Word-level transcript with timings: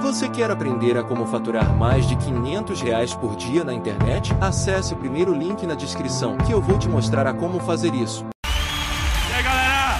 Você 0.00 0.28
quer 0.28 0.50
aprender 0.50 0.96
a 0.96 1.02
como 1.02 1.26
faturar 1.26 1.72
mais 1.74 2.06
de 2.08 2.16
500 2.16 2.80
reais 2.80 3.14
por 3.14 3.36
dia 3.36 3.64
na 3.64 3.72
internet? 3.72 4.32
Acesse 4.40 4.94
o 4.94 4.96
primeiro 4.96 5.34
link 5.34 5.66
na 5.66 5.74
descrição 5.74 6.36
que 6.38 6.52
eu 6.52 6.60
vou 6.60 6.78
te 6.78 6.88
mostrar 6.88 7.26
a 7.26 7.34
como 7.34 7.60
fazer 7.60 7.94
isso. 7.94 8.26
E 8.44 9.34
aí, 9.34 9.42
galera? 9.42 9.98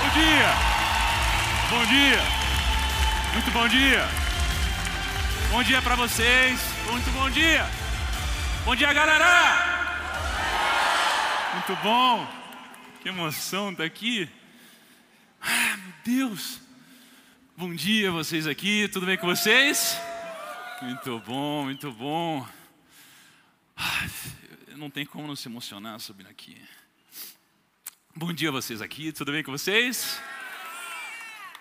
Bom 0.00 0.10
dia! 0.20 0.74
Bom 1.70 1.84
dia! 1.86 2.44
Muito 3.32 3.50
bom 3.50 3.68
dia! 3.68 4.08
Bom 5.50 5.62
dia 5.62 5.82
para 5.82 5.96
vocês! 5.96 6.60
Muito 6.90 7.10
bom 7.12 7.28
dia! 7.30 7.66
Bom 8.64 8.76
dia, 8.76 8.92
galera! 8.92 9.74
Muito 11.54 11.82
bom! 11.82 12.26
Que 13.02 13.08
emoção 13.08 13.70
estar 13.70 13.84
aqui! 13.84 14.28
Ah, 15.42 15.76
meu 15.76 15.92
Deus! 16.04 16.63
Bom 17.56 17.72
dia 17.72 18.10
vocês 18.10 18.48
aqui, 18.48 18.88
tudo 18.88 19.06
bem 19.06 19.16
com 19.16 19.28
vocês? 19.28 19.96
Muito 20.82 21.20
bom, 21.20 21.62
muito 21.62 21.92
bom. 21.92 22.44
Não 24.74 24.90
tem 24.90 25.06
como 25.06 25.28
não 25.28 25.36
se 25.36 25.46
emocionar 25.46 26.00
subindo 26.00 26.28
aqui. 26.28 26.60
Bom 28.12 28.32
dia 28.32 28.50
vocês 28.50 28.82
aqui, 28.82 29.12
tudo 29.12 29.30
bem 29.30 29.44
com 29.44 29.52
vocês? 29.52 30.20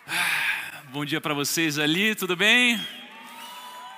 Ah, 0.07 0.81
bom 0.89 1.05
dia 1.05 1.21
para 1.21 1.35
vocês 1.35 1.77
ali, 1.77 2.15
tudo 2.15 2.35
bem? 2.35 2.83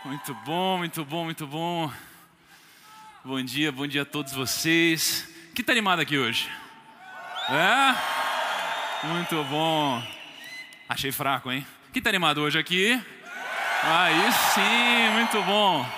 Muito 0.04 0.34
bom, 0.46 0.77
muito 0.77 1.05
bom, 1.05 1.24
muito 1.24 1.48
bom. 1.48 1.90
Bom 3.24 3.41
dia, 3.41 3.72
bom 3.72 3.88
dia 3.88 4.02
a 4.02 4.05
todos 4.05 4.34
vocês. 4.34 5.30
Quem 5.54 5.64
está 5.64 5.72
animado 5.72 6.02
aqui 6.02 6.18
hoje? 6.18 6.50
É? 7.48 9.08
Muito 9.08 9.41
bom. 9.46 10.05
Achei 10.90 11.14
fraco, 11.14 11.50
hein? 11.50 11.66
Quem 11.95 12.02
está 12.02 12.09
animado 12.09 12.41
hoje 12.41 12.59
aqui? 12.59 13.02
Aí 13.81 14.31
sim, 14.54 15.13
muito 15.17 15.41
bom. 15.44 15.90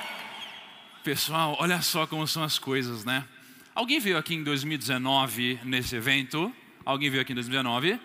Pessoal, 1.03 1.57
olha 1.59 1.81
só 1.81 2.05
como 2.05 2.27
são 2.27 2.43
as 2.43 2.59
coisas, 2.59 3.04
né? 3.04 3.26
Alguém 3.73 3.99
veio 3.99 4.15
aqui 4.15 4.35
em 4.35 4.43
2019 4.43 5.59
nesse 5.63 5.95
evento? 5.95 6.54
Alguém 6.85 7.09
veio 7.09 7.23
aqui 7.23 7.31
em 7.31 7.35
2019? 7.35 7.99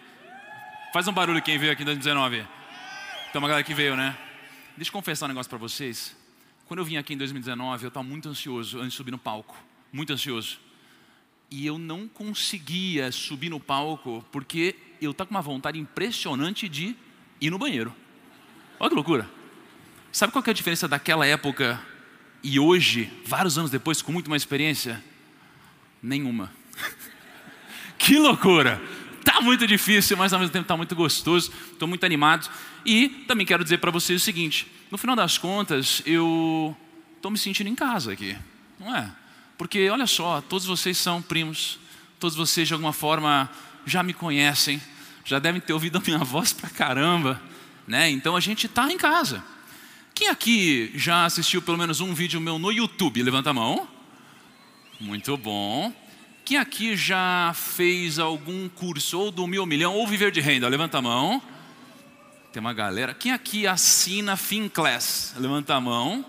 Faz 0.91 1.07
um 1.07 1.13
barulho 1.13 1.43
quem 1.43 1.59
veio 1.59 1.71
aqui 1.71 1.83
em 1.83 1.85
2019. 1.85 2.47
Tem 3.31 3.39
uma 3.39 3.47
galera 3.47 3.63
que 3.63 3.75
veio, 3.75 3.95
né? 3.95 4.17
Deixa 4.75 4.89
eu 4.89 4.93
confessar 4.95 5.27
um 5.27 5.29
negócio 5.29 5.51
para 5.51 5.59
vocês. 5.59 6.17
Quando 6.65 6.79
eu 6.79 6.87
vim 6.87 6.97
aqui 6.97 7.13
em 7.13 7.19
2019, 7.19 7.85
eu 7.85 7.89
estava 7.89 8.03
muito 8.03 8.27
ansioso 8.27 8.79
antes 8.79 8.93
de 8.93 8.97
subir 8.97 9.11
no 9.11 9.19
palco. 9.19 9.55
Muito 9.93 10.15
ansioso. 10.15 10.59
E 11.51 11.67
eu 11.67 11.77
não 11.77 12.09
conseguia 12.09 13.13
subir 13.13 13.51
no 13.51 13.61
palco 13.61 14.25
porque 14.33 14.77
eu 14.99 15.11
estava 15.11 15.29
com 15.29 15.35
uma 15.35 15.43
vontade 15.43 15.79
impressionante 15.79 16.71
de 16.71 16.97
ir 17.47 17.51
no 17.51 17.59
banheiro. 17.59 17.95
Olha 18.79 18.89
que 18.89 18.95
loucura. 18.95 19.29
Sabe 20.13 20.33
qual 20.33 20.45
é 20.47 20.51
a 20.51 20.55
diferença 20.55 20.87
daquela 20.87 21.27
época 21.27 21.81
e 22.43 22.59
hoje, 22.59 23.11
vários 23.27 23.59
anos 23.59 23.71
depois, 23.71 24.01
com 24.01 24.13
muito 24.13 24.31
mais 24.31 24.43
experiência? 24.43 25.03
Nenhuma. 26.03 26.53
que 27.99 28.19
loucura! 28.19 28.81
Tá 29.25 29.41
muito 29.41 29.67
difícil, 29.67 30.17
mas 30.17 30.33
ao 30.33 30.41
mesmo 30.41 30.53
tempo 30.53 30.67
tá 30.67 30.77
muito 30.77 30.95
gostoso. 30.95 31.53
Estou 31.73 31.87
muito 31.87 32.05
animado. 32.05 32.51
E 32.85 33.09
também 33.27 33.47
quero 33.47 33.63
dizer 33.63 33.79
para 33.79 33.91
vocês 33.91 34.21
o 34.21 34.25
seguinte: 34.25 34.67
no 34.91 34.99
final 34.99 35.15
das 35.15 35.39
contas, 35.39 36.03
eu 36.05 36.77
estou 37.17 37.31
me 37.31 37.39
sentindo 37.39 37.69
em 37.69 37.75
casa 37.75 38.13
aqui, 38.13 38.37
não 38.79 38.95
é? 38.95 39.11
Porque 39.57 39.89
olha 39.89 40.07
só, 40.07 40.41
todos 40.41 40.67
vocês 40.67 40.99
são 40.99 41.23
primos, 41.23 41.79
todos 42.19 42.37
vocês 42.37 42.67
de 42.67 42.75
alguma 42.75 42.93
forma 42.93 43.49
já 43.87 44.03
me 44.03 44.13
conhecem, 44.13 44.81
já 45.25 45.39
devem 45.39 45.61
ter 45.61 45.73
ouvido 45.73 45.99
a 45.99 46.01
minha 46.01 46.19
voz 46.19 46.53
pra 46.53 46.69
caramba, 46.69 47.41
né? 47.87 48.11
Então 48.11 48.37
a 48.37 48.41
gente 48.41 48.67
está 48.67 48.91
em 48.91 48.97
casa. 48.97 49.43
Quem 50.15 50.29
aqui 50.29 50.93
já 50.95 51.25
assistiu 51.25 51.63
pelo 51.63 51.79
menos 51.79 52.01
um 52.01 52.13
vídeo 52.13 52.41
meu 52.41 52.59
no 52.59 52.71
YouTube? 52.71 53.23
Levanta 53.23 53.51
a 53.51 53.55
mão. 53.55 53.89
Muito 55.01 55.37
bom. 55.37 55.93
Quem 56.45 56.59
aqui 56.59 56.97
já 56.97 57.53
fez 57.55 58.19
algum 58.19 58.69
curso 58.69 59.19
ou 59.19 59.31
do 59.31 59.47
Mil 59.47 59.65
Milhão 59.65 59.95
ou 59.95 60.07
Viver 60.07 60.31
de 60.31 60.41
Renda? 60.41 60.69
Levanta 60.69 60.99
a 60.99 61.03
mão. 61.03 61.41
Tem 62.53 62.61
uma 62.61 62.75
galera. 62.75 63.15
Quem 63.15 63.33
aqui 63.33 63.67
assina 63.67 64.37
FinClass? 64.37 65.35
Levanta 65.39 65.75
a 65.75 65.81
mão. 65.81 66.25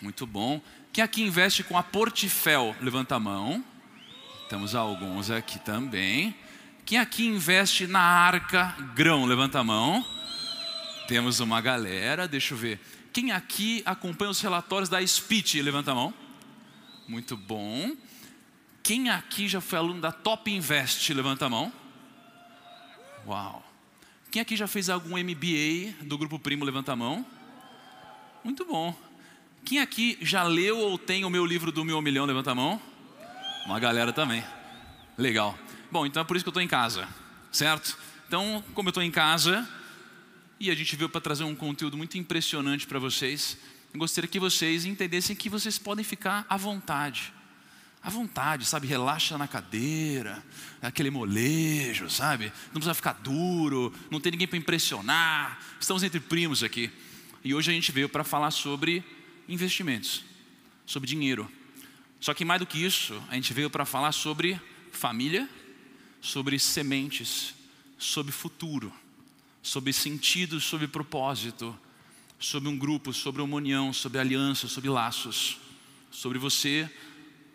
Muito 0.00 0.26
bom. 0.26 0.60
Quem 0.92 1.04
aqui 1.04 1.22
investe 1.22 1.62
com 1.62 1.78
a 1.78 1.82
Portifel? 1.82 2.74
Levanta 2.80 3.14
a 3.14 3.20
mão. 3.20 3.64
Temos 4.48 4.74
alguns 4.74 5.30
aqui 5.30 5.58
também. 5.60 6.34
Quem 6.84 6.98
aqui 6.98 7.26
investe 7.26 7.86
na 7.86 8.00
Arca 8.00 8.74
Grão? 8.94 9.24
Levanta 9.24 9.60
a 9.60 9.64
mão. 9.64 10.04
Temos 11.06 11.40
uma 11.40 11.60
galera, 11.60 12.26
deixa 12.26 12.54
eu 12.54 12.58
ver. 12.58 12.80
Quem 13.12 13.32
aqui 13.32 13.82
acompanha 13.84 14.30
os 14.30 14.40
relatórios 14.40 14.88
da 14.88 15.04
Speech? 15.04 15.60
Levanta 15.60 15.92
a 15.92 15.94
mão. 15.94 16.14
Muito 17.08 17.36
bom. 17.36 17.96
Quem 18.82 19.10
aqui 19.10 19.48
já 19.48 19.60
foi 19.60 19.78
aluno 19.78 20.00
da 20.00 20.12
Top 20.12 20.50
Invest? 20.50 21.12
Levanta 21.12 21.46
a 21.46 21.48
mão. 21.48 21.72
Uau. 23.26 23.64
Quem 24.30 24.40
aqui 24.40 24.56
já 24.56 24.66
fez 24.66 24.88
algum 24.88 25.18
MBA 25.18 26.04
do 26.04 26.16
Grupo 26.16 26.38
Primo? 26.38 26.64
Levanta 26.64 26.92
a 26.92 26.96
mão. 26.96 27.26
Muito 28.44 28.64
bom. 28.64 28.96
Quem 29.64 29.80
aqui 29.80 30.16
já 30.22 30.42
leu 30.44 30.78
ou 30.78 30.96
tem 30.96 31.24
o 31.24 31.30
meu 31.30 31.44
livro 31.44 31.70
do 31.70 31.84
Meu 31.84 32.00
Milhão? 32.00 32.24
Levanta 32.24 32.52
a 32.52 32.54
mão. 32.54 32.80
Uma 33.66 33.78
galera 33.78 34.12
também. 34.12 34.42
Legal. 35.18 35.58
Bom, 35.90 36.06
então 36.06 36.22
é 36.22 36.24
por 36.24 36.36
isso 36.36 36.44
que 36.44 36.48
eu 36.48 36.52
estou 36.52 36.62
em 36.62 36.68
casa, 36.68 37.08
certo? 37.50 37.98
Então, 38.28 38.62
como 38.74 38.88
eu 38.88 38.90
estou 38.90 39.02
em 39.02 39.10
casa 39.10 39.68
e 40.60 40.70
a 40.70 40.74
gente 40.74 40.94
veio 40.94 41.08
para 41.08 41.20
trazer 41.20 41.42
um 41.42 41.54
conteúdo 41.54 41.96
muito 41.96 42.16
impressionante 42.16 42.86
para 42.86 43.00
vocês, 43.00 43.58
eu 43.92 43.98
gostaria 43.98 44.28
que 44.28 44.38
vocês 44.38 44.84
entendessem 44.84 45.34
que 45.34 45.48
vocês 45.48 45.78
podem 45.78 46.04
ficar 46.04 46.46
à 46.48 46.56
vontade. 46.56 47.32
À 48.00 48.08
vontade, 48.08 48.66
sabe? 48.66 48.86
Relaxa 48.86 49.36
na 49.36 49.48
cadeira, 49.48 50.44
aquele 50.80 51.10
molejo, 51.10 52.08
sabe? 52.08 52.52
Não 52.66 52.74
precisa 52.74 52.94
ficar 52.94 53.14
duro, 53.14 53.92
não 54.12 54.20
tem 54.20 54.30
ninguém 54.30 54.46
para 54.46 54.58
impressionar. 54.58 55.58
Estamos 55.80 56.04
entre 56.04 56.20
primos 56.20 56.62
aqui. 56.62 56.88
E 57.42 57.52
hoje 57.52 57.68
a 57.72 57.74
gente 57.74 57.90
veio 57.90 58.08
para 58.08 58.22
falar 58.22 58.52
sobre 58.52 59.02
investimentos, 59.48 60.22
sobre 60.86 61.08
dinheiro. 61.08 61.50
Só 62.20 62.32
que 62.32 62.44
mais 62.44 62.60
do 62.60 62.66
que 62.66 62.78
isso, 62.78 63.20
a 63.28 63.34
gente 63.34 63.52
veio 63.52 63.68
para 63.68 63.84
falar 63.84 64.12
sobre 64.12 64.60
família 64.92 65.48
sobre 66.20 66.58
sementes, 66.58 67.54
sobre 67.98 68.32
futuro, 68.32 68.92
sobre 69.62 69.92
sentido, 69.92 70.60
sobre 70.60 70.86
propósito, 70.86 71.76
sobre 72.38 72.68
um 72.68 72.78
grupo, 72.78 73.12
sobre 73.12 73.42
uma 73.42 73.56
união, 73.56 73.92
sobre 73.92 74.18
aliança, 74.18 74.66
sobre 74.66 74.88
laços, 74.88 75.58
sobre 76.10 76.38
você, 76.38 76.90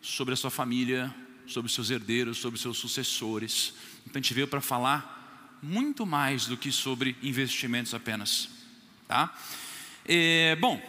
sobre 0.01 0.33
a 0.33 0.37
sua 0.37 0.51
família, 0.51 1.13
sobre 1.47 1.71
seus 1.71 1.89
herdeiros, 1.89 2.37
sobre 2.37 2.59
seus 2.59 2.77
sucessores. 2.77 3.73
Então 4.05 4.19
a 4.19 4.21
gente 4.21 4.33
veio 4.33 4.47
para 4.47 4.61
falar 4.61 5.59
muito 5.61 6.05
mais 6.05 6.45
do 6.45 6.55
que 6.55 6.71
sobre 6.71 7.15
investimentos 7.23 7.93
apenas, 7.93 8.49
tá? 9.07 9.35
É, 10.05 10.55
bom, 10.57 10.79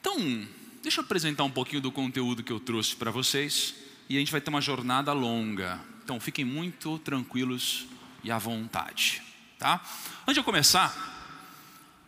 então 0.00 0.48
deixa 0.82 1.00
eu 1.00 1.04
apresentar 1.04 1.44
um 1.44 1.50
pouquinho 1.50 1.82
do 1.82 1.92
conteúdo 1.92 2.42
que 2.42 2.52
eu 2.52 2.58
trouxe 2.58 2.96
para 2.96 3.10
vocês 3.10 3.74
e 4.08 4.16
a 4.16 4.18
gente 4.18 4.32
vai 4.32 4.40
ter 4.40 4.48
uma 4.48 4.60
jornada 4.60 5.12
longa, 5.12 5.80
então 6.04 6.20
fiquem 6.20 6.44
muito 6.44 6.98
tranquilos 6.98 7.86
e 8.22 8.30
à 8.30 8.36
vontade, 8.36 9.22
tá? 9.58 9.80
Antes 10.22 10.34
de 10.34 10.40
eu 10.40 10.44
começar, 10.44 10.94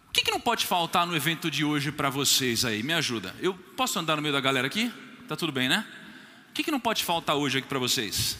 o 0.09 0.12
que, 0.12 0.23
que 0.23 0.31
não 0.31 0.41
pode 0.41 0.67
faltar 0.67 1.07
no 1.07 1.17
evento 1.17 1.51
de 1.51 1.65
hoje 1.65 1.91
para 1.91 2.11
vocês 2.11 2.65
aí? 2.67 2.83
Me 2.83 2.93
ajuda. 2.93 3.34
Eu 3.41 3.55
posso 3.55 3.99
andar 3.99 4.17
no 4.17 4.23
meio 4.23 4.34
da 4.34 4.41
galera 4.41 4.67
aqui? 4.67 4.93
Tá 5.27 5.34
tudo 5.34 5.51
bem, 5.51 5.67
né? 5.67 5.87
O 6.51 6.53
que, 6.53 6.62
que 6.62 6.71
não 6.71 6.79
pode 6.79 7.05
faltar 7.05 7.37
hoje 7.37 7.59
aqui 7.59 7.67
para 7.67 7.79
vocês? 7.79 8.37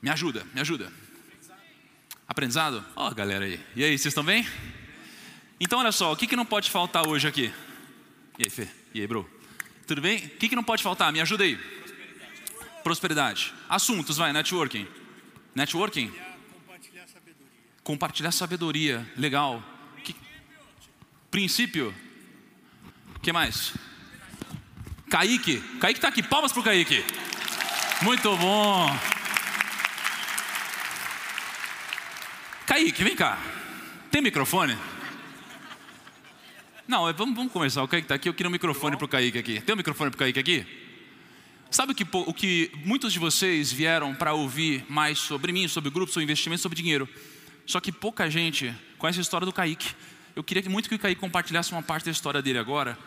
Me 0.00 0.10
ajuda, 0.10 0.46
me 0.54 0.60
ajuda. 0.60 0.92
Aprendizado? 2.26 2.84
Ó, 2.94 3.08
oh, 3.08 3.14
galera 3.14 3.44
aí. 3.44 3.60
E 3.74 3.82
aí, 3.82 3.98
vocês 3.98 4.06
estão 4.06 4.22
bem? 4.22 4.46
Então, 5.58 5.80
olha 5.80 5.90
só, 5.90 6.12
o 6.12 6.16
que, 6.16 6.26
que 6.26 6.36
não 6.36 6.46
pode 6.46 6.70
faltar 6.70 7.06
hoje 7.06 7.26
aqui? 7.26 7.52
E 8.38 8.44
aí, 8.44 8.50
Fê? 8.50 8.68
E 8.94 9.00
aí, 9.00 9.06
bro? 9.08 9.28
Tudo 9.88 10.00
bem? 10.00 10.18
O 10.18 10.30
que, 10.30 10.48
que 10.48 10.54
não 10.54 10.62
pode 10.62 10.82
faltar? 10.82 11.12
Me 11.12 11.20
ajuda 11.20 11.42
aí. 11.42 11.58
Prosperidade. 12.88 13.52
Assuntos, 13.68 14.16
vai, 14.16 14.32
networking. 14.32 14.88
Networking? 15.54 16.10
Compartilhar 16.10 17.06
sabedoria. 17.06 17.46
Compartilhar 17.84 18.32
sabedoria. 18.32 19.12
Legal. 19.14 19.62
Que... 20.02 20.16
Princípio? 21.30 21.94
O 23.14 23.20
que 23.20 23.30
mais? 23.30 23.74
Kaique. 25.10 25.60
Kaique 25.78 25.98
está 25.98 26.08
aqui. 26.08 26.22
Palmas 26.22 26.50
para 26.50 26.60
o 26.62 26.64
Kaique. 26.64 27.04
Muito 28.00 28.34
bom. 28.38 28.98
Kaique, 32.64 33.04
vem 33.04 33.14
cá. 33.14 33.36
Tem 34.10 34.22
microfone? 34.22 34.78
Não, 36.86 37.12
vamos, 37.12 37.36
vamos 37.36 37.52
começar. 37.52 37.82
O 37.82 37.88
Kaique 37.88 38.06
está 38.06 38.14
aqui. 38.14 38.30
Eu 38.30 38.32
queria 38.32 38.48
um 38.48 38.52
microfone 38.52 38.96
para 38.96 39.04
o 39.04 39.08
Kaique 39.08 39.36
aqui. 39.36 39.60
Tem 39.60 39.74
um 39.74 39.76
microfone 39.76 40.10
para 40.10 40.16
o 40.16 40.20
Kaique 40.20 40.40
aqui? 40.40 40.87
Sabe 41.70 41.92
o 41.92 41.94
que, 41.94 42.06
o 42.12 42.32
que 42.32 42.70
muitos 42.84 43.12
de 43.12 43.18
vocês 43.18 43.70
vieram 43.70 44.14
para 44.14 44.32
ouvir 44.32 44.86
mais 44.88 45.18
sobre 45.18 45.52
mim, 45.52 45.68
sobre 45.68 45.88
o 45.88 45.92
grupo, 45.92 46.10
sobre 46.10 46.24
investimento, 46.24 46.62
sobre 46.62 46.76
dinheiro? 46.76 47.06
Só 47.66 47.78
que 47.78 47.92
pouca 47.92 48.30
gente 48.30 48.74
conhece 48.96 49.18
a 49.18 49.22
história 49.22 49.44
do 49.44 49.52
Kaique. 49.52 49.94
Eu 50.34 50.42
queria 50.42 50.68
muito 50.70 50.88
que 50.88 50.94
o 50.94 50.98
Kaique 50.98 51.20
compartilhasse 51.20 51.70
uma 51.72 51.82
parte 51.82 52.06
da 52.06 52.10
história 52.10 52.40
dele 52.40 52.58
agora. 52.58 52.98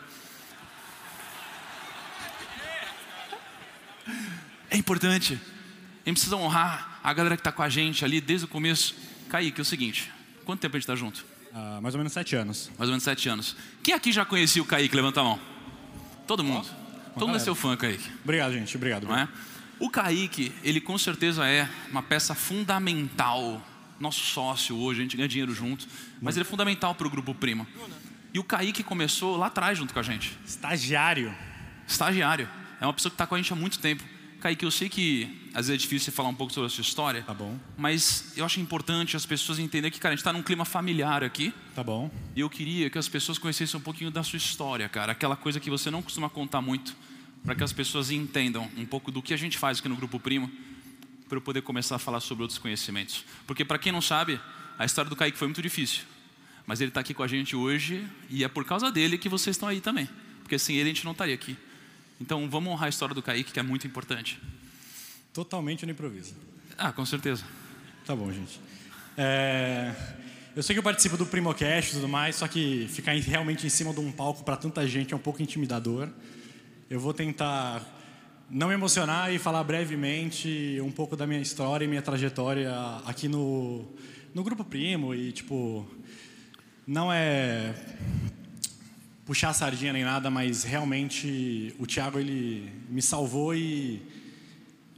É 4.70 4.76
importante. 4.76 5.34
A 5.34 6.08
gente 6.08 6.14
precisa 6.14 6.36
honrar 6.36 7.00
a 7.02 7.12
galera 7.12 7.36
que 7.36 7.40
está 7.40 7.50
com 7.50 7.62
a 7.62 7.68
gente 7.68 8.04
ali 8.04 8.20
desde 8.20 8.44
o 8.44 8.48
começo. 8.48 8.94
Kaique, 9.28 9.60
é 9.60 9.62
o 9.62 9.64
seguinte: 9.64 10.10
quanto 10.44 10.60
tempo 10.60 10.76
a 10.76 10.78
gente 10.78 10.84
está 10.84 10.94
junto? 10.94 11.26
Uh, 11.50 11.82
mais 11.82 11.94
ou 11.94 11.98
menos 11.98 12.12
sete 12.12 12.36
anos. 12.36 12.70
Mais 12.78 12.88
ou 12.88 12.92
menos 12.92 13.02
sete 13.02 13.28
anos. 13.28 13.56
Quem 13.82 13.92
aqui 13.92 14.12
já 14.12 14.24
conhecia 14.24 14.62
o 14.62 14.64
Kaique? 14.64 14.94
Levanta 14.94 15.20
a 15.20 15.24
mão. 15.24 15.40
Todo 16.28 16.44
mundo. 16.44 16.81
Todo 17.14 17.26
mundo 17.26 17.36
é 17.36 17.40
seu 17.40 17.54
fã, 17.54 17.76
Kaique. 17.76 18.10
Obrigado, 18.24 18.52
gente. 18.52 18.76
Obrigado. 18.76 19.12
É? 19.12 19.28
O 19.78 19.90
Kaique, 19.90 20.52
ele 20.62 20.80
com 20.80 20.96
certeza 20.96 21.46
é 21.46 21.68
uma 21.90 22.02
peça 22.02 22.34
fundamental. 22.34 23.60
Nosso 23.98 24.20
sócio 24.20 24.76
hoje, 24.76 25.00
a 25.00 25.02
gente 25.02 25.16
ganha 25.16 25.28
dinheiro 25.28 25.54
junto. 25.54 25.86
Mas 26.20 26.36
ele 26.36 26.42
é 26.42 26.48
fundamental 26.48 26.94
para 26.94 27.06
o 27.06 27.10
Grupo 27.10 27.34
Prima. 27.34 27.66
E 28.32 28.38
o 28.38 28.44
Kaique 28.44 28.82
começou 28.82 29.36
lá 29.36 29.46
atrás 29.46 29.76
junto 29.76 29.92
com 29.92 30.00
a 30.00 30.02
gente. 30.02 30.38
Estagiário. 30.46 31.34
Estagiário. 31.86 32.48
É 32.80 32.86
uma 32.86 32.92
pessoa 32.92 33.10
que 33.10 33.14
está 33.14 33.26
com 33.26 33.34
a 33.34 33.38
gente 33.38 33.52
há 33.52 33.56
muito 33.56 33.78
tempo. 33.78 34.02
Kaique, 34.42 34.64
eu 34.64 34.72
sei 34.72 34.88
que 34.88 35.48
às 35.54 35.68
vezes 35.68 35.70
é 35.70 35.76
difícil 35.76 36.06
você 36.06 36.10
falar 36.10 36.28
um 36.28 36.34
pouco 36.34 36.52
sobre 36.52 36.66
a 36.66 36.70
sua 36.70 36.82
história. 36.82 37.22
Tá 37.22 37.32
bom. 37.32 37.56
Mas 37.78 38.32
eu 38.36 38.44
acho 38.44 38.58
importante 38.58 39.16
as 39.16 39.24
pessoas 39.24 39.60
entenderem 39.60 39.92
que, 39.92 40.00
cara, 40.00 40.12
a 40.12 40.16
gente 40.16 40.20
está 40.20 40.32
num 40.32 40.42
clima 40.42 40.64
familiar 40.64 41.22
aqui. 41.22 41.54
Tá 41.76 41.84
bom. 41.84 42.10
E 42.34 42.40
eu 42.40 42.50
queria 42.50 42.90
que 42.90 42.98
as 42.98 43.08
pessoas 43.08 43.38
conhecessem 43.38 43.78
um 43.78 43.82
pouquinho 43.82 44.10
da 44.10 44.24
sua 44.24 44.38
história, 44.38 44.88
cara. 44.88 45.12
Aquela 45.12 45.36
coisa 45.36 45.60
que 45.60 45.70
você 45.70 45.92
não 45.92 46.02
costuma 46.02 46.28
contar 46.28 46.60
muito. 46.60 46.96
Para 47.44 47.54
que 47.54 47.62
as 47.62 47.72
pessoas 47.72 48.10
entendam 48.10 48.68
um 48.76 48.84
pouco 48.84 49.12
do 49.12 49.22
que 49.22 49.32
a 49.32 49.36
gente 49.36 49.56
faz 49.56 49.78
aqui 49.78 49.88
no 49.88 49.94
Grupo 49.94 50.18
Primo. 50.18 50.50
Para 51.28 51.38
eu 51.38 51.42
poder 51.42 51.62
começar 51.62 51.94
a 51.94 51.98
falar 52.00 52.18
sobre 52.18 52.42
outros 52.42 52.58
conhecimentos. 52.58 53.24
Porque, 53.46 53.64
para 53.64 53.78
quem 53.78 53.92
não 53.92 54.02
sabe, 54.02 54.40
a 54.76 54.84
história 54.84 55.08
do 55.08 55.14
Kaique 55.14 55.38
foi 55.38 55.46
muito 55.46 55.62
difícil. 55.62 56.02
Mas 56.66 56.80
ele 56.80 56.88
está 56.88 57.00
aqui 57.00 57.14
com 57.14 57.22
a 57.22 57.28
gente 57.28 57.54
hoje. 57.54 58.04
E 58.28 58.42
é 58.42 58.48
por 58.48 58.64
causa 58.64 58.90
dele 58.90 59.16
que 59.18 59.28
vocês 59.28 59.54
estão 59.54 59.68
aí 59.68 59.80
também. 59.80 60.08
Porque 60.42 60.58
sem 60.58 60.74
ele 60.74 60.90
a 60.90 60.92
gente 60.92 61.04
não 61.04 61.12
estaria 61.12 61.34
aqui. 61.34 61.56
Então 62.22 62.48
vamos 62.48 62.72
honrar 62.72 62.86
a 62.86 62.88
história 62.88 63.12
do 63.12 63.20
Kaique, 63.20 63.52
que 63.52 63.58
é 63.58 63.64
muito 63.64 63.84
importante. 63.84 64.40
Totalmente 65.34 65.84
no 65.84 65.90
improviso. 65.90 66.34
Ah, 66.78 66.92
com 66.92 67.04
certeza. 67.04 67.44
Tá 68.06 68.14
bom, 68.14 68.32
gente. 68.32 68.60
É... 69.16 69.92
Eu 70.54 70.62
sei 70.62 70.74
que 70.74 70.78
eu 70.78 70.84
participo 70.84 71.16
do 71.16 71.26
Primocast 71.26 71.90
e 71.90 71.94
tudo 71.94 72.08
mais, 72.08 72.36
só 72.36 72.46
que 72.46 72.86
ficar 72.90 73.12
realmente 73.14 73.66
em 73.66 73.70
cima 73.70 73.92
de 73.92 73.98
um 73.98 74.12
palco 74.12 74.44
para 74.44 74.56
tanta 74.56 74.86
gente 74.86 75.12
é 75.12 75.16
um 75.16 75.20
pouco 75.20 75.42
intimidador. 75.42 76.08
Eu 76.88 77.00
vou 77.00 77.12
tentar 77.12 77.82
não 78.48 78.68
me 78.68 78.74
emocionar 78.74 79.34
e 79.34 79.38
falar 79.38 79.64
brevemente 79.64 80.78
um 80.80 80.92
pouco 80.92 81.16
da 81.16 81.26
minha 81.26 81.40
história 81.40 81.84
e 81.84 81.88
minha 81.88 82.02
trajetória 82.02 82.70
aqui 83.04 83.26
no, 83.26 83.84
no 84.32 84.44
Grupo 84.44 84.62
Primo. 84.62 85.12
E, 85.12 85.32
tipo, 85.32 85.90
não 86.86 87.12
é 87.12 87.74
puxar 89.24 89.50
a 89.50 89.54
sardinha 89.54 89.92
nem 89.92 90.04
nada, 90.04 90.30
mas 90.30 90.64
realmente 90.64 91.74
o 91.78 91.86
Thiago 91.86 92.18
ele 92.18 92.72
me 92.88 93.00
salvou 93.00 93.54
e 93.54 94.02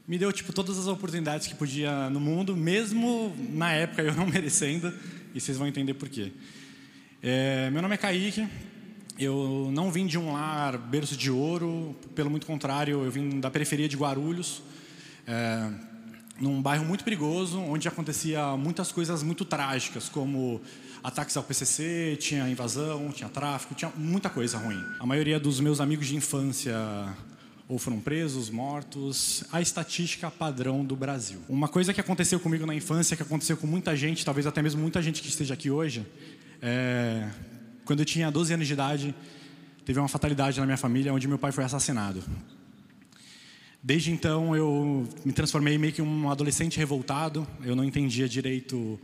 me 0.06 0.18
deu 0.18 0.32
tipo 0.32 0.52
todas 0.52 0.78
as 0.78 0.86
oportunidades 0.86 1.46
que 1.46 1.54
podia 1.54 2.08
no 2.10 2.20
mundo, 2.20 2.56
mesmo 2.56 3.34
na 3.50 3.72
época 3.72 4.02
eu 4.02 4.14
não 4.14 4.26
merecendo, 4.28 4.92
e 5.34 5.40
vocês 5.40 5.56
vão 5.56 5.66
entender 5.66 5.94
por 5.94 6.08
quê. 6.08 6.32
É, 7.22 7.70
meu 7.70 7.82
nome 7.82 7.94
é 7.94 7.98
Kaique, 7.98 8.46
eu 9.18 9.70
não 9.72 9.90
vim 9.90 10.06
de 10.06 10.18
um 10.18 10.32
lar 10.32 10.76
berço 10.76 11.16
de 11.16 11.30
ouro, 11.30 11.96
pelo 12.14 12.30
muito 12.30 12.46
contrário, 12.46 13.04
eu 13.04 13.10
vim 13.10 13.40
da 13.40 13.50
periferia 13.50 13.88
de 13.88 13.96
Guarulhos, 13.96 14.62
é, 15.26 15.70
num 16.40 16.60
bairro 16.60 16.84
muito 16.84 17.04
perigoso, 17.04 17.60
onde 17.60 17.88
acontecia 17.88 18.56
muitas 18.56 18.90
coisas 18.90 19.22
muito 19.22 19.44
trágicas, 19.44 20.08
como 20.08 20.60
ataques 21.04 21.36
ao 21.36 21.42
PCC, 21.42 22.16
tinha 22.18 22.48
invasão, 22.48 23.12
tinha 23.12 23.28
tráfico, 23.28 23.74
tinha 23.74 23.92
muita 23.94 24.30
coisa 24.30 24.56
ruim. 24.56 24.82
A 24.98 25.04
maioria 25.04 25.38
dos 25.38 25.60
meus 25.60 25.78
amigos 25.78 26.06
de 26.06 26.16
infância 26.16 26.74
ou 27.68 27.78
foram 27.78 28.00
presos, 28.00 28.48
mortos, 28.48 29.44
a 29.52 29.60
estatística 29.60 30.30
padrão 30.30 30.82
do 30.82 30.96
Brasil. 30.96 31.40
Uma 31.46 31.68
coisa 31.68 31.92
que 31.92 32.00
aconteceu 32.00 32.40
comigo 32.40 32.64
na 32.64 32.74
infância, 32.74 33.14
que 33.16 33.22
aconteceu 33.22 33.54
com 33.54 33.66
muita 33.66 33.94
gente, 33.94 34.24
talvez 34.24 34.46
até 34.46 34.62
mesmo 34.62 34.80
muita 34.80 35.02
gente 35.02 35.20
que 35.20 35.28
esteja 35.28 35.52
aqui 35.52 35.70
hoje, 35.70 36.06
é... 36.62 37.28
quando 37.84 38.00
eu 38.00 38.06
tinha 38.06 38.30
12 38.30 38.54
anos 38.54 38.66
de 38.66 38.72
idade, 38.72 39.14
teve 39.84 39.98
uma 39.98 40.08
fatalidade 40.08 40.58
na 40.58 40.64
minha 40.64 40.78
família 40.78 41.12
onde 41.12 41.28
meu 41.28 41.38
pai 41.38 41.52
foi 41.52 41.64
assassinado. 41.64 42.24
Desde 43.82 44.10
então 44.10 44.56
eu 44.56 45.06
me 45.22 45.32
transformei 45.34 45.76
meio 45.76 45.92
que 45.92 46.00
um 46.00 46.30
adolescente 46.30 46.78
revoltado, 46.78 47.46
eu 47.62 47.76
não 47.76 47.84
entendia 47.84 48.26
direito 48.26 48.98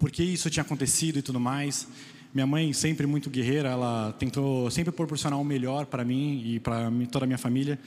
por 0.00 0.10
que 0.10 0.24
isso 0.24 0.48
tinha 0.48 0.62
acontecido 0.62 1.18
e 1.18 1.22
tudo 1.22 1.38
mais. 1.38 1.86
Minha 2.32 2.46
mãe, 2.46 2.72
sempre 2.72 3.06
muito 3.06 3.28
guerreira, 3.28 3.68
ela 3.68 4.12
tentou 4.18 4.70
sempre 4.70 4.90
proporcionar 4.90 5.38
o 5.38 5.44
melhor 5.44 5.84
para 5.84 6.02
mim 6.04 6.42
e 6.42 6.58
para 6.58 6.90
toda 7.12 7.26
a 7.26 7.28
minha 7.28 7.38
família. 7.38 7.78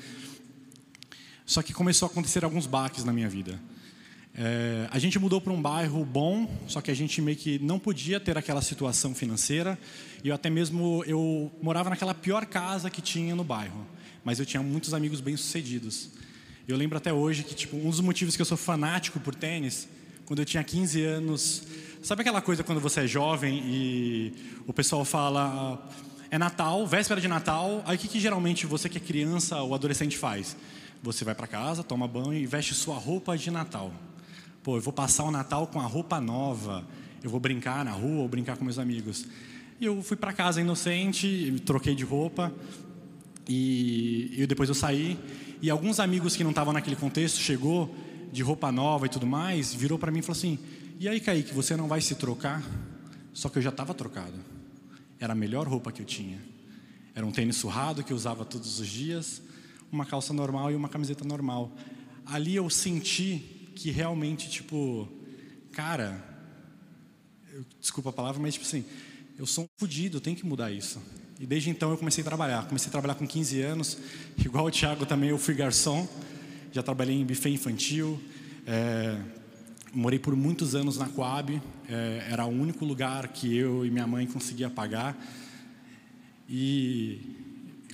Só 1.44 1.63
que 1.63 1.74
começou 1.74 2.07
a 2.07 2.12
acontecer 2.12 2.45
alguns 2.45 2.68
baques 2.68 3.04
na 3.04 3.12
minha 3.12 3.27
vida. 3.27 3.60
É, 4.36 4.88
a 4.92 5.00
gente 5.00 5.18
mudou 5.18 5.42
para 5.42 5.51
um 5.51 5.62
bairro 5.62 6.06
bom, 6.06 6.48
só 6.68 6.81
que 6.81 6.92
a 6.92 6.94
gente 6.94 7.19
meio 7.19 7.36
que 7.36 7.57
não 7.60 7.80
podia 7.80 8.19
ter 8.19 8.38
aquela 8.38 8.62
situação 8.62 9.15
financeira. 9.15 9.77
E 10.24 10.30
eu 10.30 10.36
até 10.36 10.51
mesmo 10.51 11.04
eu 11.07 11.51
morava 11.63 11.89
naquela 11.89 12.13
pior 12.13 12.45
casa 12.45 12.92
que 12.92 13.01
tinha 13.01 13.36
no 13.36 13.44
bairro, 13.44 13.88
mas 14.24 14.39
eu 14.39 14.45
tinha 14.45 14.62
muitos 14.62 14.94
amigos 14.94 15.19
bem 15.19 15.36
sucedidos. 15.36 16.12
Eu 16.68 16.77
lembro 16.77 16.95
até 16.95 17.12
hoje 17.12 17.44
que 17.44 17.56
tipo 17.56 17.75
um 17.75 17.89
dos 17.89 18.01
motivos 18.01 18.36
que 18.36 18.42
eu 18.42 18.45
sou 18.45 18.57
fanático 18.57 19.19
por 19.19 19.33
tênis, 19.33 19.88
quando 20.25 20.39
eu 20.39 20.45
tinha 20.45 20.63
15 20.63 21.04
anos, 21.04 21.63
Sabe 22.03 22.19
aquela 22.19 22.41
coisa 22.41 22.65
quando 22.65 22.81
você 22.81 23.00
é 23.00 23.07
jovem 23.07 23.63
e 23.65 24.33
o 24.67 24.73
pessoal 24.73 25.05
fala 25.05 25.81
é 26.29 26.38
Natal, 26.38 26.85
véspera 26.85 27.21
de 27.21 27.29
Natal, 27.29 27.81
aí 27.85 27.95
o 27.95 28.00
que, 28.00 28.09
que 28.09 28.19
geralmente 28.19 28.65
você 28.65 28.89
que 28.89 28.97
é 28.97 29.00
criança 29.00 29.61
ou 29.61 29.73
adolescente 29.73 30.17
faz? 30.17 30.57
Você 31.01 31.23
vai 31.23 31.33
para 31.33 31.47
casa, 31.47 31.81
toma 31.81 32.05
banho 32.05 32.33
e 32.33 32.45
veste 32.45 32.73
sua 32.73 32.97
roupa 32.97 33.38
de 33.38 33.50
Natal. 33.50 33.89
Pô, 34.61 34.75
eu 34.75 34.81
vou 34.81 34.91
passar 34.91 35.23
o 35.23 35.31
Natal 35.31 35.65
com 35.67 35.79
a 35.79 35.85
roupa 35.85 36.19
nova, 36.19 36.85
eu 37.23 37.29
vou 37.29 37.39
brincar 37.39 37.85
na 37.85 37.91
rua 37.91 38.23
ou 38.23 38.27
brincar 38.27 38.57
com 38.57 38.65
meus 38.65 38.79
amigos. 38.79 39.25
E 39.79 39.85
eu 39.85 40.03
fui 40.03 40.17
para 40.17 40.33
casa 40.33 40.59
inocente, 40.59 41.55
troquei 41.65 41.95
de 41.95 42.03
roupa 42.03 42.51
e, 43.47 44.41
e 44.41 44.45
depois 44.45 44.67
eu 44.67 44.75
saí 44.75 45.17
e 45.61 45.69
alguns 45.69 46.01
amigos 46.01 46.35
que 46.35 46.44
não 46.44 46.51
estavam 46.51 46.73
naquele 46.73 46.97
contexto 46.97 47.39
chegou 47.39 47.95
de 48.29 48.44
roupa 48.44 48.73
nova 48.73 49.05
e 49.05 49.09
tudo 49.09 49.25
mais, 49.25 49.73
virou 49.73 49.97
para 49.97 50.11
mim 50.11 50.19
e 50.19 50.21
falou 50.21 50.38
assim: 50.38 50.59
e 51.03 51.07
aí, 51.09 51.19
Kaique, 51.19 51.53
você 51.53 51.75
não 51.75 51.85
vai 51.85 52.00
se 52.00 52.15
trocar? 52.15 52.63
Só 53.33 53.50
que 53.50 53.57
eu 53.57 53.61
já 53.61 53.71
estava 53.71 53.94
trocado. 53.94 54.39
Era 55.19 55.33
a 55.33 55.35
melhor 55.35 55.67
roupa 55.67 55.91
que 55.91 56.01
eu 56.01 56.05
tinha. 56.05 56.39
Era 57.13 57.25
um 57.25 57.31
tênis 57.31 57.57
surrado 57.57 58.05
que 58.05 58.13
eu 58.13 58.15
usava 58.15 58.45
todos 58.45 58.79
os 58.79 58.88
dias, 58.88 59.41
uma 59.91 60.05
calça 60.05 60.33
normal 60.33 60.72
e 60.72 60.75
uma 60.75 60.88
camiseta 60.88 61.25
normal. 61.25 61.75
Ali 62.25 62.55
eu 62.55 62.69
senti 62.69 63.69
que 63.75 63.91
realmente, 63.91 64.50
tipo, 64.50 65.12
cara, 65.74 66.24
eu, 67.51 67.65
desculpa 67.81 68.10
a 68.10 68.13
palavra, 68.13 68.41
mas 68.41 68.53
tipo 68.53 68.65
assim, 68.65 68.86
eu 69.38 69.45
sou 69.45 69.65
um 69.65 69.67
fodido, 69.77 70.15
eu 70.15 70.22
tenho 70.22 70.38
que 70.38 70.45
mudar 70.45 70.72
isso. 70.72 71.01
E 71.38 71.45
desde 71.45 71.69
então 71.69 71.91
eu 71.91 71.98
comecei 71.98 72.22
a 72.22 72.25
trabalhar. 72.25 72.65
Comecei 72.65 72.88
a 72.88 72.91
trabalhar 72.91 73.15
com 73.15 73.27
15 73.27 73.60
anos, 73.60 73.98
igual 74.39 74.67
o 74.67 74.72
Thiago 74.72 75.05
também, 75.05 75.31
eu 75.31 75.38
fui 75.38 75.53
garçom, 75.53 76.07
já 76.72 76.81
trabalhei 76.81 77.19
em 77.19 77.25
buffet 77.25 77.50
infantil, 77.50 78.17
é, 78.65 79.19
morei 79.93 80.17
por 80.17 80.35
muitos 80.35 80.73
anos 80.73 80.97
na 80.97 81.07
Coab, 81.07 81.62
é, 81.88 82.27
era 82.31 82.45
o 82.45 82.50
único 82.50 82.83
lugar 82.83 83.27
que 83.27 83.55
eu 83.55 83.85
e 83.85 83.91
minha 83.91 84.07
mãe 84.07 84.25
conseguia 84.25 84.69
pagar. 84.69 85.15
E 86.50 87.19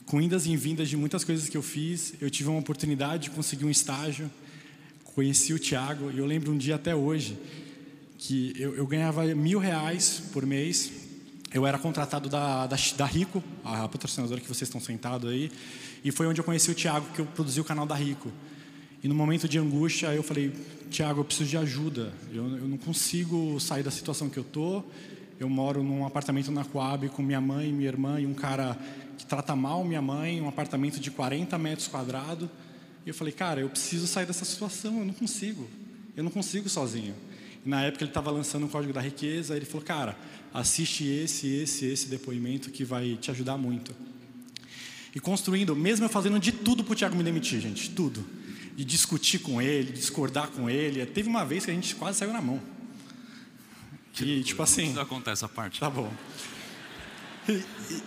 com 0.05 0.21
indas 0.21 0.45
e 0.45 0.55
vindas 0.55 0.89
de 0.89 0.95
muitas 0.95 1.23
coisas 1.23 1.49
que 1.49 1.57
eu 1.57 1.61
fiz, 1.61 2.13
eu 2.21 2.29
tive 2.29 2.49
uma 2.49 2.59
oportunidade 2.59 3.23
de 3.23 3.29
conseguir 3.31 3.65
um 3.65 3.69
estágio. 3.69 4.31
Conheci 5.13 5.53
o 5.53 5.59
Tiago 5.59 6.09
e 6.11 6.17
eu 6.17 6.25
lembro 6.25 6.51
um 6.51 6.57
dia 6.57 6.75
até 6.75 6.95
hoje 6.95 7.37
que 8.17 8.53
eu, 8.57 8.75
eu 8.75 8.87
ganhava 8.87 9.23
mil 9.35 9.59
reais 9.59 10.21
por 10.31 10.45
mês. 10.45 10.91
Eu 11.53 11.65
era 11.65 11.77
contratado 11.77 12.29
da, 12.29 12.67
da, 12.67 12.77
da 12.95 13.05
Rico, 13.05 13.43
a 13.63 13.87
patrocinadora 13.87 14.39
que 14.39 14.47
vocês 14.47 14.67
estão 14.67 14.79
sentados 14.79 15.31
aí, 15.31 15.51
e 16.03 16.11
foi 16.11 16.27
onde 16.27 16.39
eu 16.39 16.45
conheci 16.45 16.69
o 16.69 16.75
Tiago, 16.75 17.07
que 17.13 17.19
eu 17.19 17.25
produzi 17.25 17.59
o 17.59 17.63
canal 17.63 17.87
da 17.87 17.95
Rico. 17.95 18.31
E 19.03 19.07
no 19.07 19.15
momento 19.15 19.47
de 19.47 19.57
angústia, 19.57 20.13
eu 20.13 20.21
falei, 20.21 20.53
Tiago, 20.89 21.21
eu 21.21 21.25
preciso 21.25 21.49
de 21.49 21.57
ajuda. 21.57 22.11
Eu, 22.33 22.43
eu, 22.57 22.67
não 22.67 22.77
consigo 22.77 23.59
sair 23.59 23.83
da 23.83 23.91
situação 23.91 24.27
que 24.27 24.37
eu 24.37 24.43
tô. 24.43 24.83
Eu 25.39 25.47
moro 25.47 25.83
num 25.83 26.05
apartamento 26.05 26.51
na 26.51 26.65
Coab 26.65 27.07
com 27.09 27.21
minha 27.21 27.39
mãe, 27.39 27.71
minha 27.71 27.87
irmã 27.87 28.19
e 28.19 28.25
um 28.25 28.33
cara 28.33 28.77
que 29.17 29.25
trata 29.25 29.55
mal 29.55 29.83
minha 29.83 30.01
mãe, 30.01 30.41
um 30.41 30.49
apartamento 30.49 30.99
de 30.99 31.11
40 31.11 31.57
metros 31.57 31.87
quadrados. 31.87 32.49
E 33.05 33.09
eu 33.09 33.13
falei, 33.13 33.31
cara, 33.31 33.61
eu 33.61 33.69
preciso 33.69 34.07
sair 34.07 34.25
dessa 34.25 34.43
situação. 34.43 34.99
Eu 34.99 35.05
não 35.05 35.13
consigo. 35.13 35.69
Eu 36.17 36.23
não 36.23 36.31
consigo 36.31 36.67
sozinho. 36.67 37.13
E 37.63 37.69
na 37.69 37.83
época 37.83 38.03
ele 38.03 38.09
estava 38.09 38.31
lançando 38.31 38.65
o 38.65 38.69
Código 38.69 38.91
da 38.91 38.99
Riqueza. 39.01 39.55
Ele 39.55 39.65
falou, 39.65 39.85
cara, 39.85 40.17
assiste 40.51 41.05
esse, 41.05 41.47
esse, 41.47 41.85
esse 41.85 42.07
depoimento 42.07 42.71
que 42.71 42.83
vai 42.83 43.15
te 43.15 43.29
ajudar 43.29 43.57
muito. 43.57 43.95
E 45.15 45.19
construindo, 45.19 45.75
mesmo 45.75 46.05
eu 46.05 46.09
fazendo 46.09 46.39
de 46.39 46.51
tudo 46.51 46.83
para 46.83 46.93
o 46.93 46.95
Tiago 46.95 47.15
me 47.15 47.23
demitir, 47.23 47.61
gente, 47.61 47.91
tudo 47.91 48.38
de 48.79 48.85
discutir 48.85 49.39
com 49.39 49.61
ele, 49.61 49.91
discordar 49.91 50.47
com 50.51 50.69
ele. 50.69 51.05
Teve 51.05 51.27
uma 51.27 51.43
vez 51.43 51.65
que 51.65 51.71
a 51.71 51.73
gente 51.73 51.93
quase 51.95 52.19
saiu 52.19 52.31
na 52.31 52.41
mão. 52.41 52.61
E 54.21 54.41
tipo 54.41 54.63
assim. 54.63 54.93
Não 54.93 55.01
acontece 55.01 55.43
essa 55.43 55.49
parte. 55.49 55.81
Tá 55.81 55.89
bom. 55.89 56.09
E, 57.49 57.51
e, 57.51 58.03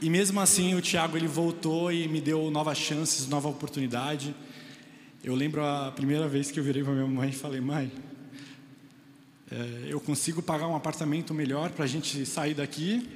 e, 0.00 0.10
mesmo 0.10 0.40
assim, 0.40 0.74
o 0.74 0.80
Tiago 0.80 1.16
ele 1.16 1.28
voltou 1.28 1.92
e 1.92 2.08
me 2.08 2.20
deu 2.20 2.50
novas 2.50 2.78
chances, 2.78 3.28
nova 3.28 3.48
oportunidade. 3.48 4.34
Eu 5.22 5.36
lembro 5.36 5.64
a 5.64 5.92
primeira 5.92 6.26
vez 6.26 6.50
que 6.50 6.58
eu 6.58 6.64
virei 6.64 6.82
para 6.82 6.94
minha 6.94 7.06
mãe 7.06 7.28
e 7.28 7.32
falei: 7.32 7.60
Mãe, 7.60 7.92
é, 9.52 9.86
eu 9.86 10.00
consigo 10.00 10.42
pagar 10.42 10.66
um 10.66 10.74
apartamento 10.74 11.32
melhor 11.32 11.70
para 11.70 11.84
a 11.84 11.88
gente 11.88 12.26
sair 12.26 12.54
daqui. 12.54 13.08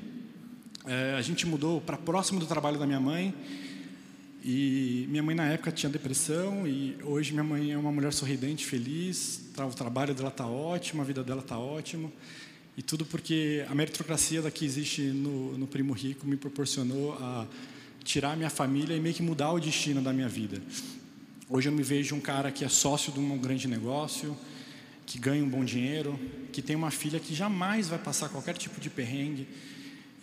É, 0.87 1.17
a 1.19 1.21
gente 1.21 1.49
mudou 1.49 1.81
para 1.81 1.97
próximo 1.97 2.39
do 2.39 2.47
trabalho 2.47 2.79
da 2.79 2.87
minha 2.87 3.01
mãe. 3.01 3.35
E 4.49 5.07
minha 5.09 5.25
mãe 5.25 5.35
na 5.35 5.45
época 5.47 5.73
tinha 5.73 5.91
depressão 5.91 6.69
e 6.69 6.97
hoje 7.03 7.33
minha 7.33 7.43
mãe 7.43 7.73
é 7.73 7.77
uma 7.77 7.91
mulher 7.91 8.13
sorridente, 8.13 8.65
feliz, 8.65 9.41
o 9.59 9.75
trabalho 9.75 10.15
dela 10.15 10.29
está 10.29 10.47
ótimo, 10.47 11.03
a 11.03 11.05
vida 11.05 11.25
dela 11.25 11.41
está 11.41 11.59
ótima. 11.59 12.13
E 12.77 12.83
tudo 12.83 13.05
porque 13.05 13.67
a 13.69 13.75
meritocracia 13.75 14.49
que 14.49 14.65
existe 14.65 15.03
no, 15.03 15.59
no 15.59 15.67
Primo 15.67 15.93
Rico 15.93 16.25
me 16.29 16.37
proporcionou 16.37 17.15
a 17.15 17.45
tirar 18.05 18.37
minha 18.37 18.49
família 18.49 18.95
e 18.95 19.01
meio 19.01 19.17
que 19.17 19.23
mudar 19.23 19.51
o 19.51 19.59
destino 19.59 20.01
da 20.01 20.13
minha 20.13 20.29
vida. 20.29 20.63
Hoje 21.51 21.69
eu 21.69 21.73
me 21.73 21.83
vejo 21.83 22.15
um 22.15 22.21
cara 22.21 22.53
que 22.53 22.65
é 22.65 22.69
sócio 22.69 23.13
de 23.13 23.19
um 23.19 23.37
grande 23.39 23.67
negócio, 23.67 24.37
que 25.05 25.19
ganha 25.19 25.43
um 25.43 25.49
bom 25.49 25.65
dinheiro, 25.65 26.17
que 26.53 26.63
tem 26.63 26.77
uma 26.77 26.93
filha 26.93 27.19
que 27.19 27.35
jamais 27.35 27.89
vai 27.89 27.99
passar 27.99 28.29
qualquer 28.29 28.57
tipo 28.57 28.81
de 28.81 28.91
perrengue 28.91 29.49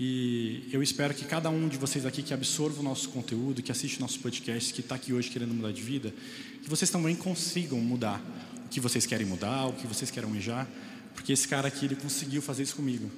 e 0.06 0.68
eu 0.74 0.84
espero 0.84 1.14
que 1.14 1.24
cada 1.24 1.50
um 1.50 1.66
de 1.66 1.78
vocês 1.78 2.06
aqui 2.06 2.22
que 2.22 2.34
absorva 2.34 2.82
o 2.82 2.84
nosso 2.84 3.08
conteúdo, 3.08 3.64
que 3.64 3.72
assiste 3.72 4.00
o 4.00 4.02
nosso 4.02 4.20
podcast, 4.20 4.74
que 4.74 4.82
está 4.82 4.96
aqui 4.96 5.14
hoje 5.14 5.30
querendo 5.30 5.54
mudar 5.54 5.72
de 5.72 5.82
vida, 5.82 6.14
que 6.62 6.70
vocês 6.70 6.92
também 6.92 7.16
consigam 7.16 7.80
mudar 7.80 8.22
o 8.66 8.68
que 8.68 8.82
vocês 8.82 9.06
querem 9.06 9.26
mudar, 9.26 9.68
o 9.68 9.72
que 9.72 9.88
vocês 9.88 10.12
querem 10.12 10.28
almejar, 10.28 10.68
porque 11.16 11.32
esse 11.32 11.48
cara 11.48 11.70
aqui 11.70 11.86
ele 11.86 11.96
conseguiu 11.96 12.42
fazer 12.42 12.64
isso 12.64 12.76
comigo. 12.76 13.10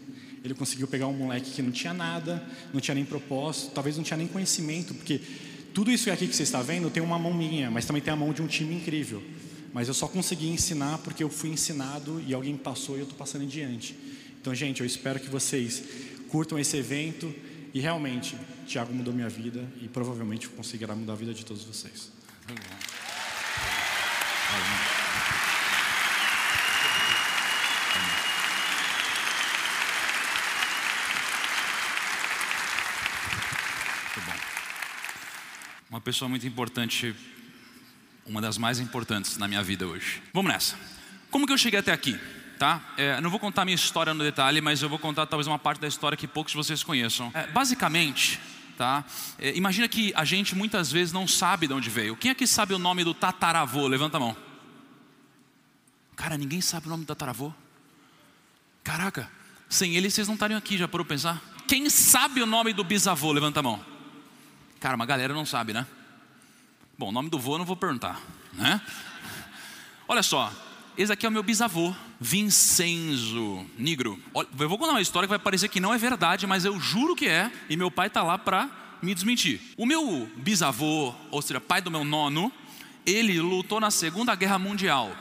Ele 0.43 0.53
conseguiu 0.53 0.87
pegar 0.87 1.07
um 1.07 1.13
moleque 1.13 1.49
que 1.49 1.61
não 1.63 1.71
tinha 1.71 1.91
nada, 1.91 2.47
não 2.71 2.79
tinha 2.79 2.93
nem 2.93 3.03
propósito, 3.03 3.71
talvez 3.73 3.97
não 3.97 4.03
tinha 4.03 4.17
nem 4.17 4.27
conhecimento, 4.27 4.93
porque 4.93 5.19
tudo 5.73 5.91
isso 5.91 6.11
aqui 6.11 6.27
que 6.27 6.35
você 6.35 6.43
está 6.43 6.61
vendo 6.61 6.91
tem 6.91 7.01
uma 7.01 7.17
mão 7.17 7.33
minha, 7.33 7.71
mas 7.71 7.85
também 7.85 8.01
tem 8.03 8.13
a 8.13 8.15
mão 8.15 8.31
de 8.31 8.43
um 8.43 8.47
time 8.47 8.75
incrível. 8.75 9.23
Mas 9.73 9.87
eu 9.87 9.93
só 9.95 10.07
consegui 10.07 10.49
ensinar 10.49 10.99
porque 10.99 11.23
eu 11.23 11.31
fui 11.31 11.49
ensinado 11.49 12.21
e 12.27 12.31
alguém 12.35 12.55
passou 12.55 12.95
e 12.95 12.99
eu 12.99 13.05
estou 13.05 13.17
passando 13.17 13.43
em 13.43 13.47
diante. 13.47 13.95
Então, 14.39 14.53
gente, 14.53 14.81
eu 14.81 14.85
espero 14.85 15.19
que 15.19 15.27
vocês 15.27 15.81
curtam 16.35 16.59
esse 16.59 16.75
evento 16.75 17.33
e 17.73 17.79
realmente, 17.79 18.37
Tiago 18.67 18.93
mudou 18.93 19.13
minha 19.13 19.29
vida 19.29 19.65
e 19.81 19.87
provavelmente 19.87 20.49
conseguirá 20.49 20.93
mudar 20.93 21.13
a 21.13 21.15
vida 21.15 21.33
de 21.33 21.45
todos 21.45 21.63
vocês. 21.63 22.11
Uma 35.89 36.01
pessoa 36.01 36.27
muito 36.27 36.45
importante, 36.45 37.15
uma 38.25 38.41
das 38.41 38.57
mais 38.57 38.81
importantes 38.81 39.37
na 39.37 39.47
minha 39.47 39.63
vida 39.63 39.87
hoje. 39.87 40.21
Vamos 40.33 40.51
nessa. 40.51 40.75
Como 41.31 41.47
que 41.47 41.53
eu 41.53 41.57
cheguei 41.57 41.79
até 41.79 41.93
aqui? 41.93 42.19
Tá? 42.57 42.81
É, 42.97 43.19
não 43.21 43.29
vou 43.29 43.39
contar 43.39 43.63
a 43.63 43.65
minha 43.65 43.75
história 43.75 44.13
no 44.13 44.23
detalhe, 44.23 44.61
mas 44.61 44.81
eu 44.81 44.89
vou 44.89 44.99
contar 44.99 45.25
talvez 45.25 45.47
uma 45.47 45.59
parte 45.59 45.79
da 45.79 45.87
história 45.87 46.17
que 46.17 46.27
poucos 46.27 46.51
de 46.51 46.57
vocês 46.57 46.83
conheçam. 46.83 47.31
É, 47.33 47.47
basicamente, 47.47 48.39
tá? 48.77 49.03
É, 49.37 49.55
imagina 49.55 49.87
que 49.87 50.13
a 50.15 50.25
gente 50.25 50.55
muitas 50.55 50.91
vezes 50.91 51.13
não 51.13 51.27
sabe 51.27 51.67
de 51.67 51.73
onde 51.73 51.89
veio. 51.89 52.15
Quem 52.15 52.31
aqui 52.31 52.47
sabe 52.47 52.73
o 52.73 52.79
nome 52.79 53.03
do 53.03 53.13
tataravô? 53.13 53.87
Levanta 53.87 54.17
a 54.17 54.19
mão. 54.19 54.35
Cara, 56.15 56.37
ninguém 56.37 56.61
sabe 56.61 56.87
o 56.87 56.89
nome 56.89 57.03
do 57.03 57.07
tataravô. 57.07 57.53
Caraca, 58.83 59.29
sem 59.67 59.95
ele 59.95 60.09
vocês 60.09 60.27
não 60.27 60.35
estariam 60.35 60.57
aqui, 60.57 60.77
já 60.77 60.87
por 60.87 61.03
pensar? 61.05 61.41
Quem 61.67 61.89
sabe 61.89 62.41
o 62.41 62.45
nome 62.45 62.71
do 62.71 62.83
bisavô? 62.83 63.31
Levanta 63.31 63.59
a 63.59 63.63
mão. 63.63 63.83
Cara, 64.79 64.95
uma 64.95 65.05
galera 65.05 65.33
não 65.33 65.45
sabe, 65.45 65.73
né? 65.73 65.85
Bom, 66.97 67.09
o 67.09 67.11
nome 67.11 67.29
do 67.29 67.39
vô 67.39 67.55
eu 67.55 67.57
não 67.57 67.65
vou 67.65 67.75
perguntar, 67.75 68.21
né? 68.53 68.79
Olha 70.07 70.21
só, 70.23 70.53
esse 70.97 71.11
aqui 71.11 71.25
é 71.25 71.29
o 71.29 71.31
meu 71.31 71.43
bisavô, 71.43 71.93
Vincenzo 72.19 73.65
Nigro. 73.77 74.21
Eu 74.57 74.69
vou 74.69 74.77
contar 74.77 74.91
uma 74.91 75.01
história 75.01 75.27
que 75.27 75.31
vai 75.31 75.39
parecer 75.39 75.67
que 75.67 75.79
não 75.79 75.93
é 75.93 75.97
verdade, 75.97 76.47
mas 76.47 76.65
eu 76.65 76.79
juro 76.79 77.15
que 77.15 77.27
é, 77.27 77.51
e 77.69 77.75
meu 77.75 77.91
pai 77.91 78.07
está 78.07 78.23
lá 78.23 78.37
para 78.37 78.69
me 79.01 79.13
desmentir. 79.13 79.61
O 79.77 79.85
meu 79.85 80.29
bisavô, 80.37 81.13
ou 81.31 81.41
seja, 81.41 81.59
pai 81.59 81.81
do 81.81 81.91
meu 81.91 82.03
nono, 82.03 82.51
ele 83.05 83.39
lutou 83.39 83.79
na 83.79 83.91
Segunda 83.91 84.33
Guerra 84.35 84.57
Mundial. 84.57 85.15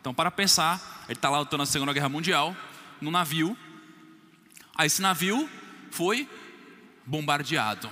Então, 0.00 0.14
para 0.14 0.30
pensar, 0.30 1.04
ele 1.08 1.18
está 1.18 1.28
lá 1.28 1.40
lutando 1.40 1.62
na 1.62 1.66
Segunda 1.66 1.92
Guerra 1.92 2.08
Mundial, 2.08 2.54
no 3.00 3.10
navio. 3.10 3.56
Aí 4.76 4.86
esse 4.86 5.02
navio 5.02 5.48
foi 5.90 6.28
bombardeado. 7.04 7.90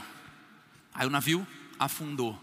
Aí 0.94 1.06
o 1.06 1.10
navio 1.10 1.46
afundou. 1.78 2.38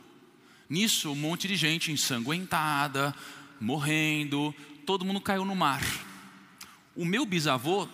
Nisso, 0.69 1.11
um 1.11 1.15
monte 1.15 1.47
de 1.47 1.55
gente 1.55 1.91
ensanguentada, 1.91 3.13
morrendo, 3.59 4.53
todo 4.85 5.05
mundo 5.05 5.21
caiu 5.21 5.45
no 5.45 5.55
mar. 5.55 5.81
O 6.95 7.05
meu 7.05 7.25
bisavô 7.25 7.87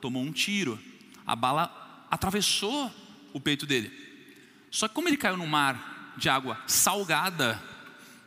tomou 0.00 0.22
um 0.22 0.32
tiro, 0.32 0.78
a 1.26 1.34
bala 1.34 2.06
atravessou 2.10 2.90
o 3.32 3.40
peito 3.40 3.66
dele. 3.66 3.92
Só 4.70 4.88
que 4.88 4.94
como 4.94 5.08
ele 5.08 5.16
caiu 5.16 5.36
no 5.36 5.46
mar 5.46 6.14
de 6.16 6.28
água 6.28 6.58
salgada, 6.66 7.62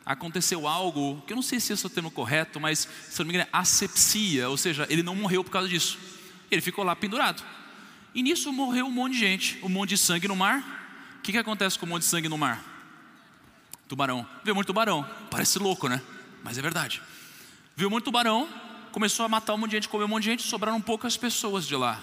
aconteceu 0.04 0.66
algo 0.66 1.22
que 1.26 1.32
eu 1.32 1.36
não 1.36 1.42
sei 1.42 1.60
se 1.60 1.72
esse 1.72 1.84
é 1.84 1.86
o 1.86 1.90
termo 1.90 2.10
correto, 2.10 2.60
mas 2.60 2.88
se 3.08 3.18
não 3.18 3.26
me 3.26 3.34
engano 3.34 3.48
é 3.52 3.56
asepsia, 3.56 4.48
ou 4.48 4.56
seja, 4.56 4.86
ele 4.90 5.02
não 5.02 5.14
morreu 5.14 5.44
por 5.44 5.50
causa 5.50 5.68
disso. 5.68 5.98
Ele 6.50 6.60
ficou 6.60 6.84
lá 6.84 6.96
pendurado. 6.96 7.42
E 8.14 8.22
nisso 8.22 8.52
morreu 8.52 8.86
um 8.86 8.90
monte 8.90 9.12
de 9.12 9.20
gente, 9.20 9.58
um 9.62 9.68
monte 9.68 9.90
de 9.90 9.98
sangue 9.98 10.26
no 10.26 10.34
mar. 10.34 11.16
O 11.18 11.22
que, 11.22 11.32
que 11.32 11.38
acontece 11.38 11.78
com 11.78 11.86
um 11.86 11.90
monte 11.90 12.02
de 12.02 12.08
sangue 12.08 12.28
no 12.28 12.36
mar? 12.36 12.64
Tubarão. 13.88 14.26
Vê 14.44 14.52
muito 14.52 14.66
tubarão. 14.66 15.08
Parece 15.30 15.58
louco, 15.58 15.88
né? 15.88 16.00
Mas 16.42 16.58
é 16.58 16.62
verdade. 16.62 17.02
Viu 17.76 17.90
muito 17.90 18.04
tubarão, 18.04 18.48
começou 18.92 19.24
a 19.24 19.28
matar 19.28 19.54
um 19.54 19.58
monte 19.58 19.70
de 19.70 19.76
gente, 19.76 19.88
comeu 19.88 20.06
um 20.06 20.10
monte 20.10 20.24
de 20.24 20.30
gente, 20.30 20.42
sobraram 20.42 20.80
poucas 20.80 21.16
pessoas 21.16 21.66
de 21.66 21.76
lá. 21.76 22.02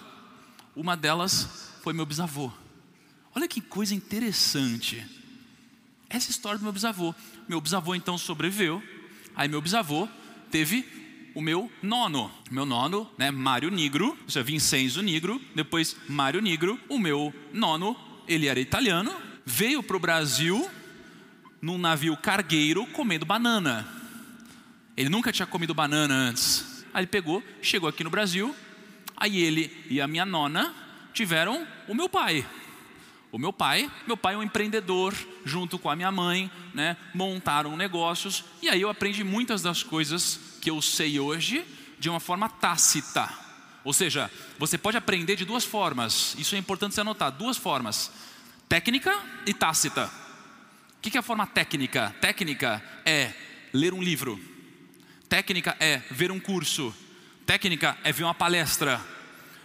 Uma 0.76 0.96
delas 0.96 1.72
foi 1.84 1.94
meu 1.94 2.06
bisavô. 2.06 2.52
Olha 3.36 3.48
que 3.48 3.62
coisa 3.62 3.94
interessante. 3.94 5.06
Essa 6.10 6.32
história 6.32 6.58
do 6.58 6.64
meu 6.64 6.74
bisavô. 6.74 7.14
Meu 7.48 7.60
bisavô 7.60 7.94
então 7.94 8.18
sobreviveu. 8.18 8.82
Aí 9.36 9.48
meu 9.48 9.62
bisavô 9.62 10.08
teve 10.50 10.86
o 11.36 11.42
meu 11.42 11.72
nono. 11.84 12.32
Meu 12.50 12.66
nono, 12.66 13.10
né, 13.18 13.30
Mário 13.30 13.70
Nigro, 13.70 14.18
isso 14.28 14.40
é 14.40 14.44
Vincenzo 14.44 15.02
Nigro, 15.02 15.40
depois 15.54 15.96
Mário 16.10 16.42
Nigro. 16.42 16.80
O 16.90 16.98
meu 16.98 17.34
nono, 17.54 17.96
ele 18.28 18.48
era 18.48 18.60
italiano, 18.60 19.16
veio 19.46 19.84
para 19.84 19.98
o 19.98 20.00
Brasil 20.00 20.68
num 21.62 21.78
navio 21.78 22.18
cargueiro 22.18 22.86
comendo 22.88 23.26
banana. 23.26 23.97
Ele 24.98 25.10
nunca 25.10 25.32
tinha 25.32 25.46
comido 25.46 25.76
banana 25.76 26.14
antes. 26.14 26.84
Aí 26.92 27.02
ele 27.02 27.08
pegou, 27.08 27.44
chegou 27.62 27.88
aqui 27.88 28.04
no 28.04 28.10
Brasil. 28.10 28.56
Aí 29.16 29.40
ele 29.40 29.72
e 29.88 30.02
a 30.02 30.08
minha 30.08 30.26
nona 30.26 30.74
tiveram 31.14 31.68
o 31.88 31.94
meu 31.94 32.10
pai. 32.10 32.44
O 33.32 33.38
meu 33.38 33.54
pai, 33.54 33.92
meu 34.08 34.18
pai 34.18 34.34
é 34.34 34.38
um 34.38 34.42
empreendedor, 34.42 35.14
junto 35.46 35.78
com 35.78 35.90
a 35.90 35.96
minha 35.96 36.12
mãe, 36.12 36.50
né, 36.74 36.98
montaram 37.14 37.78
negócios. 37.78 38.44
E 38.62 38.70
aí 38.70 38.82
eu 38.82 38.90
aprendi 38.90 39.24
muitas 39.24 39.62
das 39.62 39.84
coisas 39.84 40.40
que 40.62 40.70
eu 40.70 40.82
sei 40.82 41.20
hoje 41.20 41.64
de 42.00 42.10
uma 42.10 42.20
forma 42.20 42.50
tácita. 42.50 43.30
Ou 43.84 43.94
seja, 43.94 44.32
você 44.58 44.78
pode 44.78 44.98
aprender 44.98 45.36
de 45.36 45.46
duas 45.46 45.64
formas. 45.64 46.36
Isso 46.40 46.56
é 46.56 46.58
importante 46.58 46.96
você 46.96 47.02
anotar: 47.02 47.32
duas 47.32 47.58
formas, 47.58 48.12
técnica 48.68 49.16
e 49.46 49.54
tácita. 49.54 50.10
O 50.98 51.02
que 51.02 51.16
é 51.16 51.20
a 51.20 51.24
forma 51.24 51.46
técnica? 51.46 52.16
Técnica 52.20 52.84
é 53.06 53.34
ler 53.72 53.94
um 53.94 54.02
livro 54.02 54.57
Técnica 55.30 55.76
é 55.80 56.02
ver 56.12 56.32
um 56.32 56.40
curso. 56.40 56.96
Técnica 57.46 57.98
é 58.04 58.12
ver 58.12 58.24
uma 58.24 58.34
palestra. 58.34 59.02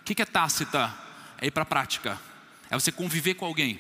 O 0.01 0.05
que 0.05 0.21
é 0.21 0.25
tácita? 0.25 0.93
É 1.41 1.47
ir 1.47 1.51
para 1.51 1.63
a 1.63 1.67
prática. 1.67 2.21
É 2.71 2.75
você 2.75 2.91
conviver 2.91 3.35
com 3.35 3.45
alguém. 3.45 3.79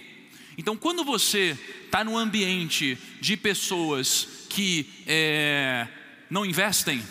Então, 0.56 0.76
quando 0.76 1.04
você 1.04 1.58
está 1.84 2.04
num 2.04 2.16
ambiente 2.16 2.98
de 3.20 3.36
pessoas 3.36 4.46
que 4.48 4.88
é, 5.06 5.88
não 6.28 6.44
investem, 6.44 7.02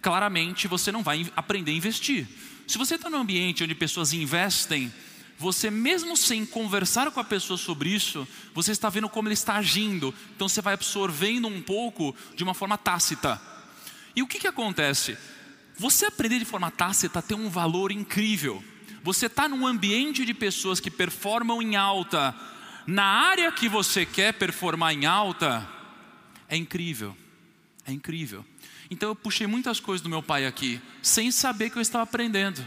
claramente 0.00 0.66
você 0.66 0.90
não 0.90 1.02
vai 1.02 1.30
aprender 1.36 1.72
a 1.72 1.74
investir. 1.74 2.26
Se 2.66 2.78
você 2.78 2.94
está 2.94 3.10
num 3.10 3.18
ambiente 3.18 3.62
onde 3.62 3.74
pessoas 3.74 4.12
investem, 4.12 4.92
você 5.38 5.70
mesmo 5.70 6.16
sem 6.16 6.44
conversar 6.44 7.10
com 7.10 7.20
a 7.20 7.24
pessoa 7.24 7.56
sobre 7.56 7.90
isso, 7.90 8.26
você 8.54 8.72
está 8.72 8.88
vendo 8.88 9.08
como 9.08 9.28
ele 9.28 9.34
está 9.34 9.56
agindo. 9.56 10.14
Então 10.34 10.48
você 10.48 10.60
vai 10.60 10.74
absorvendo 10.74 11.48
um 11.48 11.60
pouco 11.62 12.14
de 12.34 12.44
uma 12.44 12.54
forma 12.54 12.76
tácita. 12.78 13.40
E 14.14 14.22
o 14.22 14.26
que, 14.26 14.38
que 14.38 14.48
acontece? 14.48 15.16
Você 15.76 16.06
aprender 16.06 16.38
de 16.38 16.44
forma 16.44 16.70
tácita 16.70 17.22
tem 17.22 17.36
um 17.36 17.48
valor 17.48 17.90
incrível. 17.90 18.62
Você 19.02 19.26
está 19.26 19.48
num 19.48 19.66
ambiente 19.66 20.26
de 20.26 20.34
pessoas 20.34 20.78
que 20.78 20.90
performam 20.90 21.62
em 21.62 21.76
alta, 21.76 22.34
na 22.86 23.04
área 23.04 23.52
que 23.52 23.68
você 23.68 24.04
quer 24.04 24.34
performar 24.34 24.92
em 24.92 25.06
alta, 25.06 25.66
é 26.48 26.56
incrível. 26.56 27.16
É 27.86 27.92
incrível. 27.92 28.44
Então 28.90 29.10
eu 29.10 29.14
puxei 29.14 29.46
muitas 29.46 29.78
coisas 29.78 30.02
do 30.02 30.10
meu 30.10 30.22
pai 30.22 30.44
aqui, 30.44 30.80
sem 31.00 31.30
saber 31.30 31.70
que 31.70 31.78
eu 31.78 31.82
estava 31.82 32.04
aprendendo. 32.04 32.66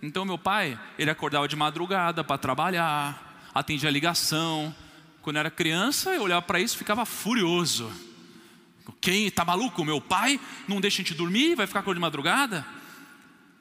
Então 0.00 0.24
meu 0.24 0.38
pai, 0.38 0.78
ele 0.98 1.10
acordava 1.10 1.48
de 1.48 1.56
madrugada 1.56 2.22
para 2.22 2.38
trabalhar, 2.38 3.50
atendia 3.52 3.88
a 3.88 3.92
ligação. 3.92 4.74
Quando 5.20 5.36
eu 5.36 5.40
era 5.40 5.50
criança, 5.50 6.14
eu 6.14 6.22
olhava 6.22 6.42
para 6.42 6.60
isso 6.60 6.76
e 6.76 6.78
ficava 6.78 7.04
furioso. 7.04 7.90
Quem 9.00 9.26
está 9.26 9.44
maluco? 9.44 9.84
Meu 9.84 10.00
pai 10.00 10.40
não 10.66 10.80
deixa 10.80 11.02
a 11.02 11.04
gente 11.04 11.14
dormir, 11.14 11.54
vai 11.54 11.66
ficar 11.66 11.80
acordando 11.80 12.00
de 12.00 12.06
madrugada? 12.06 12.66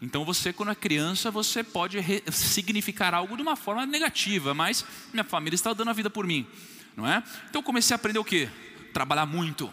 Então 0.02 0.24
você, 0.24 0.54
quando 0.54 0.72
é 0.72 0.76
criança, 0.76 1.32
você 1.32 1.64
pode 1.64 1.98
significar 2.32 3.14
algo 3.14 3.36
de 3.36 3.42
uma 3.42 3.56
forma 3.56 3.86
negativa, 3.86 4.54
mas 4.54 4.86
minha 5.12 5.24
família 5.24 5.56
está 5.56 5.74
dando 5.74 5.90
a 5.90 5.94
vida 5.94 6.10
por 6.10 6.26
mim, 6.26 6.46
não 6.96 7.08
é? 7.08 7.24
Então 7.50 7.60
eu 7.60 7.64
comecei 7.64 7.94
a 7.94 7.98
aprender 7.98 8.20
o 8.20 8.24
quê? 8.24 8.48
Trabalhar 8.94 9.26
muito. 9.26 9.72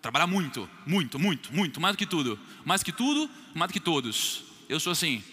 Trabalhar 0.00 0.28
muito, 0.28 0.70
muito, 0.86 1.18
muito, 1.18 1.52
muito, 1.52 1.80
mais 1.80 1.96
do 1.96 1.98
que 1.98 2.06
tudo. 2.06 2.38
Mais 2.64 2.80
do 2.80 2.84
que 2.84 2.92
tudo, 2.92 3.28
mais 3.52 3.68
do 3.68 3.72
que 3.72 3.80
todos. 3.80 4.44
Eu 4.68 4.78
sou 4.78 4.92
assim. 4.92 5.24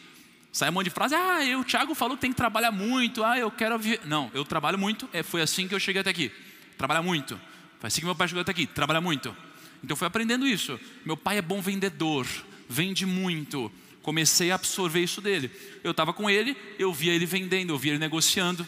Sai 0.51 0.69
um 0.69 0.71
monte 0.71 0.85
de 0.85 0.89
frase, 0.89 1.13
ah, 1.13 1.45
eu, 1.45 1.59
o 1.59 1.63
Thiago 1.63 1.93
falou 1.93 2.17
que 2.17 2.21
tem 2.21 2.31
que 2.31 2.37
trabalhar 2.37 2.71
muito, 2.71 3.23
ah, 3.23 3.37
eu 3.37 3.51
quero. 3.51 3.79
Não, 4.05 4.31
eu 4.33 4.43
trabalho 4.43 4.79
muito, 4.79 5.07
é, 5.13 5.21
foi 5.21 5.41
assim 5.41 5.67
que 5.67 5.75
eu 5.75 5.79
cheguei 5.79 6.01
até 6.01 6.09
aqui. 6.09 6.31
Trabalhar 6.77 7.03
muito. 7.03 7.39
Foi 7.79 7.87
assim 7.87 8.01
que 8.01 8.05
meu 8.05 8.15
pai 8.15 8.27
chegou 8.27 8.41
até 8.41 8.51
aqui, 8.51 8.65
trabalhar 8.67 9.01
muito. 9.01 9.29
Então 9.83 9.93
eu 9.93 9.95
fui 9.95 10.07
aprendendo 10.07 10.47
isso. 10.47 10.79
Meu 11.05 11.17
pai 11.17 11.37
é 11.37 11.41
bom 11.41 11.61
vendedor, 11.61 12.27
vende 12.69 13.05
muito 13.05 13.71
comecei 14.05 14.51
a 14.51 14.55
absorver 14.55 15.01
isso 15.01 15.19
dele. 15.19 15.49
Eu 15.83 15.89
estava 15.89 16.13
com 16.13 16.29
ele, 16.29 16.55
eu 16.77 16.93
via 16.93 17.11
ele 17.11 17.25
vendendo, 17.25 17.73
eu 17.73 17.77
via 17.77 17.93
ele 17.93 17.99
negociando. 17.99 18.65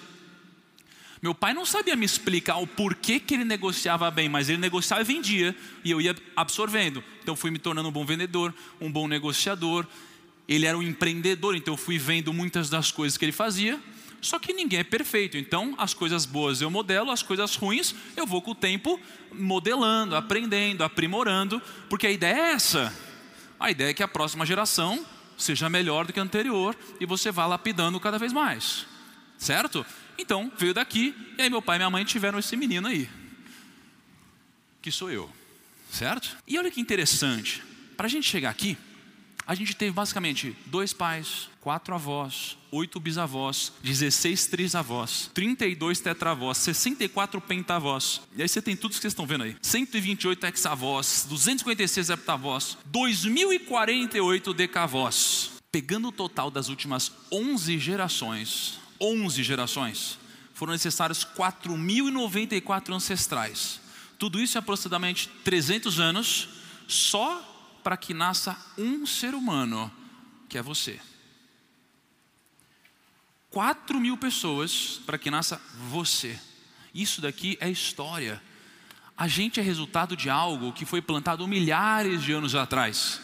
Meu 1.22 1.36
pai 1.36 1.54
não 1.54 1.64
sabia 1.64 1.96
me 1.96 2.04
explicar 2.04 2.58
o 2.58 2.66
porquê 2.66 3.20
que 3.20 3.36
ele 3.36 3.46
negociava 3.46 4.10
bem, 4.10 4.28
mas 4.28 4.50
ele 4.50 4.58
negociava 4.58 5.02
e 5.02 5.06
vendia, 5.06 5.56
e 5.84 5.92
eu 5.92 6.02
ia 6.02 6.16
absorvendo. 6.36 7.04
Então 7.22 7.36
fui 7.36 7.52
me 7.52 7.60
tornando 7.60 7.88
um 7.88 7.92
bom 7.92 8.04
vendedor, 8.04 8.52
um 8.82 8.92
bom 8.92 9.08
negociador. 9.08 9.86
Ele 10.48 10.66
era 10.66 10.76
um 10.76 10.82
empreendedor, 10.82 11.56
então 11.56 11.76
eu 11.76 11.78
fui 11.78 12.00
vendo 12.00 12.34
muitas 12.34 12.68
das 12.68 12.90
coisas 12.90 13.16
que 13.16 13.24
ele 13.24 13.32
fazia. 13.32 13.80
Só 14.22 14.40
que 14.40 14.52
ninguém 14.54 14.80
é 14.80 14.84
perfeito, 14.84 15.38
então 15.38 15.76
as 15.78 15.94
coisas 15.94 16.26
boas 16.26 16.60
eu 16.60 16.72
modelo, 16.72 17.12
as 17.12 17.22
coisas 17.22 17.56
ruins 17.56 17.94
eu 18.16 18.26
vou 18.26 18.42
com 18.42 18.52
o 18.52 18.56
tempo 18.56 19.00
modelando, 19.32 20.16
aprendendo, 20.16 20.84
aprimorando, 20.84 21.62
porque 21.90 22.08
a 22.08 22.12
ideia 22.12 22.36
é 22.36 22.52
essa. 22.52 22.94
A 23.60 23.72
ideia 23.72 23.92
é 23.92 23.94
que 23.94 24.04
a 24.04 24.08
próxima 24.08 24.46
geração 24.46 25.06
seja 25.38 25.70
melhor 25.70 26.06
do 26.06 26.14
que 26.14 26.20
a 26.20 26.24
anterior 26.24 26.76
e 27.00 27.06
você 27.06 27.32
vá 27.32 27.46
lapidando 27.46 28.00
cada 28.00 28.18
vez 28.18 28.34
mais. 28.34 28.86
Certo? 29.38 29.86
Então, 30.18 30.52
veio 30.58 30.74
daqui 30.74 31.16
e 31.38 31.42
aí 31.44 31.50
meu 31.50 31.62
pai 31.62 31.78
e 31.78 31.80
minha 31.80 31.90
mãe 31.90 32.04
tiveram 32.04 32.40
esse 32.40 32.56
menino 32.56 32.88
aí. 32.88 33.08
Que 34.82 34.92
sou 34.92 35.12
eu. 35.12 35.32
Certo? 35.92 36.38
E 36.48 36.58
olha 36.58 36.72
que 36.72 36.82
interessante. 36.82 37.64
Para 37.96 38.08
a 38.08 38.10
gente 38.10 38.28
chegar 38.28 38.50
aqui, 38.50 38.78
a 39.48 39.56
gente 39.56 39.74
teve 39.74 39.92
basicamente 39.92 40.54
dois 40.66 40.92
pais, 40.92 41.48
quatro 41.62 41.96
avós, 41.96 42.58
oito 42.70 43.00
bisavós, 43.00 43.72
16 43.82 44.48
trisavós, 44.48 45.32
32 45.34 46.02
tetravós, 46.02 46.58
64 46.58 47.40
pentavós. 47.40 48.20
E 48.36 48.42
aí 48.42 48.50
você 48.50 48.62
tem 48.62 48.76
tudo 48.76 48.94
que 48.94 49.00
vocês 49.00 49.14
estão 49.14 49.26
vendo 49.26 49.46
aí: 49.46 49.56
128 49.62 50.46
hexavós, 50.46 51.26
256 51.30 52.10
heptavós, 52.10 52.78
2048 52.88 54.54
decavós. 54.54 55.52
Pegando 55.72 56.10
o 56.10 56.12
total 56.12 56.52
das 56.52 56.68
últimas 56.68 57.14
11 57.32 57.80
gerações, 57.80 58.80
11 59.00 59.44
gerações, 59.44 60.20
foram 60.54 60.74
necessários 60.74 61.24
4.094 61.24 62.94
ancestrais. 62.94 63.80
Tudo 64.20 64.42
isso 64.42 64.58
em 64.58 64.60
aproximadamente 64.60 65.30
300 65.46 66.02
anos, 66.02 66.50
só 66.88 67.57
para 67.88 67.96
que 67.96 68.14
nasça 68.14 68.54
um 68.78 69.06
ser 69.06 69.34
humano, 69.34 69.90
que 70.50 70.58
é 70.58 70.62
você. 70.62 71.00
Quatro 73.50 73.98
mil 73.98 74.18
pessoas 74.18 75.00
para 75.06 75.18
que 75.18 75.32
nasça 75.32 75.62
você. 75.90 76.38
Isso 76.94 77.22
daqui 77.22 77.58
é 77.62 77.70
história. 77.70 78.44
A 79.16 79.26
gente 79.26 79.62
é 79.62 79.64
resultado 79.64 80.18
de 80.18 80.30
algo 80.30 80.74
que 80.74 80.84
foi 80.84 81.02
plantado 81.02 81.48
milhares 81.48 82.24
de 82.24 82.34
anos 82.34 82.56
atrás. 82.56 83.22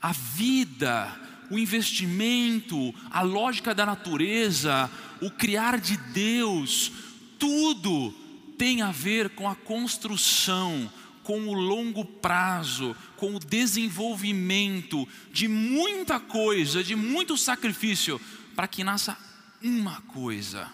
A 0.00 0.12
vida, 0.12 1.14
o 1.50 1.58
investimento, 1.58 2.94
a 3.10 3.20
lógica 3.20 3.74
da 3.74 3.84
natureza, 3.84 4.90
o 5.20 5.30
criar 5.30 5.78
de 5.78 5.98
Deus, 5.98 6.90
tudo 7.38 8.12
tem 8.56 8.80
a 8.80 8.90
ver 8.90 9.28
com 9.34 9.46
a 9.46 9.54
construção, 9.54 10.90
com 11.24 11.48
o 11.48 11.54
longo 11.54 12.04
prazo, 12.04 12.94
com 13.16 13.34
o 13.34 13.40
desenvolvimento 13.40 15.08
de 15.32 15.48
muita 15.48 16.20
coisa, 16.20 16.84
de 16.84 16.94
muito 16.94 17.36
sacrifício, 17.36 18.20
para 18.54 18.68
que 18.68 18.84
nasça 18.84 19.16
uma 19.60 20.02
coisa, 20.02 20.70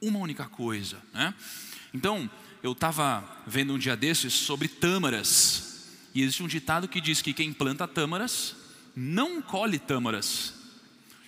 uma 0.00 0.18
única 0.18 0.46
coisa. 0.46 0.96
Né? 1.12 1.32
Então, 1.94 2.28
eu 2.62 2.72
estava 2.72 3.22
vendo 3.46 3.74
um 3.74 3.78
dia 3.78 3.94
desses 3.94 4.32
sobre 4.32 4.66
tâmaras, 4.66 5.90
e 6.14 6.22
existe 6.22 6.42
um 6.42 6.48
ditado 6.48 6.88
que 6.88 7.00
diz 7.00 7.20
que 7.20 7.34
quem 7.34 7.52
planta 7.52 7.86
tâmaras 7.86 8.56
não 8.96 9.40
colhe 9.42 9.78
tâmaras, 9.78 10.54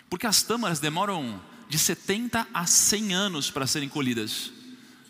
porque 0.09 0.27
as 0.27 0.42
tâmaras 0.42 0.81
demoram 0.81 1.40
de 1.68 1.79
70 1.79 2.48
a 2.53 2.66
100 2.66 3.14
anos 3.14 3.50
para 3.50 3.66
serem 3.66 3.88
colhidas. 3.88 4.53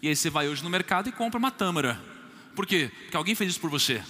E 0.02 0.08
aí 0.08 0.16
você 0.16 0.28
vai 0.28 0.48
hoje 0.48 0.62
no 0.62 0.70
mercado 0.70 1.08
e 1.08 1.12
compra 1.12 1.38
uma 1.38 1.50
tâmara 1.50 2.13
por 2.54 2.66
quê? 2.66 2.90
Porque 3.02 3.16
alguém 3.16 3.34
fez 3.34 3.50
isso 3.50 3.60
por 3.60 3.70
você. 3.70 4.02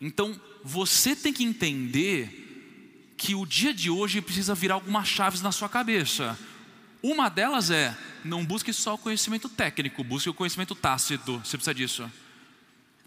Então, 0.00 0.38
você 0.62 1.16
tem 1.16 1.32
que 1.32 1.44
entender 1.44 2.44
que 3.16 3.34
o 3.34 3.46
dia 3.46 3.72
de 3.72 3.88
hoje 3.88 4.20
precisa 4.20 4.54
virar 4.54 4.74
algumas 4.74 5.08
chaves 5.08 5.40
na 5.40 5.52
sua 5.52 5.68
cabeça. 5.68 6.38
Uma 7.02 7.28
delas 7.28 7.70
é: 7.70 7.96
não 8.24 8.44
busque 8.44 8.72
só 8.72 8.94
o 8.94 8.98
conhecimento 8.98 9.48
técnico, 9.48 10.04
busque 10.04 10.28
o 10.28 10.34
conhecimento 10.34 10.74
tácito. 10.74 11.38
Você 11.38 11.56
precisa 11.56 11.74
disso. 11.74 12.10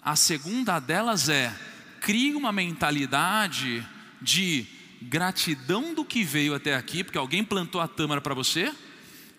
A 0.02 0.15
segunda 0.15 0.80
delas 0.80 1.30
é: 1.30 1.56
crie 2.02 2.36
uma 2.36 2.52
mentalidade 2.52 3.86
de 4.22 4.65
gratidão 5.02 5.93
do 5.93 6.04
que 6.04 6.24
veio 6.24 6.54
até 6.54 6.76
aqui, 6.76 7.04
porque 7.04 7.17
alguém 7.17 7.43
plantou 7.43 7.80
a 7.80 7.88
tâmara 7.88 8.22
para 8.22 8.34
você, 8.34 8.74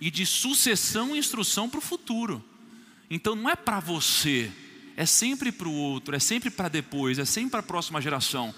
e 0.00 0.10
de 0.10 0.24
sucessão 0.24 1.14
e 1.14 1.18
instrução 1.18 1.68
para 1.68 1.78
o 1.78 1.82
futuro. 1.82 2.44
Então 3.10 3.34
não 3.34 3.50
é 3.50 3.56
para 3.56 3.80
você, 3.80 4.52
é 5.00 5.06
sempre 5.06 5.50
para 5.50 5.66
o 5.66 5.72
outro, 5.72 6.14
é 6.14 6.18
sempre 6.18 6.50
para 6.50 6.68
depois, 6.68 7.18
é 7.18 7.24
sempre 7.24 7.52
para 7.52 7.60
a 7.60 7.62
próxima 7.62 8.02
geração. 8.02 8.54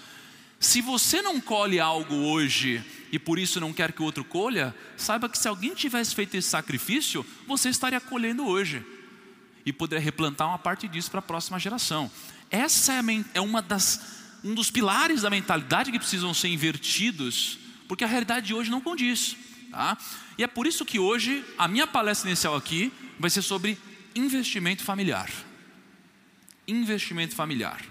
Se 0.59 0.81
você 0.81 1.21
não 1.21 1.39
colhe 1.39 1.79
algo 1.79 2.13
hoje 2.13 2.83
e 3.13 3.17
por 3.17 3.39
isso 3.39 3.61
não 3.61 3.71
quer 3.71 3.93
que 3.93 4.01
o 4.01 4.05
outro 4.05 4.25
colha, 4.25 4.75
saiba 4.97 5.29
que 5.29 5.37
se 5.37 5.47
alguém 5.47 5.73
tivesse 5.73 6.13
feito 6.13 6.35
esse 6.35 6.49
sacrifício, 6.49 7.25
você 7.47 7.69
estaria 7.69 8.01
colhendo 8.01 8.45
hoje 8.45 8.85
e 9.65 9.71
poderia 9.71 10.03
replantar 10.03 10.49
uma 10.49 10.59
parte 10.59 10.85
disso 10.85 11.09
para 11.09 11.19
a 11.19 11.21
próxima 11.21 11.57
geração. 11.57 12.11
Essa 12.51 12.91
é, 12.91 13.01
é 13.35 13.39
uma 13.39 13.61
das, 13.61 14.01
um 14.43 14.53
dos 14.53 14.69
pilares 14.69 15.21
da 15.21 15.29
mentalidade 15.29 15.93
que 15.93 15.97
precisam 15.97 16.33
ser 16.33 16.49
invertidos, 16.49 17.57
porque 17.87 18.03
a 18.03 18.07
realidade 18.07 18.47
de 18.47 18.53
hoje 18.53 18.69
não 18.69 18.81
condiz. 18.81 19.37
Tá? 19.71 19.97
E 20.37 20.43
é 20.43 20.47
por 20.47 20.67
isso 20.67 20.83
que 20.83 20.99
hoje 20.99 21.41
a 21.57 21.69
minha 21.69 21.87
palestra 21.87 22.29
inicial 22.29 22.53
aqui 22.53 22.91
vai 23.17 23.29
ser 23.29 23.43
sobre 23.43 23.77
investimento 24.13 24.83
familiar 24.83 25.29
investimento 26.67 27.35
familiar. 27.35 27.81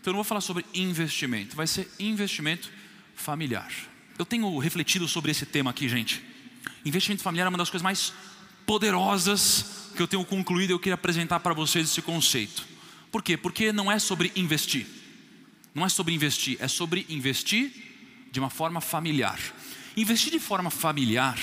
Então 0.00 0.10
eu 0.10 0.12
não 0.12 0.18
vou 0.18 0.24
falar 0.24 0.40
sobre 0.40 0.64
investimento, 0.74 1.56
vai 1.56 1.66
ser 1.66 1.90
investimento 1.98 2.70
familiar. 3.14 3.70
Eu 4.18 4.24
tenho 4.24 4.56
refletido 4.58 5.06
sobre 5.08 5.30
esse 5.30 5.46
tema 5.46 5.70
aqui, 5.70 5.88
gente. 5.88 6.22
Investimento 6.84 7.22
familiar 7.22 7.46
é 7.46 7.48
uma 7.48 7.58
das 7.58 7.70
coisas 7.70 7.82
mais 7.82 8.12
poderosas 8.66 9.90
que 9.94 10.02
eu 10.02 10.08
tenho 10.08 10.24
concluído 10.24 10.70
e 10.70 10.72
eu 10.72 10.78
queria 10.78 10.94
apresentar 10.94 11.40
para 11.40 11.54
vocês 11.54 11.88
esse 11.88 12.02
conceito. 12.02 12.66
Por 13.10 13.22
quê? 13.22 13.36
Porque 13.36 13.72
não 13.72 13.90
é 13.90 13.98
sobre 13.98 14.32
investir. 14.36 14.86
Não 15.74 15.84
é 15.84 15.88
sobre 15.88 16.14
investir, 16.14 16.56
é 16.60 16.68
sobre 16.68 17.06
investir 17.08 17.72
de 18.30 18.40
uma 18.40 18.50
forma 18.50 18.80
familiar. 18.80 19.38
Investir 19.96 20.32
de 20.32 20.38
forma 20.38 20.70
familiar 20.70 21.38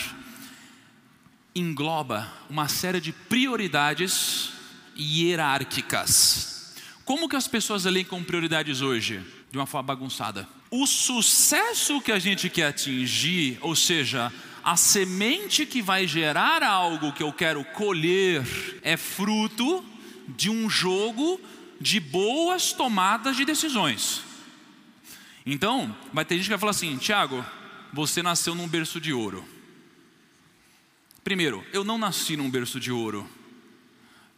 engloba 1.54 2.32
uma 2.50 2.68
série 2.68 3.02
de 3.02 3.12
prioridades 3.12 4.52
hierárquicas. 4.98 6.57
Como 7.08 7.30
que 7.30 7.38
as 7.38 7.48
pessoas 7.48 7.86
elencam 7.86 8.22
prioridades 8.22 8.82
hoje? 8.82 9.22
De 9.50 9.58
uma 9.58 9.66
forma 9.66 9.88
bagunçada. 9.88 10.46
O 10.70 10.86
sucesso 10.86 12.02
que 12.02 12.12
a 12.12 12.20
gente 12.20 12.50
quer 12.50 12.66
atingir, 12.66 13.58
ou 13.62 13.78
seja, 13.78 14.30
a 14.62 14.76
semente 14.76 15.66
que 15.66 15.82
vai 15.82 16.06
gerar 16.06 16.62
algo 16.62 17.14
que 17.14 17.24
eu 17.24 17.32
quero 17.32 17.64
colher, 17.64 18.46
é 18.82 18.98
fruto 18.98 19.86
de 20.28 20.50
um 20.50 20.70
jogo 20.70 21.40
de 21.80 21.98
boas 22.02 22.74
tomadas 22.74 23.38
de 23.38 23.46
decisões. 23.46 24.22
Então, 25.46 25.96
vai 26.12 26.26
ter 26.26 26.36
gente 26.36 26.44
que 26.44 26.50
vai 26.50 26.60
falar 26.60 26.72
assim: 26.72 26.98
Tiago, 26.98 27.44
você 27.94 28.22
nasceu 28.22 28.54
num 28.54 28.68
berço 28.68 29.00
de 29.00 29.14
ouro. 29.14 29.48
Primeiro, 31.24 31.66
eu 31.72 31.86
não 31.86 31.98
nasci 31.98 32.36
num 32.36 32.52
berço 32.52 32.82
de 32.82 32.92
ouro, 32.92 33.26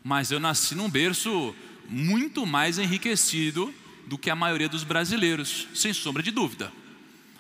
mas 0.03 0.29
eu 0.29 0.39
nasci 0.39 0.75
num 0.75 0.87
berço 0.87 1.55
muito 1.89 2.45
mais 2.45 2.77
enriquecido 2.77 3.73
do 4.05 4.17
que 4.17 4.29
a 4.29 4.35
maioria 4.35 4.69
dos 4.69 4.83
brasileiros, 4.83 5.67
sem 5.73 5.93
sombra 5.93 6.23
de 6.23 6.31
dúvida. 6.31 6.71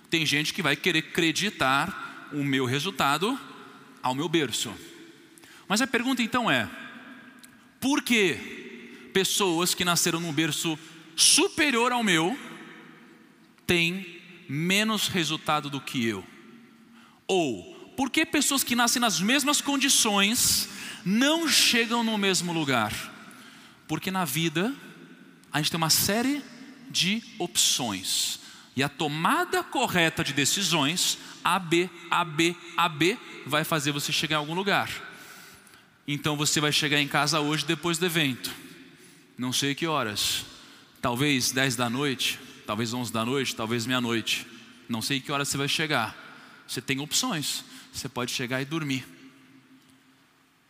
Tem 0.09 0.25
gente 0.25 0.53
que 0.53 0.61
vai 0.61 0.75
querer 0.75 0.99
acreditar 0.99 2.29
o 2.33 2.43
meu 2.43 2.65
resultado 2.65 3.39
ao 4.01 4.15
meu 4.15 4.27
berço. 4.27 4.73
Mas 5.67 5.81
a 5.81 5.87
pergunta 5.87 6.21
então 6.21 6.49
é: 6.49 6.69
por 7.79 8.01
que 8.01 9.09
pessoas 9.13 9.73
que 9.73 9.85
nasceram 9.85 10.19
num 10.19 10.33
berço 10.33 10.77
superior 11.15 11.91
ao 11.91 12.03
meu 12.03 12.37
têm 13.67 14.19
menos 14.47 15.07
resultado 15.07 15.69
do 15.69 15.79
que 15.79 16.05
eu? 16.05 16.25
Ou 17.27 17.93
por 17.95 18.09
que 18.09 18.25
pessoas 18.25 18.63
que 18.63 18.75
nascem 18.75 18.99
nas 18.99 19.19
mesmas 19.19 19.61
condições 19.61 20.69
não 21.05 21.47
chegam 21.47 22.03
no 22.03 22.17
mesmo 22.17 22.51
lugar? 22.51 23.18
Porque 23.89 24.11
na 24.11 24.23
vida 24.23 24.71
a 25.51 25.57
gente 25.57 25.71
tem 25.71 25.77
uma 25.79 25.89
série 25.89 26.43
de 26.91 27.23
opções. 27.39 28.39
E 28.75 28.83
a 28.83 28.87
tomada 28.87 29.63
correta 29.63 30.23
de 30.23 30.31
decisões, 30.31 31.17
A, 31.43 31.57
B, 31.57 31.89
A, 32.07 32.23
B, 32.23 32.55
A, 32.77 32.87
B, 32.87 33.17
vai 33.47 33.63
fazer 33.63 33.91
você 33.91 34.11
chegar 34.11 34.35
em 34.35 34.37
algum 34.37 34.53
lugar. 34.53 34.91
Então 36.07 36.37
você 36.37 36.61
vai 36.61 36.71
chegar 36.71 37.01
em 37.01 37.07
casa 37.07 37.39
hoje 37.39 37.65
depois 37.65 37.97
do 37.97 38.05
evento. 38.05 38.53
Não 39.35 39.51
sei 39.51 39.73
que 39.73 39.87
horas. 39.87 40.45
Talvez 41.01 41.51
10 41.51 41.75
da 41.75 41.89
noite, 41.89 42.39
talvez 42.67 42.93
11 42.93 43.11
da 43.11 43.25
noite, 43.25 43.55
talvez 43.55 43.87
meia-noite. 43.87 44.45
Não 44.87 45.01
sei 45.01 45.19
que 45.19 45.31
horas 45.31 45.47
você 45.47 45.57
vai 45.57 45.67
chegar. 45.67 46.15
Você 46.67 46.79
tem 46.79 46.99
opções. 46.99 47.63
Você 47.91 48.07
pode 48.07 48.31
chegar 48.31 48.61
e 48.61 48.65
dormir. 48.65 49.03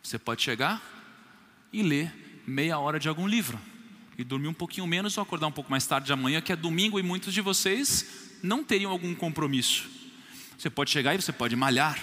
Você 0.02 0.18
pode 0.18 0.40
chegar 0.40 0.82
e 1.70 1.82
ler 1.82 2.29
meia 2.50 2.78
hora 2.78 2.98
de 2.98 3.08
algum 3.08 3.26
livro 3.26 3.58
e 4.18 4.24
dormir 4.24 4.48
um 4.48 4.54
pouquinho 4.54 4.86
menos 4.86 5.16
ou 5.16 5.22
acordar 5.22 5.46
um 5.46 5.52
pouco 5.52 5.70
mais 5.70 5.86
tarde 5.86 6.06
de 6.06 6.12
amanhã, 6.12 6.40
que 6.40 6.52
é 6.52 6.56
domingo 6.56 6.98
e 6.98 7.02
muitos 7.02 7.32
de 7.32 7.40
vocês 7.40 8.38
não 8.42 8.62
teriam 8.62 8.90
algum 8.90 9.14
compromisso. 9.14 9.88
Você 10.58 10.68
pode 10.68 10.90
chegar 10.90 11.14
e 11.14 11.22
você 11.22 11.32
pode 11.32 11.56
malhar. 11.56 11.98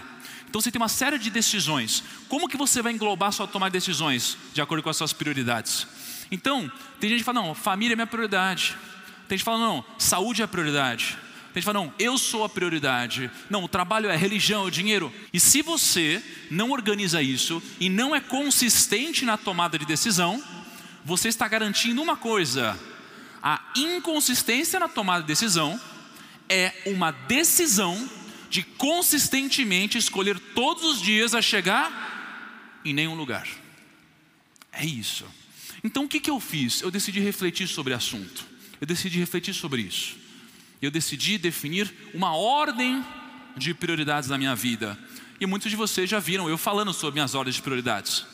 Então 0.49 0.59
você 0.59 0.71
tem 0.71 0.81
uma 0.81 0.89
série 0.89 1.19
de 1.19 1.29
decisões. 1.29 2.03
Como 2.27 2.47
que 2.47 2.57
você 2.57 2.81
vai 2.81 2.93
englobar 2.93 3.31
sua 3.31 3.45
tomar 3.45 3.69
decisões 3.69 4.37
de 4.53 4.61
acordo 4.61 4.81
com 4.81 4.89
as 4.89 4.97
suas 4.97 5.13
prioridades? 5.13 5.85
Então, 6.31 6.71
tem 6.99 7.09
gente 7.09 7.19
que 7.19 7.25
fala, 7.25 7.41
não, 7.41 7.53
família 7.53 7.93
é 7.93 7.95
minha 7.95 8.07
prioridade. 8.07 8.75
Tem 9.27 9.37
gente 9.37 9.39
que 9.39 9.45
fala, 9.45 9.59
não, 9.59 9.85
saúde 9.97 10.41
é 10.41 10.45
a 10.45 10.47
prioridade. 10.47 11.17
Tem 11.53 11.61
gente 11.61 11.65
fala, 11.65 11.79
não, 11.79 11.93
eu 11.97 12.17
sou 12.17 12.43
a 12.43 12.49
prioridade. 12.49 13.31
Não, 13.49 13.63
o 13.63 13.67
trabalho 13.67 14.09
é 14.09 14.15
religião, 14.15 14.67
é 14.67 14.71
dinheiro. 14.71 15.11
E 15.33 15.39
se 15.39 15.61
você 15.61 16.23
não 16.51 16.71
organiza 16.71 17.21
isso 17.21 17.61
e 17.79 17.89
não 17.89 18.15
é 18.15 18.19
consistente 18.19 19.25
na 19.25 19.37
tomada 19.37 19.77
de 19.77 19.85
decisão, 19.85 20.43
você 21.03 21.29
está 21.29 21.47
garantindo 21.47 22.01
uma 22.01 22.17
coisa: 22.17 22.77
a 23.41 23.61
inconsistência 23.75 24.79
na 24.79 24.87
tomada 24.87 25.21
de 25.21 25.27
decisão 25.27 25.79
é 26.49 26.73
uma 26.85 27.11
decisão 27.11 28.09
de 28.49 28.63
consistentemente 28.63 29.97
escolher 29.97 30.39
todos 30.53 30.83
os 30.83 31.01
dias 31.01 31.33
a 31.33 31.41
chegar 31.41 32.79
em 32.83 32.93
nenhum 32.93 33.15
lugar. 33.15 33.47
É 34.71 34.85
isso. 34.85 35.25
Então 35.83 36.05
o 36.05 36.07
que, 36.07 36.19
que 36.19 36.29
eu 36.29 36.39
fiz? 36.39 36.81
Eu 36.81 36.91
decidi 36.91 37.19
refletir 37.19 37.67
sobre 37.67 37.93
o 37.93 37.95
assunto. 37.95 38.45
Eu 38.79 38.87
decidi 38.87 39.19
refletir 39.19 39.53
sobre 39.53 39.81
isso. 39.81 40.17
Eu 40.81 40.91
decidi 40.91 41.37
definir 41.37 41.91
uma 42.13 42.35
ordem 42.35 43.03
de 43.55 43.73
prioridades 43.73 44.29
na 44.29 44.37
minha 44.37 44.55
vida. 44.55 44.97
E 45.39 45.45
muitos 45.45 45.69
de 45.69 45.77
vocês 45.77 46.09
já 46.09 46.19
viram 46.19 46.49
eu 46.49 46.57
falando 46.57 46.93
sobre 46.93 47.13
minhas 47.13 47.35
ordens 47.35 47.55
de 47.55 47.61
prioridades 47.61 48.25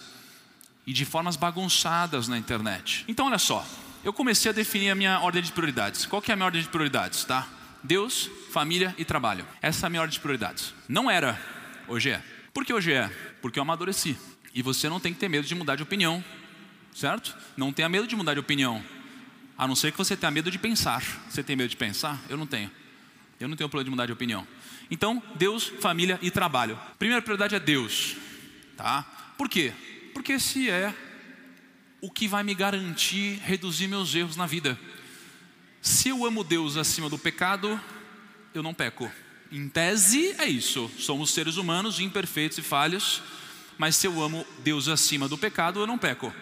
e 0.85 0.93
de 0.93 1.05
formas 1.05 1.35
bagunçadas 1.35 2.27
na 2.27 2.37
internet. 2.37 3.05
Então, 3.07 3.27
olha 3.27 3.37
só, 3.37 3.65
eu 4.03 4.11
comecei 4.11 4.51
a 4.51 4.53
definir 4.53 4.89
a 4.89 4.95
minha 4.95 5.19
ordem 5.19 5.41
de 5.41 5.51
prioridades. 5.51 6.05
Qual 6.05 6.21
que 6.21 6.31
é 6.31 6.33
a 6.33 6.35
minha 6.35 6.45
ordem 6.45 6.61
de 6.61 6.67
prioridades, 6.67 7.23
tá? 7.23 7.47
Deus, 7.81 8.29
família 8.51 8.93
e 8.97 9.05
trabalho. 9.05 9.45
Essa 9.61 9.85
é 9.85 9.87
a 9.87 9.89
minha 9.89 10.01
ordem 10.01 10.13
de 10.13 10.19
prioridades. 10.19 10.73
Não 10.87 11.09
era, 11.09 11.39
hoje 11.87 12.09
é. 12.09 12.21
Por 12.53 12.65
que 12.65 12.73
hoje 12.73 12.93
é? 12.93 13.09
Porque 13.41 13.59
eu 13.59 13.63
amadureci. 13.63 14.17
E 14.53 14.61
você 14.61 14.87
não 14.87 14.99
tem 14.99 15.13
que 15.13 15.19
ter 15.19 15.27
medo 15.27 15.47
de 15.47 15.55
mudar 15.55 15.75
de 15.75 15.83
opinião, 15.83 16.23
certo? 16.93 17.35
Não 17.57 17.73
tenha 17.73 17.89
medo 17.89 18.07
de 18.07 18.15
mudar 18.15 18.33
de 18.33 18.39
opinião. 18.39 18.83
A 19.57 19.67
não 19.67 19.75
ser 19.75 19.91
que 19.91 19.97
você 19.97 20.15
tenha 20.15 20.31
medo 20.31 20.49
de 20.49 20.57
pensar. 20.57 21.03
Você 21.29 21.43
tem 21.43 21.55
medo 21.55 21.69
de 21.69 21.77
pensar? 21.77 22.19
Eu 22.29 22.37
não 22.37 22.47
tenho. 22.47 22.71
Eu 23.39 23.47
não 23.47 23.55
tenho 23.55 23.69
problema 23.69 23.85
de 23.85 23.91
mudar 23.91 24.05
de 24.05 24.11
opinião. 24.11 24.47
Então, 24.89 25.21
Deus, 25.35 25.71
família 25.79 26.19
e 26.21 26.31
trabalho. 26.31 26.79
Primeira 26.97 27.21
prioridade 27.21 27.55
é 27.55 27.59
Deus, 27.59 28.15
tá? 28.77 29.03
Por 29.37 29.49
quê? 29.49 29.73
Porque 30.13 30.33
esse 30.33 30.69
é 30.69 30.93
o 32.01 32.09
que 32.09 32.27
vai 32.27 32.43
me 32.43 32.53
garantir 32.53 33.39
reduzir 33.43 33.87
meus 33.87 34.13
erros 34.13 34.35
na 34.35 34.45
vida. 34.45 34.79
Se 35.81 36.09
eu 36.09 36.25
amo 36.25 36.43
Deus 36.43 36.77
acima 36.77 37.09
do 37.09 37.17
pecado, 37.17 37.79
eu 38.53 38.61
não 38.61 38.73
peco. 38.73 39.11
Em 39.51 39.67
tese 39.67 40.35
é 40.37 40.45
isso. 40.45 40.89
Somos 40.97 41.31
seres 41.31 41.57
humanos 41.57 41.99
imperfeitos 41.99 42.57
e 42.57 42.61
falhos, 42.61 43.21
mas 43.77 43.95
se 43.95 44.07
eu 44.07 44.21
amo 44.21 44.45
Deus 44.59 44.87
acima 44.87 45.27
do 45.27 45.37
pecado, 45.37 45.79
eu 45.79 45.87
não 45.87 45.97
peco. 45.97 46.33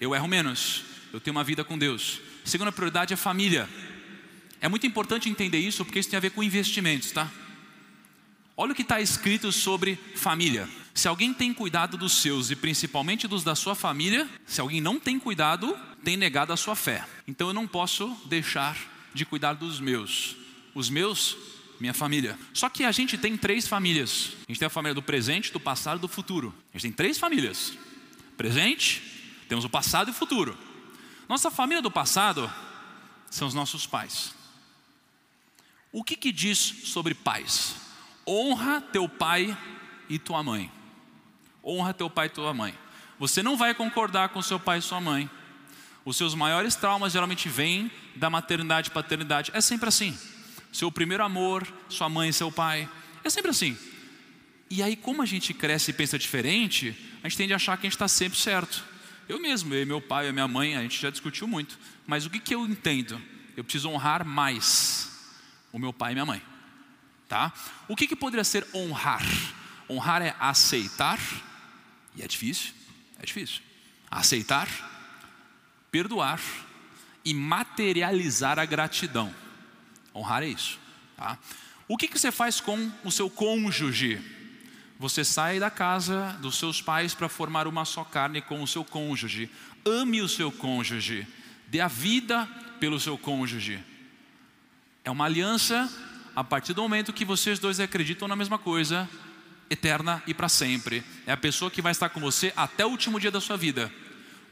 Eu 0.00 0.14
erro 0.14 0.28
menos. 0.28 0.84
Eu 1.12 1.20
tenho 1.20 1.36
uma 1.36 1.44
vida 1.44 1.62
com 1.62 1.78
Deus. 1.78 2.20
Segunda 2.44 2.72
prioridade 2.72 3.12
é 3.14 3.16
família. 3.16 3.68
É 4.60 4.68
muito 4.68 4.86
importante 4.86 5.28
entender 5.28 5.58
isso 5.58 5.84
porque 5.84 5.98
isso 5.98 6.08
tem 6.08 6.16
a 6.16 6.20
ver 6.20 6.30
com 6.30 6.42
investimentos, 6.42 7.10
tá? 7.10 7.30
Olha 8.56 8.72
o 8.72 8.74
que 8.74 8.82
está 8.82 9.00
escrito 9.00 9.50
sobre 9.50 9.98
família. 10.14 10.68
Se 10.94 11.08
alguém 11.08 11.32
tem 11.32 11.54
cuidado 11.54 11.96
dos 11.96 12.20
seus 12.20 12.50
e 12.50 12.56
principalmente 12.56 13.26
dos 13.26 13.42
da 13.42 13.54
sua 13.54 13.74
família, 13.74 14.28
se 14.46 14.60
alguém 14.60 14.80
não 14.80 15.00
tem 15.00 15.18
cuidado, 15.18 15.76
tem 16.04 16.16
negado 16.16 16.52
a 16.52 16.56
sua 16.56 16.76
fé. 16.76 17.04
Então 17.26 17.48
eu 17.48 17.54
não 17.54 17.66
posso 17.66 18.14
deixar 18.26 18.76
de 19.14 19.24
cuidar 19.24 19.54
dos 19.54 19.80
meus. 19.80 20.36
Os 20.74 20.90
meus, 20.90 21.36
minha 21.80 21.94
família. 21.94 22.38
Só 22.52 22.68
que 22.68 22.84
a 22.84 22.92
gente 22.92 23.16
tem 23.16 23.36
três 23.36 23.66
famílias. 23.66 24.32
A 24.46 24.52
gente 24.52 24.58
tem 24.58 24.66
a 24.66 24.70
família 24.70 24.94
do 24.94 25.02
presente, 25.02 25.52
do 25.52 25.58
passado 25.58 25.98
e 25.98 26.00
do 26.02 26.08
futuro. 26.08 26.54
A 26.72 26.78
gente 26.78 26.82
tem 26.82 26.92
três 26.92 27.18
famílias: 27.18 27.72
presente, 28.36 29.02
temos 29.48 29.64
o 29.64 29.68
passado 29.68 30.08
e 30.08 30.10
o 30.10 30.14
futuro. 30.14 30.56
Nossa 31.32 31.50
família 31.50 31.80
do 31.80 31.90
passado 31.90 32.52
são 33.30 33.48
os 33.48 33.54
nossos 33.54 33.86
pais. 33.86 34.34
O 35.90 36.04
que, 36.04 36.14
que 36.14 36.30
diz 36.30 36.58
sobre 36.58 37.14
pais? 37.14 37.74
honra 38.28 38.82
teu 38.82 39.08
pai 39.08 39.56
e 40.10 40.18
tua 40.18 40.42
mãe. 40.42 40.70
Honra 41.64 41.94
teu 41.94 42.10
pai 42.10 42.26
e 42.26 42.28
tua 42.28 42.52
mãe. 42.52 42.78
Você 43.18 43.42
não 43.42 43.56
vai 43.56 43.74
concordar 43.74 44.28
com 44.28 44.42
seu 44.42 44.60
pai 44.60 44.80
e 44.80 44.82
sua 44.82 45.00
mãe. 45.00 45.30
Os 46.04 46.18
seus 46.18 46.34
maiores 46.34 46.74
traumas 46.74 47.14
geralmente 47.14 47.48
vêm 47.48 47.90
da 48.14 48.28
maternidade 48.28 48.90
e 48.90 48.92
paternidade. 48.92 49.50
É 49.54 49.60
sempre 49.62 49.88
assim. 49.88 50.14
Seu 50.70 50.92
primeiro 50.92 51.24
amor, 51.24 51.66
sua 51.88 52.10
mãe 52.10 52.28
e 52.28 52.32
seu 52.34 52.52
pai. 52.52 52.86
É 53.24 53.30
sempre 53.30 53.52
assim. 53.52 53.74
E 54.68 54.82
aí, 54.82 54.96
como 54.96 55.22
a 55.22 55.26
gente 55.26 55.54
cresce 55.54 55.92
e 55.92 55.94
pensa 55.94 56.18
diferente, 56.18 56.94
a 57.22 57.28
gente 57.30 57.38
tende 57.38 57.54
a 57.54 57.56
achar 57.56 57.78
que 57.78 57.86
a 57.86 57.88
gente 57.88 57.96
está 57.96 58.06
sempre 58.06 58.38
certo. 58.38 58.91
Eu 59.32 59.40
mesmo, 59.40 59.72
eu, 59.72 59.86
meu 59.86 59.98
pai 59.98 60.28
e 60.28 60.32
minha 60.32 60.46
mãe, 60.46 60.76
a 60.76 60.82
gente 60.82 61.00
já 61.00 61.08
discutiu 61.08 61.48
muito. 61.48 61.78
Mas 62.06 62.26
o 62.26 62.30
que, 62.30 62.38
que 62.38 62.54
eu 62.54 62.66
entendo? 62.66 63.18
Eu 63.56 63.64
preciso 63.64 63.88
honrar 63.88 64.26
mais 64.26 65.10
o 65.72 65.78
meu 65.78 65.90
pai 65.90 66.12
e 66.12 66.14
minha 66.14 66.26
mãe. 66.26 66.42
Tá? 67.30 67.50
O 67.88 67.96
que, 67.96 68.06
que 68.06 68.14
poderia 68.14 68.44
ser 68.44 68.66
honrar? 68.74 69.22
Honrar 69.88 70.20
é 70.20 70.36
aceitar, 70.38 71.18
e 72.14 72.20
é 72.20 72.28
difícil, 72.28 72.74
é 73.18 73.24
difícil. 73.24 73.62
Aceitar, 74.10 74.68
perdoar 75.90 76.38
e 77.24 77.32
materializar 77.32 78.58
a 78.58 78.66
gratidão. 78.66 79.34
Honrar 80.14 80.42
é 80.42 80.48
isso. 80.48 80.78
Tá? 81.16 81.38
O 81.88 81.96
que, 81.96 82.06
que 82.06 82.18
você 82.18 82.30
faz 82.30 82.60
com 82.60 82.92
o 83.02 83.10
seu 83.10 83.30
cônjuge? 83.30 84.20
Você 84.98 85.24
sai 85.24 85.58
da 85.58 85.70
casa 85.70 86.36
dos 86.40 86.56
seus 86.56 86.80
pais 86.80 87.14
para 87.14 87.28
formar 87.28 87.66
uma 87.66 87.84
só 87.84 88.04
carne 88.04 88.40
com 88.40 88.62
o 88.62 88.66
seu 88.66 88.84
cônjuge. 88.84 89.50
Ame 89.84 90.22
o 90.22 90.28
seu 90.28 90.52
cônjuge. 90.52 91.26
Dê 91.68 91.80
a 91.80 91.88
vida 91.88 92.46
pelo 92.78 93.00
seu 93.00 93.18
cônjuge. 93.18 93.82
É 95.04 95.10
uma 95.10 95.24
aliança 95.24 95.90
a 96.34 96.44
partir 96.44 96.72
do 96.72 96.82
momento 96.82 97.12
que 97.12 97.24
vocês 97.24 97.58
dois 97.58 97.80
acreditam 97.80 98.26
na 98.28 98.36
mesma 98.36 98.58
coisa, 98.58 99.08
eterna 99.68 100.22
e 100.26 100.32
para 100.32 100.48
sempre. 100.48 101.02
É 101.26 101.32
a 101.32 101.36
pessoa 101.36 101.70
que 101.70 101.82
vai 101.82 101.92
estar 101.92 102.08
com 102.10 102.20
você 102.20 102.52
até 102.56 102.86
o 102.86 102.88
último 102.88 103.18
dia 103.18 103.30
da 103.30 103.40
sua 103.40 103.56
vida. 103.56 103.92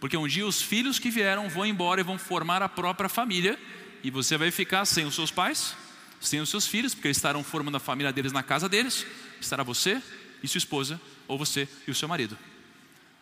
Porque 0.00 0.16
um 0.16 0.26
dia 0.26 0.46
os 0.46 0.60
filhos 0.60 0.98
que 0.98 1.10
vieram 1.10 1.48
vão 1.48 1.64
embora 1.66 2.00
e 2.00 2.04
vão 2.04 2.18
formar 2.18 2.62
a 2.62 2.68
própria 2.68 3.08
família, 3.08 3.58
e 4.02 4.10
você 4.10 4.36
vai 4.36 4.50
ficar 4.50 4.84
sem 4.86 5.04
os 5.04 5.14
seus 5.14 5.30
pais, 5.30 5.76
sem 6.20 6.40
os 6.40 6.48
seus 6.48 6.66
filhos, 6.66 6.94
porque 6.94 7.08
eles 7.08 7.18
estarão 7.18 7.44
formando 7.44 7.76
a 7.76 7.80
família 7.80 8.12
deles 8.12 8.32
na 8.32 8.42
casa 8.42 8.68
deles. 8.68 9.06
Estará 9.40 9.62
você 9.62 10.02
e 10.42 10.48
sua 10.48 10.58
esposa, 10.58 11.00
ou 11.28 11.38
você 11.38 11.68
e 11.86 11.90
o 11.90 11.94
seu 11.94 12.08
marido. 12.08 12.36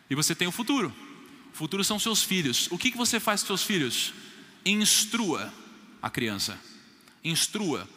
E 0.09 0.15
você 0.15 0.33
tem 0.33 0.47
o 0.47 0.51
futuro. 0.51 0.93
O 1.53 1.55
futuro 1.55 1.83
são 1.83 1.99
seus 1.99 2.23
filhos. 2.23 2.67
O 2.71 2.77
que, 2.77 2.91
que 2.91 2.97
você 2.97 3.19
faz 3.19 3.41
com 3.41 3.47
seus 3.47 3.63
filhos? 3.63 4.13
Instrua 4.65 5.53
a 6.01 6.09
criança. 6.09 6.59
Instrua. 7.23 7.87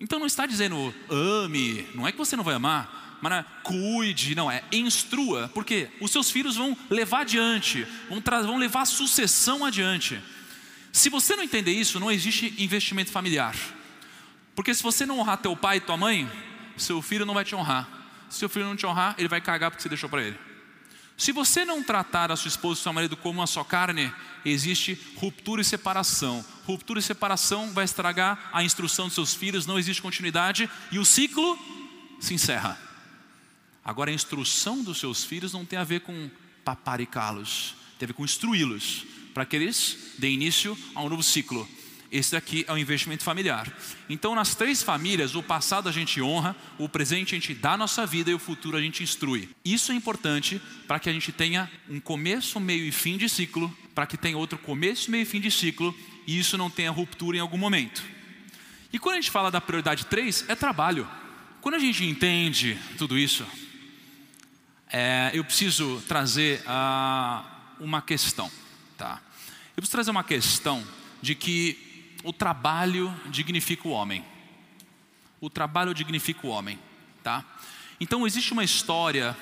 Então 0.00 0.18
não 0.18 0.26
está 0.26 0.46
dizendo 0.46 0.94
ame, 1.10 1.86
não 1.94 2.06
é 2.06 2.12
que 2.12 2.18
você 2.18 2.36
não 2.36 2.44
vai 2.44 2.54
amar, 2.54 3.18
mas 3.20 3.32
é, 3.32 3.44
cuide, 3.64 4.34
não, 4.34 4.50
é 4.50 4.62
instrua, 4.70 5.50
porque 5.52 5.90
os 6.00 6.10
seus 6.10 6.30
filhos 6.30 6.56
vão 6.56 6.76
levar 6.88 7.22
adiante, 7.22 7.86
vão, 8.08 8.22
vão 8.44 8.58
levar 8.58 8.82
a 8.82 8.86
sucessão 8.86 9.64
adiante. 9.64 10.20
Se 10.92 11.10
você 11.10 11.34
não 11.34 11.42
entender 11.42 11.72
isso, 11.72 11.98
não 11.98 12.10
existe 12.10 12.54
investimento 12.58 13.10
familiar. 13.10 13.56
Porque 14.54 14.72
se 14.72 14.82
você 14.82 15.04
não 15.04 15.18
honrar 15.18 15.38
teu 15.38 15.56
pai 15.56 15.78
e 15.78 15.80
tua 15.80 15.96
mãe, 15.96 16.30
seu 16.76 17.02
filho 17.02 17.26
não 17.26 17.34
vai 17.34 17.44
te 17.44 17.54
honrar. 17.54 17.97
Se 18.28 18.38
seu 18.38 18.48
filho 18.48 18.66
não 18.66 18.76
te 18.76 18.86
honrar, 18.86 19.14
ele 19.18 19.28
vai 19.28 19.40
cagar 19.40 19.70
porque 19.70 19.82
você 19.82 19.88
deixou 19.88 20.08
para 20.08 20.22
ele. 20.22 20.38
Se 21.16 21.32
você 21.32 21.64
não 21.64 21.82
tratar 21.82 22.30
a 22.30 22.36
sua 22.36 22.48
esposa 22.48 22.78
e 22.78 22.82
seu 22.84 22.92
marido 22.92 23.16
como 23.16 23.42
a 23.42 23.46
sua 23.46 23.64
carne, 23.64 24.12
existe 24.44 24.96
ruptura 25.16 25.60
e 25.60 25.64
separação. 25.64 26.44
Ruptura 26.64 27.00
e 27.00 27.02
separação 27.02 27.72
vai 27.72 27.84
estragar 27.84 28.50
a 28.52 28.62
instrução 28.62 29.06
dos 29.06 29.14
seus 29.14 29.34
filhos, 29.34 29.66
não 29.66 29.78
existe 29.78 30.00
continuidade 30.00 30.70
e 30.92 30.98
o 30.98 31.04
ciclo 31.04 31.58
se 32.20 32.34
encerra. 32.34 32.78
Agora, 33.84 34.10
a 34.10 34.14
instrução 34.14 34.82
dos 34.82 34.98
seus 34.98 35.24
filhos 35.24 35.52
não 35.52 35.64
tem 35.64 35.78
a 35.78 35.84
ver 35.84 36.00
com 36.02 36.30
paparicá-los, 36.64 37.74
tem 37.98 38.06
a 38.06 38.08
ver 38.08 38.12
com 38.12 38.24
instruí-los, 38.24 39.04
para 39.34 39.44
que 39.44 39.56
eles 39.56 40.14
deem 40.18 40.34
início 40.34 40.78
a 40.94 41.02
um 41.02 41.08
novo 41.08 41.22
ciclo. 41.22 41.68
Esse 42.10 42.32
daqui 42.32 42.64
é 42.66 42.72
o 42.72 42.78
investimento 42.78 43.22
familiar. 43.22 43.70
Então, 44.08 44.34
nas 44.34 44.54
três 44.54 44.82
famílias, 44.82 45.34
o 45.34 45.42
passado 45.42 45.88
a 45.88 45.92
gente 45.92 46.22
honra, 46.22 46.56
o 46.78 46.88
presente 46.88 47.34
a 47.34 47.38
gente 47.38 47.54
dá 47.54 47.72
a 47.72 47.76
nossa 47.76 48.06
vida 48.06 48.30
e 48.30 48.34
o 48.34 48.38
futuro 48.38 48.78
a 48.78 48.80
gente 48.80 49.02
instrui. 49.02 49.50
Isso 49.62 49.92
é 49.92 49.94
importante 49.94 50.60
para 50.86 50.98
que 50.98 51.10
a 51.10 51.12
gente 51.12 51.30
tenha 51.32 51.70
um 51.88 52.00
começo, 52.00 52.58
meio 52.58 52.84
e 52.84 52.92
fim 52.92 53.18
de 53.18 53.28
ciclo, 53.28 53.74
para 53.94 54.06
que 54.06 54.16
tenha 54.16 54.38
outro 54.38 54.58
começo, 54.58 55.10
meio 55.10 55.22
e 55.22 55.26
fim 55.26 55.40
de 55.40 55.50
ciclo, 55.50 55.94
e 56.26 56.38
isso 56.38 56.56
não 56.56 56.70
tenha 56.70 56.90
ruptura 56.90 57.36
em 57.36 57.40
algum 57.40 57.58
momento. 57.58 58.02
E 58.90 58.98
quando 58.98 59.16
a 59.16 59.20
gente 59.20 59.30
fala 59.30 59.50
da 59.50 59.60
prioridade 59.60 60.06
3, 60.06 60.46
é 60.48 60.54
trabalho. 60.54 61.06
Quando 61.60 61.74
a 61.74 61.78
gente 61.78 62.04
entende 62.04 62.78
tudo 62.96 63.18
isso, 63.18 63.46
é, 64.90 65.30
eu 65.34 65.44
preciso 65.44 66.02
trazer 66.08 66.62
uh, 66.62 67.44
uma 67.80 68.00
questão. 68.00 68.50
Tá? 68.96 69.20
Eu 69.76 69.82
preciso 69.82 69.92
trazer 69.92 70.10
uma 70.10 70.24
questão 70.24 70.82
de 71.20 71.34
que 71.34 71.87
o 72.28 72.32
trabalho 72.32 73.10
dignifica 73.30 73.88
o 73.88 73.90
homem. 73.90 74.22
O 75.40 75.48
trabalho 75.48 75.94
dignifica 75.94 76.46
o 76.46 76.50
homem, 76.50 76.78
tá? 77.22 77.42
Então 77.98 78.26
existe 78.26 78.52
uma 78.52 78.62
história 78.62 79.34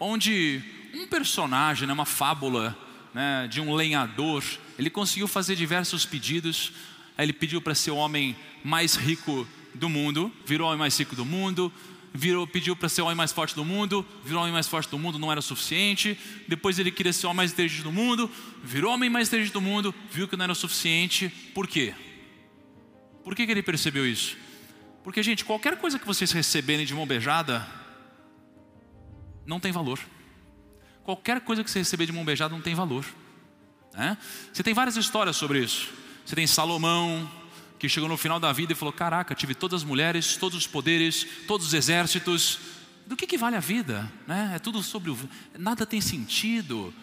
onde 0.00 0.62
um 0.94 1.06
personagem, 1.06 1.86
né, 1.86 1.92
uma 1.92 2.06
fábula 2.06 2.74
né, 3.12 3.46
de 3.48 3.60
um 3.60 3.74
lenhador, 3.74 4.42
ele 4.78 4.88
conseguiu 4.88 5.28
fazer 5.28 5.56
diversos 5.56 6.06
pedidos. 6.06 6.72
Ele 7.18 7.34
pediu 7.34 7.60
para 7.60 7.74
ser 7.74 7.90
o 7.90 7.96
homem 7.96 8.34
mais 8.64 8.94
rico 8.94 9.46
do 9.74 9.90
mundo, 9.90 10.32
virou 10.46 10.68
o 10.68 10.70
homem 10.70 10.78
mais 10.78 10.98
rico 10.98 11.14
do 11.14 11.26
mundo, 11.26 11.70
virou, 12.14 12.46
pediu 12.46 12.74
para 12.74 12.88
ser 12.88 13.02
o 13.02 13.04
homem 13.04 13.16
mais 13.16 13.30
forte 13.30 13.54
do 13.54 13.62
mundo, 13.62 14.06
virou 14.24 14.38
o 14.38 14.42
homem 14.44 14.54
mais 14.54 14.66
forte 14.66 14.88
do 14.88 14.98
mundo, 14.98 15.18
não 15.18 15.30
era 15.30 15.42
suficiente. 15.42 16.18
Depois 16.48 16.78
ele 16.78 16.90
queria 16.90 17.12
ser 17.12 17.26
o 17.26 17.28
homem 17.28 17.36
mais 17.36 17.52
inteligente 17.52 17.82
do 17.82 17.92
mundo, 17.92 18.30
virou 18.64 18.90
o 18.90 18.94
homem 18.94 19.10
mais 19.10 19.28
inteligente 19.28 19.52
do 19.52 19.60
mundo, 19.60 19.94
viu 20.10 20.26
que 20.26 20.34
não 20.34 20.44
era 20.44 20.54
suficiente. 20.54 21.28
Por 21.52 21.68
quê? 21.68 21.92
Por 23.24 23.34
que, 23.34 23.46
que 23.46 23.52
ele 23.52 23.62
percebeu 23.62 24.06
isso? 24.06 24.36
Porque, 25.02 25.22
gente, 25.22 25.44
qualquer 25.44 25.76
coisa 25.76 25.98
que 25.98 26.06
vocês 26.06 26.30
receberem 26.32 26.86
de 26.86 26.94
mão 26.94 27.06
beijada, 27.06 27.66
não 29.46 29.58
tem 29.58 29.72
valor. 29.72 29.98
Qualquer 31.04 31.40
coisa 31.40 31.64
que 31.64 31.70
você 31.70 31.80
receber 31.80 32.06
de 32.06 32.12
mão 32.12 32.24
beijada 32.24 32.54
não 32.54 32.62
tem 32.62 32.74
valor. 32.74 33.04
Né? 33.94 34.16
Você 34.52 34.62
tem 34.62 34.72
várias 34.72 34.96
histórias 34.96 35.36
sobre 35.36 35.60
isso. 35.60 35.90
Você 36.24 36.36
tem 36.36 36.46
Salomão, 36.46 37.28
que 37.78 37.88
chegou 37.88 38.08
no 38.08 38.16
final 38.16 38.38
da 38.38 38.52
vida 38.52 38.72
e 38.72 38.76
falou: 38.76 38.92
Caraca, 38.92 39.34
tive 39.34 39.54
todas 39.54 39.82
as 39.82 39.84
mulheres, 39.84 40.36
todos 40.36 40.56
os 40.56 40.66
poderes, 40.66 41.26
todos 41.48 41.66
os 41.66 41.74
exércitos. 41.74 42.60
Do 43.06 43.16
que, 43.16 43.26
que 43.26 43.36
vale 43.36 43.56
a 43.56 43.60
vida? 43.60 44.10
Né? 44.26 44.52
É 44.54 44.58
tudo 44.60 44.82
sobre 44.82 45.10
o. 45.10 45.18
Nada 45.58 45.84
tem 45.84 46.00
sentido. 46.00 46.94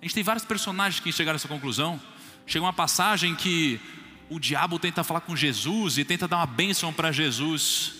A 0.00 0.04
gente 0.04 0.14
tem 0.14 0.24
vários 0.24 0.44
personagens 0.44 1.00
que 1.00 1.12
chegaram 1.12 1.36
a 1.36 1.38
essa 1.38 1.48
conclusão. 1.48 2.00
Chega 2.46 2.64
uma 2.64 2.72
passagem 2.72 3.34
que 3.34 3.78
o 4.28 4.38
diabo 4.38 4.78
tenta 4.78 5.04
falar 5.04 5.20
com 5.20 5.36
Jesus 5.36 5.98
e 5.98 6.04
tenta 6.04 6.26
dar 6.26 6.38
uma 6.38 6.46
bênção 6.46 6.92
para 6.92 7.12
Jesus, 7.12 7.94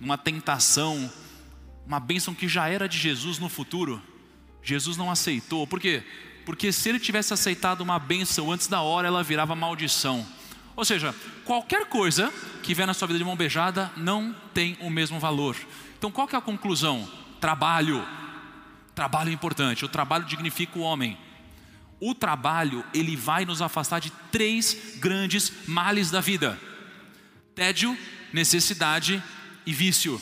uma 0.00 0.18
tentação, 0.18 1.10
uma 1.86 2.00
bênção 2.00 2.34
que 2.34 2.48
já 2.48 2.68
era 2.68 2.88
de 2.88 2.98
Jesus 2.98 3.38
no 3.38 3.48
futuro. 3.48 4.02
Jesus 4.62 4.96
não 4.96 5.10
aceitou, 5.10 5.66
por 5.66 5.80
quê? 5.80 6.02
Porque 6.44 6.72
se 6.72 6.88
ele 6.88 6.98
tivesse 6.98 7.32
aceitado 7.32 7.80
uma 7.80 7.98
bênção 7.98 8.50
antes 8.50 8.66
da 8.66 8.80
hora, 8.80 9.06
ela 9.06 9.22
virava 9.22 9.54
maldição. 9.54 10.26
Ou 10.74 10.84
seja, 10.84 11.14
qualquer 11.44 11.86
coisa 11.86 12.32
que 12.62 12.74
vier 12.74 12.86
na 12.86 12.94
sua 12.94 13.06
vida 13.08 13.18
de 13.18 13.24
mão 13.24 13.36
beijada 13.36 13.90
não 13.96 14.34
tem 14.54 14.76
o 14.80 14.90
mesmo 14.90 15.18
valor. 15.18 15.56
Então 15.98 16.10
qual 16.10 16.26
que 16.26 16.34
é 16.34 16.38
a 16.38 16.42
conclusão? 16.42 17.08
Trabalho. 17.40 18.06
Trabalho 18.94 19.30
é 19.30 19.32
importante, 19.32 19.84
o 19.84 19.88
trabalho 19.88 20.24
dignifica 20.24 20.78
o 20.78 20.82
homem 20.82 21.16
o 22.00 22.14
trabalho 22.14 22.84
ele 22.94 23.16
vai 23.16 23.44
nos 23.44 23.60
afastar 23.60 24.00
de 24.00 24.10
três 24.30 24.96
grandes 24.98 25.52
males 25.66 26.10
da 26.10 26.20
vida: 26.20 26.58
tédio, 27.54 27.96
necessidade 28.32 29.22
e 29.66 29.72
vício. 29.72 30.20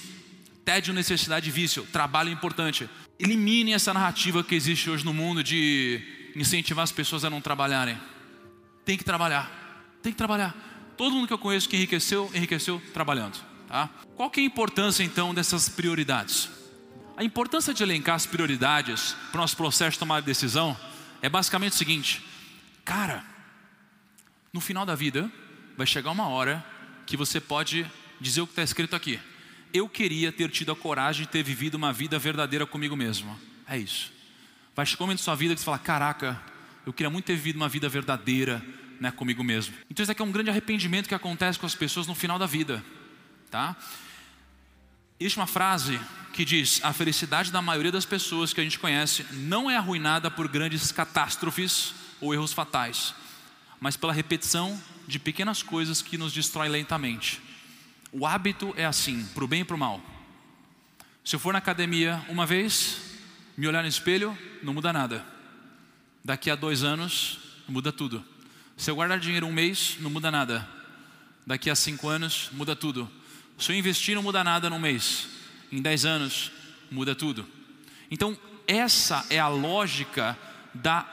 Tédio, 0.64 0.92
necessidade 0.92 1.48
e 1.48 1.52
vício. 1.52 1.86
Trabalho 1.92 2.30
é 2.30 2.32
importante. 2.32 2.88
Elimine 3.18 3.72
essa 3.72 3.94
narrativa 3.94 4.42
que 4.42 4.54
existe 4.54 4.90
hoje 4.90 5.04
no 5.04 5.14
mundo 5.14 5.42
de 5.42 6.02
incentivar 6.34 6.82
as 6.82 6.90
pessoas 6.90 7.24
a 7.24 7.30
não 7.30 7.40
trabalharem. 7.40 7.96
Tem 8.84 8.96
que 8.96 9.04
trabalhar. 9.04 9.48
Tem 10.02 10.12
que 10.12 10.18
trabalhar. 10.18 10.54
Todo 10.96 11.14
mundo 11.14 11.26
que 11.26 11.32
eu 11.32 11.38
conheço 11.38 11.68
que 11.68 11.76
enriqueceu, 11.76 12.30
enriqueceu 12.34 12.82
trabalhando. 12.92 13.38
Tá? 13.68 13.88
Qual 14.16 14.30
que 14.30 14.40
é 14.40 14.42
a 14.42 14.46
importância 14.46 15.02
então 15.04 15.32
dessas 15.32 15.68
prioridades? 15.68 16.48
A 17.16 17.24
importância 17.24 17.72
de 17.72 17.82
elencar 17.82 18.16
as 18.16 18.26
prioridades 18.26 19.16
para 19.30 19.38
o 19.38 19.40
nosso 19.40 19.56
processo 19.56 19.92
de 19.92 19.98
tomar 19.98 20.20
decisão 20.20 20.76
é 21.26 21.28
basicamente 21.28 21.72
o 21.72 21.76
seguinte: 21.76 22.24
cara, 22.84 23.24
no 24.52 24.60
final 24.60 24.86
da 24.86 24.94
vida 24.94 25.30
vai 25.76 25.86
chegar 25.86 26.12
uma 26.12 26.28
hora 26.28 26.64
que 27.04 27.16
você 27.16 27.40
pode 27.40 27.84
dizer 28.20 28.40
o 28.40 28.46
que 28.46 28.52
está 28.52 28.62
escrito 28.62 28.94
aqui. 28.94 29.18
Eu 29.74 29.88
queria 29.88 30.30
ter 30.30 30.48
tido 30.50 30.70
a 30.70 30.76
coragem 30.76 31.26
de 31.26 31.28
ter 31.28 31.42
vivido 31.42 31.74
uma 31.74 31.92
vida 31.92 32.16
verdadeira 32.16 32.64
comigo 32.64 32.96
mesmo. 32.96 33.38
É 33.68 33.76
isso. 33.76 34.12
Vai 34.74 34.86
chegar 34.86 35.02
um 35.02 35.06
momento 35.08 35.18
da 35.18 35.24
sua 35.24 35.34
vida 35.34 35.52
que 35.52 35.60
você 35.60 35.64
fala: 35.64 35.80
caraca, 35.80 36.40
eu 36.86 36.92
queria 36.92 37.10
muito 37.10 37.24
ter 37.24 37.34
vivido 37.34 37.56
uma 37.56 37.68
vida 37.68 37.88
verdadeira 37.88 38.64
né, 39.00 39.10
comigo 39.10 39.42
mesmo. 39.42 39.74
Então 39.90 40.04
isso 40.04 40.12
aqui 40.12 40.22
é 40.22 40.24
um 40.24 40.30
grande 40.30 40.50
arrependimento 40.50 41.08
que 41.08 41.14
acontece 41.14 41.58
com 41.58 41.66
as 41.66 41.74
pessoas 41.74 42.06
no 42.06 42.14
final 42.14 42.38
da 42.38 42.46
vida, 42.46 42.84
tá? 43.50 43.76
Existe 45.18 45.38
uma 45.38 45.46
frase 45.46 45.98
que 46.32 46.44
diz: 46.44 46.80
a 46.84 46.92
felicidade 46.92 47.50
da 47.50 47.62
maioria 47.62 47.90
das 47.90 48.04
pessoas 48.04 48.52
que 48.52 48.60
a 48.60 48.64
gente 48.64 48.78
conhece 48.78 49.24
não 49.32 49.70
é 49.70 49.76
arruinada 49.76 50.30
por 50.30 50.46
grandes 50.46 50.92
catástrofes 50.92 51.94
ou 52.20 52.34
erros 52.34 52.52
fatais, 52.52 53.14
mas 53.80 53.96
pela 53.96 54.12
repetição 54.12 54.80
de 55.06 55.18
pequenas 55.18 55.62
coisas 55.62 56.02
que 56.02 56.18
nos 56.18 56.32
destroem 56.32 56.70
lentamente. 56.70 57.40
O 58.12 58.26
hábito 58.26 58.74
é 58.76 58.84
assim, 58.84 59.24
para 59.34 59.44
o 59.44 59.48
bem 59.48 59.62
e 59.62 59.64
para 59.64 59.76
o 59.76 59.78
mal. 59.78 60.00
Se 61.24 61.34
eu 61.34 61.40
for 61.40 61.52
na 61.52 61.58
academia 61.58 62.24
uma 62.28 62.46
vez, 62.46 62.98
me 63.56 63.66
olhar 63.66 63.82
no 63.82 63.88
espelho, 63.88 64.36
não 64.62 64.74
muda 64.74 64.92
nada. 64.92 65.24
Daqui 66.24 66.50
a 66.50 66.54
dois 66.54 66.84
anos, 66.84 67.38
muda 67.68 67.92
tudo. 67.92 68.24
Se 68.76 68.90
eu 68.90 68.94
guardar 68.94 69.18
dinheiro 69.18 69.46
um 69.46 69.52
mês, 69.52 69.96
não 70.00 70.10
muda 70.10 70.30
nada. 70.30 70.68
Daqui 71.46 71.70
a 71.70 71.74
cinco 71.74 72.08
anos, 72.08 72.50
muda 72.52 72.76
tudo. 72.76 73.10
Se 73.58 73.72
eu 73.72 73.76
investir, 73.76 74.14
não 74.14 74.22
muda 74.22 74.44
nada 74.44 74.68
num 74.68 74.78
mês. 74.78 75.28
Em 75.72 75.80
dez 75.80 76.04
anos, 76.04 76.52
muda 76.90 77.14
tudo. 77.14 77.46
Então, 78.10 78.38
essa 78.66 79.24
é 79.30 79.38
a 79.38 79.48
lógica 79.48 80.38
da 80.74 81.06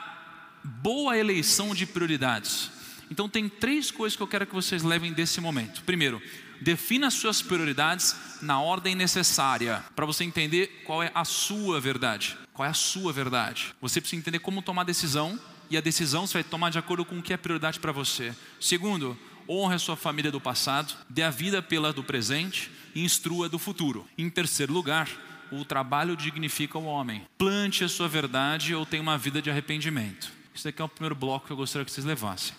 boa 0.64 1.18
eleição 1.18 1.74
de 1.74 1.86
prioridades. 1.86 2.72
Então, 3.10 3.30
tem 3.30 3.48
três 3.48 3.92
coisas 3.92 4.16
que 4.16 4.24
eu 4.24 4.28
quero 4.28 4.46
que 4.46 4.56
vocês 4.56 4.84
levem 4.84 5.14
desse 5.14 5.40
momento. 5.40 5.84
Primeiro, 5.84 6.22
defina 6.62 7.08
as 7.08 7.14
suas 7.14 7.42
prioridades 7.42 8.16
na 8.42 8.60
ordem 8.60 8.96
necessária, 8.96 9.84
para 9.96 10.06
você 10.06 10.24
entender 10.24 10.84
qual 10.86 11.04
é 11.04 11.12
a 11.14 11.26
sua 11.26 11.80
verdade. 11.80 12.38
Qual 12.54 12.66
é 12.66 12.70
a 12.70 12.74
sua 12.74 13.12
verdade? 13.12 13.74
Você 13.82 14.00
precisa 14.00 14.20
entender 14.20 14.40
como 14.40 14.62
tomar 14.62 14.84
decisão, 14.84 15.40
e 15.70 15.78
a 15.78 15.82
decisão 15.82 16.28
você 16.28 16.34
vai 16.34 16.44
tomar 16.44 16.70
de 16.70 16.78
acordo 16.78 17.04
com 17.04 17.18
o 17.18 17.22
que 17.22 17.34
é 17.34 17.38
prioridade 17.38 17.80
para 17.80 17.92
você. 17.92 18.34
Segundo, 18.60 19.18
honre 19.48 19.76
a 19.76 19.80
sua 19.80 19.96
família 19.96 20.32
do 20.32 20.42
passado, 20.42 20.94
dê 21.10 21.24
a 21.24 21.30
vida 21.30 21.62
pela 21.62 21.94
do 21.94 22.04
presente 22.04 22.72
e 22.96 23.04
instrua 23.04 23.50
do 23.50 23.60
futuro. 23.60 24.08
Em 24.18 24.30
terceiro 24.30 24.74
lugar, 24.74 25.10
o 25.52 25.64
trabalho 25.64 26.16
dignifica 26.16 26.78
o 26.78 26.86
homem. 26.86 27.26
Plante 27.38 27.84
a 27.84 27.90
sua 27.90 28.08
verdade 28.08 28.74
ou 28.74 28.86
tenha 28.86 29.02
uma 29.02 29.18
vida 29.18 29.42
de 29.42 29.50
arrependimento. 29.50 30.32
Isso 30.54 30.68
aqui 30.68 30.82
é 30.82 30.86
o 30.86 30.90
primeiro 30.90 31.16
bloco 31.16 31.48
que 31.48 31.54
eu 31.54 31.58
gostaria 31.58 31.86
que 31.86 31.92
vocês 31.92 32.06
levassem, 32.06 32.54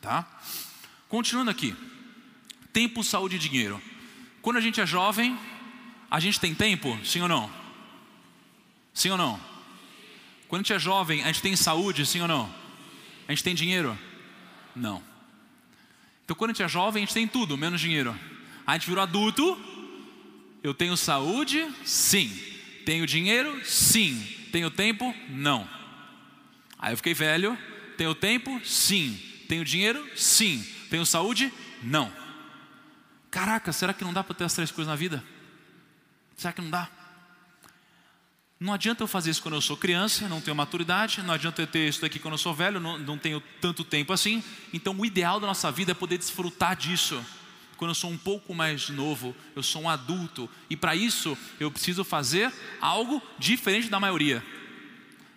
tá? 0.00 0.26
Continuando 1.08 1.50
aqui. 1.50 1.74
Tempo, 2.72 3.02
saúde 3.02 3.36
e 3.36 3.38
dinheiro. 3.38 3.82
Quando 4.40 4.56
a 4.56 4.60
gente 4.60 4.80
é 4.80 4.86
jovem, 4.86 5.38
a 6.10 6.20
gente 6.20 6.38
tem 6.38 6.54
tempo? 6.54 6.98
Sim 7.04 7.22
ou 7.22 7.28
não? 7.28 7.50
Sim 8.94 9.10
ou 9.10 9.18
não? 9.18 9.40
Quando 10.48 10.60
a 10.60 10.62
gente 10.62 10.72
é 10.72 10.78
jovem, 10.78 11.22
a 11.22 11.26
gente 11.26 11.42
tem 11.42 11.54
saúde? 11.56 12.06
Sim 12.06 12.22
ou 12.22 12.28
não? 12.28 12.52
A 13.26 13.32
gente 13.32 13.44
tem 13.44 13.54
dinheiro? 13.54 13.98
Não. 14.74 15.09
Então, 16.30 16.38
quando 16.38 16.50
a 16.50 16.54
gente 16.54 16.62
é 16.62 16.68
jovem, 16.68 17.02
a 17.02 17.04
gente 17.04 17.12
tem 17.12 17.26
tudo, 17.26 17.58
menos 17.58 17.80
dinheiro. 17.80 18.16
A 18.64 18.74
gente 18.74 18.86
virou 18.86 19.02
adulto, 19.02 19.60
eu 20.62 20.72
tenho 20.72 20.96
saúde? 20.96 21.68
Sim. 21.84 22.28
Tenho 22.86 23.04
dinheiro? 23.04 23.60
Sim. 23.64 24.14
Tenho 24.52 24.70
tempo? 24.70 25.12
Não. 25.28 25.68
Aí 26.78 26.92
eu 26.92 26.96
fiquei 26.96 27.14
velho, 27.14 27.58
tenho 27.96 28.14
tempo? 28.14 28.60
Sim. 28.64 29.20
Tenho 29.48 29.64
dinheiro? 29.64 30.08
Sim. 30.14 30.64
Tenho 30.88 31.04
saúde? 31.04 31.52
Não. 31.82 32.12
Caraca, 33.28 33.72
será 33.72 33.92
que 33.92 34.04
não 34.04 34.12
dá 34.12 34.22
para 34.22 34.36
ter 34.36 34.44
as 34.44 34.54
três 34.54 34.70
coisas 34.70 34.88
na 34.88 34.94
vida? 34.94 35.24
Será 36.36 36.52
que 36.52 36.62
não 36.62 36.70
dá? 36.70 36.88
Não 38.60 38.74
adianta 38.74 39.02
eu 39.02 39.06
fazer 39.06 39.30
isso 39.30 39.40
quando 39.40 39.54
eu 39.54 39.60
sou 39.62 39.74
criança, 39.74 40.28
não 40.28 40.38
tenho 40.38 40.54
maturidade, 40.54 41.22
não 41.22 41.32
adianta 41.32 41.62
eu 41.62 41.66
ter 41.66 41.88
isso 41.88 42.02
daqui 42.02 42.18
quando 42.18 42.34
eu 42.34 42.38
sou 42.38 42.52
velho, 42.52 42.78
não, 42.78 42.98
não 42.98 43.16
tenho 43.16 43.42
tanto 43.58 43.82
tempo 43.82 44.12
assim. 44.12 44.44
Então, 44.70 44.94
o 44.94 45.06
ideal 45.06 45.40
da 45.40 45.46
nossa 45.46 45.72
vida 45.72 45.92
é 45.92 45.94
poder 45.94 46.18
desfrutar 46.18 46.76
disso. 46.76 47.24
Quando 47.78 47.92
eu 47.92 47.94
sou 47.94 48.10
um 48.10 48.18
pouco 48.18 48.54
mais 48.54 48.90
novo, 48.90 49.34
eu 49.56 49.62
sou 49.62 49.80
um 49.80 49.88
adulto, 49.88 50.46
e 50.68 50.76
para 50.76 50.94
isso 50.94 51.38
eu 51.58 51.70
preciso 51.70 52.04
fazer 52.04 52.52
algo 52.82 53.22
diferente 53.38 53.88
da 53.88 53.98
maioria. 53.98 54.44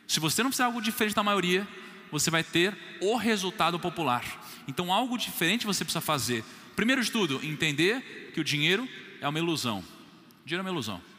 Se 0.05 0.19
você 0.19 0.43
não 0.43 0.51
fizer 0.51 0.65
algo 0.65 0.81
diferente 0.81 1.15
da 1.15 1.23
maioria, 1.23 1.65
você 2.11 2.29
vai 2.29 2.43
ter 2.43 2.77
o 2.99 3.15
resultado 3.15 3.79
popular. 3.79 4.25
Então, 4.67 4.91
algo 4.91 5.17
diferente 5.17 5.65
você 5.65 5.85
precisa 5.85 6.01
fazer. 6.01 6.43
Primeiro 6.75 7.01
de 7.01 7.09
tudo, 7.09 7.39
entender 7.41 8.31
que 8.33 8.41
o 8.41 8.43
dinheiro 8.43 8.85
é 9.21 9.29
uma 9.29 9.39
ilusão. 9.39 9.79
O 9.79 10.45
dinheiro 10.45 10.59
é 10.59 10.69
uma 10.69 10.73
ilusão. 10.75 11.12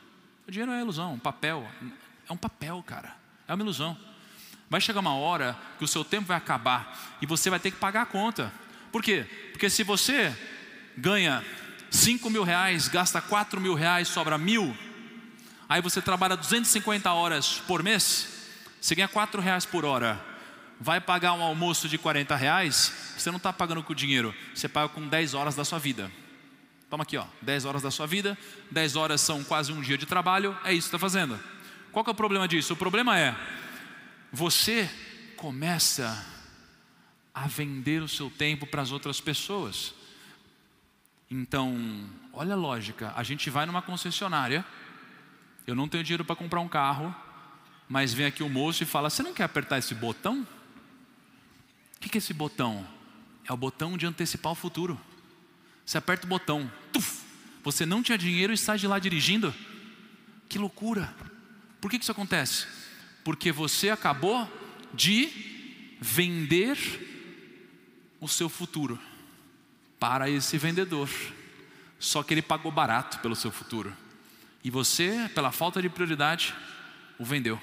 O 0.47 0.51
dinheiro 0.51 0.73
é 0.73 0.81
ilusão, 0.81 1.15
um 1.15 1.19
papel. 1.19 1.67
É 2.29 2.33
um 2.33 2.37
papel, 2.37 2.83
cara. 2.87 3.15
É 3.49 3.55
uma 3.55 3.63
ilusão. 3.63 3.97
Vai 4.69 4.81
chegar 4.81 5.01
uma 5.01 5.15
hora 5.15 5.57
que 5.79 5.85
o 5.85 5.89
seu 5.89 6.05
tempo 6.05 6.27
vai 6.27 6.37
acabar 6.37 7.17
e 7.21 7.27
você 7.27 7.51
vai 7.51 7.61
ter 7.61 7.71
que 7.71 7.79
pagar 7.79 8.03
a 8.03 8.07
conta. 8.07 8.53
Por 8.91 9.03
quê? 9.03 9.27
Porque 9.53 9.69
se 9.69 9.83
você 9.83 10.37
ganha 10.97 11.45
5 11.91 12.29
mil 12.31 12.43
reais, 12.43 12.89
gasta 12.89 13.21
4 13.21 13.61
mil 13.61 13.75
reais, 13.75 14.09
sobra 14.09 14.39
mil, 14.39 14.77
aí 15.69 15.81
você 15.81 16.01
trabalha 16.03 16.37
250 16.37 17.13
horas 17.13 17.63
por 17.67 17.83
mês, 17.83 18.51
você 18.81 18.95
ganha 18.95 19.09
4 19.09 19.41
reais 19.41 19.65
por 19.65 19.85
hora, 19.85 20.21
vai 20.81 21.01
pagar 21.01 21.35
um 21.35 21.43
almoço 21.43 21.89
de 21.89 21.99
40 21.99 22.35
reais, 22.37 22.93
você 23.17 23.31
não 23.31 23.37
está 23.37 23.53
pagando 23.53 23.83
com 23.83 23.95
dinheiro, 23.95 24.35
você 24.55 24.69
paga 24.69 24.89
com 24.89 25.07
10 25.07 25.35
horas 25.35 25.55
da 25.55 25.65
sua 25.65 25.79
vida. 25.79 26.11
Toma 26.91 27.03
aqui, 27.03 27.17
ó, 27.17 27.27
10 27.43 27.65
horas 27.65 27.83
da 27.83 27.91
sua 27.91 28.07
vida, 28.07 28.37
10 28.71 28.97
horas 28.97 29.21
são 29.21 29.43
quase 29.43 29.73
um 29.73 29.81
dia 29.81 29.99
de 29.99 30.07
trabalho, 30.07 30.57
é 30.65 30.73
isso 30.73 30.89
que 30.89 30.97
está 30.97 30.99
fazendo. 30.99 31.39
Qual 31.91 32.05
que 32.05 32.11
é 32.11 32.13
o 32.13 32.17
problema 32.17 32.47
disso? 32.47 32.75
O 32.75 32.77
problema 32.77 33.19
é, 33.19 33.37
você 34.33 34.91
começa 35.37 36.27
a 37.35 37.47
vender 37.47 38.03
o 38.03 38.09
seu 38.09 38.31
tempo 38.31 38.67
para 38.67 38.83
as 38.83 38.93
outras 38.93 39.21
pessoas. 39.21 39.95
Então, 41.31 42.09
olha 42.33 42.55
a 42.55 42.57
lógica, 42.57 43.13
a 43.17 43.23
gente 43.23 43.51
vai 43.51 43.67
numa 43.67 43.83
concessionária, 43.83 44.65
eu 45.67 45.75
não 45.75 45.89
tenho 45.89 46.05
dinheiro 46.05 46.25
para 46.25 46.37
comprar 46.37 46.61
um 46.61 46.69
carro, 46.69 47.15
mas 47.89 48.13
vem 48.13 48.27
aqui 48.27 48.43
o 48.43 48.49
moço 48.49 48.83
e 48.83 48.87
fala: 48.87 49.11
Você 49.11 49.23
não 49.23 49.35
quer 49.35 49.45
apertar 49.45 49.79
esse 49.79 49.95
botão? 49.95 50.47
O 51.97 52.01
que 52.01 52.17
é 52.17 52.19
esse 52.19 52.35
botão? 52.35 52.87
É 53.49 53.53
o 53.53 53.57
botão 53.57 53.97
de 53.97 54.07
antecipar 54.07 54.53
o 54.53 54.55
futuro. 54.55 55.01
Você 55.85 55.99
aperta 55.99 56.27
o 56.27 56.29
botão, 56.29 56.71
tuf, 56.93 57.23
você 57.63 57.85
não 57.85 58.03
tinha 58.03 58.19
dinheiro 58.19 58.53
e 58.53 58.59
sai 58.59 58.79
de 58.79 58.87
lá 58.87 58.99
dirigindo? 58.99 59.55
Que 60.49 60.59
loucura! 60.59 61.15
Por 61.81 61.91
que 61.91 61.97
isso 61.97 62.13
acontece? 62.13 62.67
Porque 63.23 63.53
você 63.53 63.91
acabou 63.91 64.51
de 64.93 65.29
vender 66.01 66.79
o 68.21 68.29
seu 68.29 68.49
futuro 68.49 68.99
para 69.99 70.29
esse 70.29 70.57
vendedor. 70.59 71.09
Só 71.99 72.23
que 72.23 72.35
ele 72.35 72.43
pagou 72.43 72.71
barato 72.71 73.19
pelo 73.21 73.35
seu 73.35 73.51
futuro. 73.51 73.95
E 74.63 74.71
você, 74.71 75.31
pela 75.35 75.53
falta 75.53 75.81
de 75.81 75.89
prioridade, 75.89 76.55
o 77.19 77.25
vendeu. 77.25 77.61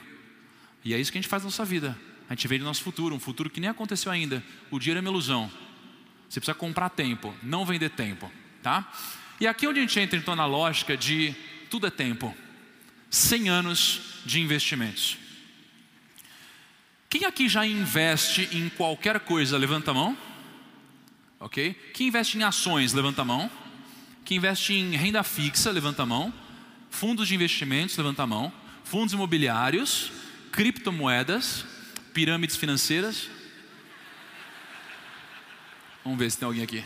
E 0.84 0.93
é 0.93 0.99
isso 0.99 1.12
que 1.12 1.17
a 1.17 1.21
gente 1.21 1.29
faz 1.29 1.43
na 1.43 1.47
nossa 1.47 1.65
vida. 1.65 1.97
A 2.29 2.34
gente 2.34 2.47
vende 2.47 2.63
nosso 2.63 2.84
futuro, 2.84 3.15
um 3.15 3.19
futuro 3.19 3.49
que 3.49 3.60
nem 3.60 3.69
aconteceu 3.69 4.12
ainda. 4.12 4.43
O 4.69 4.79
dinheiro 4.79 4.99
é 4.99 5.01
uma 5.01 5.10
ilusão. 5.10 5.51
Você 6.31 6.39
precisa 6.39 6.55
comprar 6.55 6.87
tempo, 6.87 7.35
não 7.43 7.65
vender 7.65 7.89
tempo, 7.89 8.31
tá? 8.63 8.89
E 9.37 9.45
aqui 9.45 9.65
é 9.65 9.69
onde 9.69 9.79
a 9.79 9.81
gente 9.81 9.99
entra 9.99 10.17
então 10.17 10.33
na 10.33 10.45
lógica 10.45 10.95
de 10.95 11.35
tudo 11.69 11.87
é 11.87 11.89
tempo. 11.89 12.33
100 13.09 13.49
anos 13.49 14.01
de 14.25 14.39
investimentos. 14.39 15.17
Quem 17.09 17.25
aqui 17.25 17.49
já 17.49 17.65
investe 17.65 18.47
em 18.53 18.69
qualquer 18.69 19.19
coisa, 19.19 19.57
levanta 19.57 19.91
a 19.91 19.93
mão. 19.93 20.17
Ok? 21.37 21.73
Quem 21.93 22.07
investe 22.07 22.37
em 22.37 22.43
ações, 22.43 22.93
levanta 22.93 23.23
a 23.23 23.25
mão. 23.25 23.51
Quem 24.23 24.37
investe 24.37 24.73
em 24.73 24.95
renda 24.95 25.23
fixa, 25.23 25.69
levanta 25.69 26.03
a 26.03 26.05
mão. 26.05 26.33
Fundos 26.89 27.27
de 27.27 27.35
investimentos, 27.35 27.97
levanta 27.97 28.23
a 28.23 28.27
mão. 28.27 28.53
Fundos 28.85 29.13
imobiliários, 29.13 30.13
criptomoedas, 30.49 31.65
pirâmides 32.13 32.55
financeiras, 32.55 33.29
Vamos 36.03 36.19
ver 36.19 36.31
se 36.31 36.37
tem 36.37 36.45
alguém 36.45 36.63
aqui. 36.63 36.83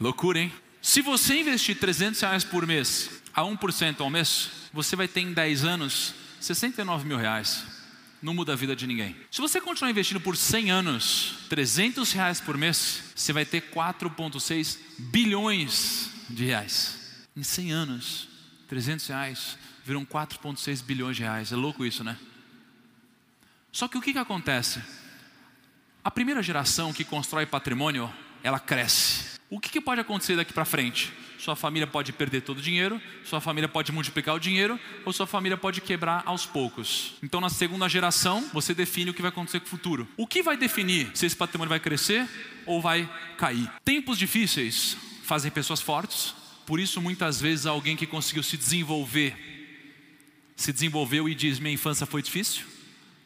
Loucura, 0.00 0.38
hein? 0.38 0.52
Se 0.80 1.02
você 1.02 1.40
investir 1.40 1.78
300 1.78 2.20
reais 2.20 2.44
por 2.44 2.66
mês 2.66 3.10
a 3.34 3.42
1% 3.42 4.00
ao 4.00 4.10
mês, 4.10 4.50
você 4.72 4.94
vai 4.94 5.08
ter 5.08 5.20
em 5.20 5.32
10 5.32 5.64
anos 5.64 6.14
69 6.40 7.06
mil 7.06 7.16
reais. 7.16 7.64
Não 8.20 8.34
muda 8.34 8.52
a 8.52 8.56
vida 8.56 8.74
de 8.74 8.86
ninguém. 8.86 9.16
Se 9.30 9.40
você 9.40 9.60
continuar 9.60 9.90
investindo 9.90 10.20
por 10.20 10.36
100 10.36 10.70
anos, 10.70 11.34
300 11.48 12.12
reais 12.12 12.40
por 12.40 12.56
mês, 12.56 13.04
você 13.14 13.32
vai 13.32 13.44
ter 13.44 13.70
4,6 13.70 14.78
bilhões 14.98 16.10
de 16.28 16.44
reais. 16.44 17.26
Em 17.36 17.42
100 17.42 17.72
anos, 17.72 18.28
300 18.66 19.06
reais 19.06 19.58
viram 19.84 20.04
4,6 20.04 20.82
bilhões 20.82 21.16
de 21.16 21.22
reais. 21.22 21.52
É 21.52 21.56
louco 21.56 21.84
isso, 21.84 22.02
né? 22.02 22.18
Só 23.70 23.86
que 23.86 23.96
o 23.96 24.00
que, 24.00 24.12
que 24.12 24.18
acontece? 24.18 24.82
A 26.08 26.10
primeira 26.10 26.42
geração 26.42 26.90
que 26.90 27.04
constrói 27.04 27.44
patrimônio, 27.44 28.10
ela 28.42 28.58
cresce. 28.58 29.38
O 29.50 29.60
que, 29.60 29.68
que 29.68 29.78
pode 29.78 30.00
acontecer 30.00 30.36
daqui 30.36 30.54
para 30.54 30.64
frente? 30.64 31.12
Sua 31.38 31.54
família 31.54 31.86
pode 31.86 32.14
perder 32.14 32.40
todo 32.40 32.60
o 32.60 32.62
dinheiro, 32.62 32.98
sua 33.26 33.42
família 33.42 33.68
pode 33.68 33.92
multiplicar 33.92 34.34
o 34.34 34.40
dinheiro, 34.40 34.80
ou 35.04 35.12
sua 35.12 35.26
família 35.26 35.58
pode 35.58 35.82
quebrar 35.82 36.22
aos 36.24 36.46
poucos. 36.46 37.12
Então, 37.22 37.42
na 37.42 37.50
segunda 37.50 37.86
geração, 37.90 38.48
você 38.54 38.72
define 38.72 39.10
o 39.10 39.14
que 39.14 39.20
vai 39.20 39.28
acontecer 39.28 39.60
com 39.60 39.66
o 39.66 39.68
futuro. 39.68 40.08
O 40.16 40.26
que 40.26 40.42
vai 40.42 40.56
definir 40.56 41.10
se 41.12 41.26
esse 41.26 41.36
patrimônio 41.36 41.68
vai 41.68 41.78
crescer 41.78 42.26
ou 42.64 42.80
vai 42.80 43.06
cair? 43.36 43.70
Tempos 43.84 44.16
difíceis 44.16 44.96
fazem 45.24 45.50
pessoas 45.50 45.82
fortes, 45.82 46.34
por 46.64 46.80
isso, 46.80 47.02
muitas 47.02 47.38
vezes, 47.38 47.66
alguém 47.66 47.96
que 47.96 48.06
conseguiu 48.06 48.42
se 48.42 48.56
desenvolver, 48.56 49.36
se 50.56 50.72
desenvolveu 50.72 51.28
e 51.28 51.34
diz: 51.34 51.58
Minha 51.58 51.74
infância 51.74 52.06
foi 52.06 52.22
difícil, 52.22 52.64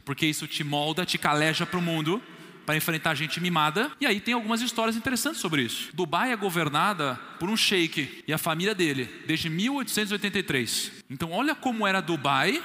porque 0.04 0.26
isso 0.26 0.48
te 0.48 0.64
molda, 0.64 1.06
te 1.06 1.16
caleja 1.16 1.64
para 1.64 1.78
o 1.78 1.82
mundo 1.82 2.20
para 2.64 2.76
enfrentar 2.76 3.14
gente 3.14 3.40
mimada. 3.40 3.90
E 4.00 4.06
aí 4.06 4.20
tem 4.20 4.34
algumas 4.34 4.60
histórias 4.60 4.96
interessantes 4.96 5.40
sobre 5.40 5.62
isso. 5.62 5.90
Dubai 5.92 6.32
é 6.32 6.36
governada 6.36 7.14
por 7.38 7.48
um 7.48 7.56
sheik 7.56 8.24
e 8.26 8.32
a 8.32 8.38
família 8.38 8.74
dele 8.74 9.08
desde 9.26 9.48
1883. 9.48 10.92
Então 11.10 11.30
olha 11.32 11.54
como 11.54 11.86
era 11.86 12.00
Dubai 12.00 12.62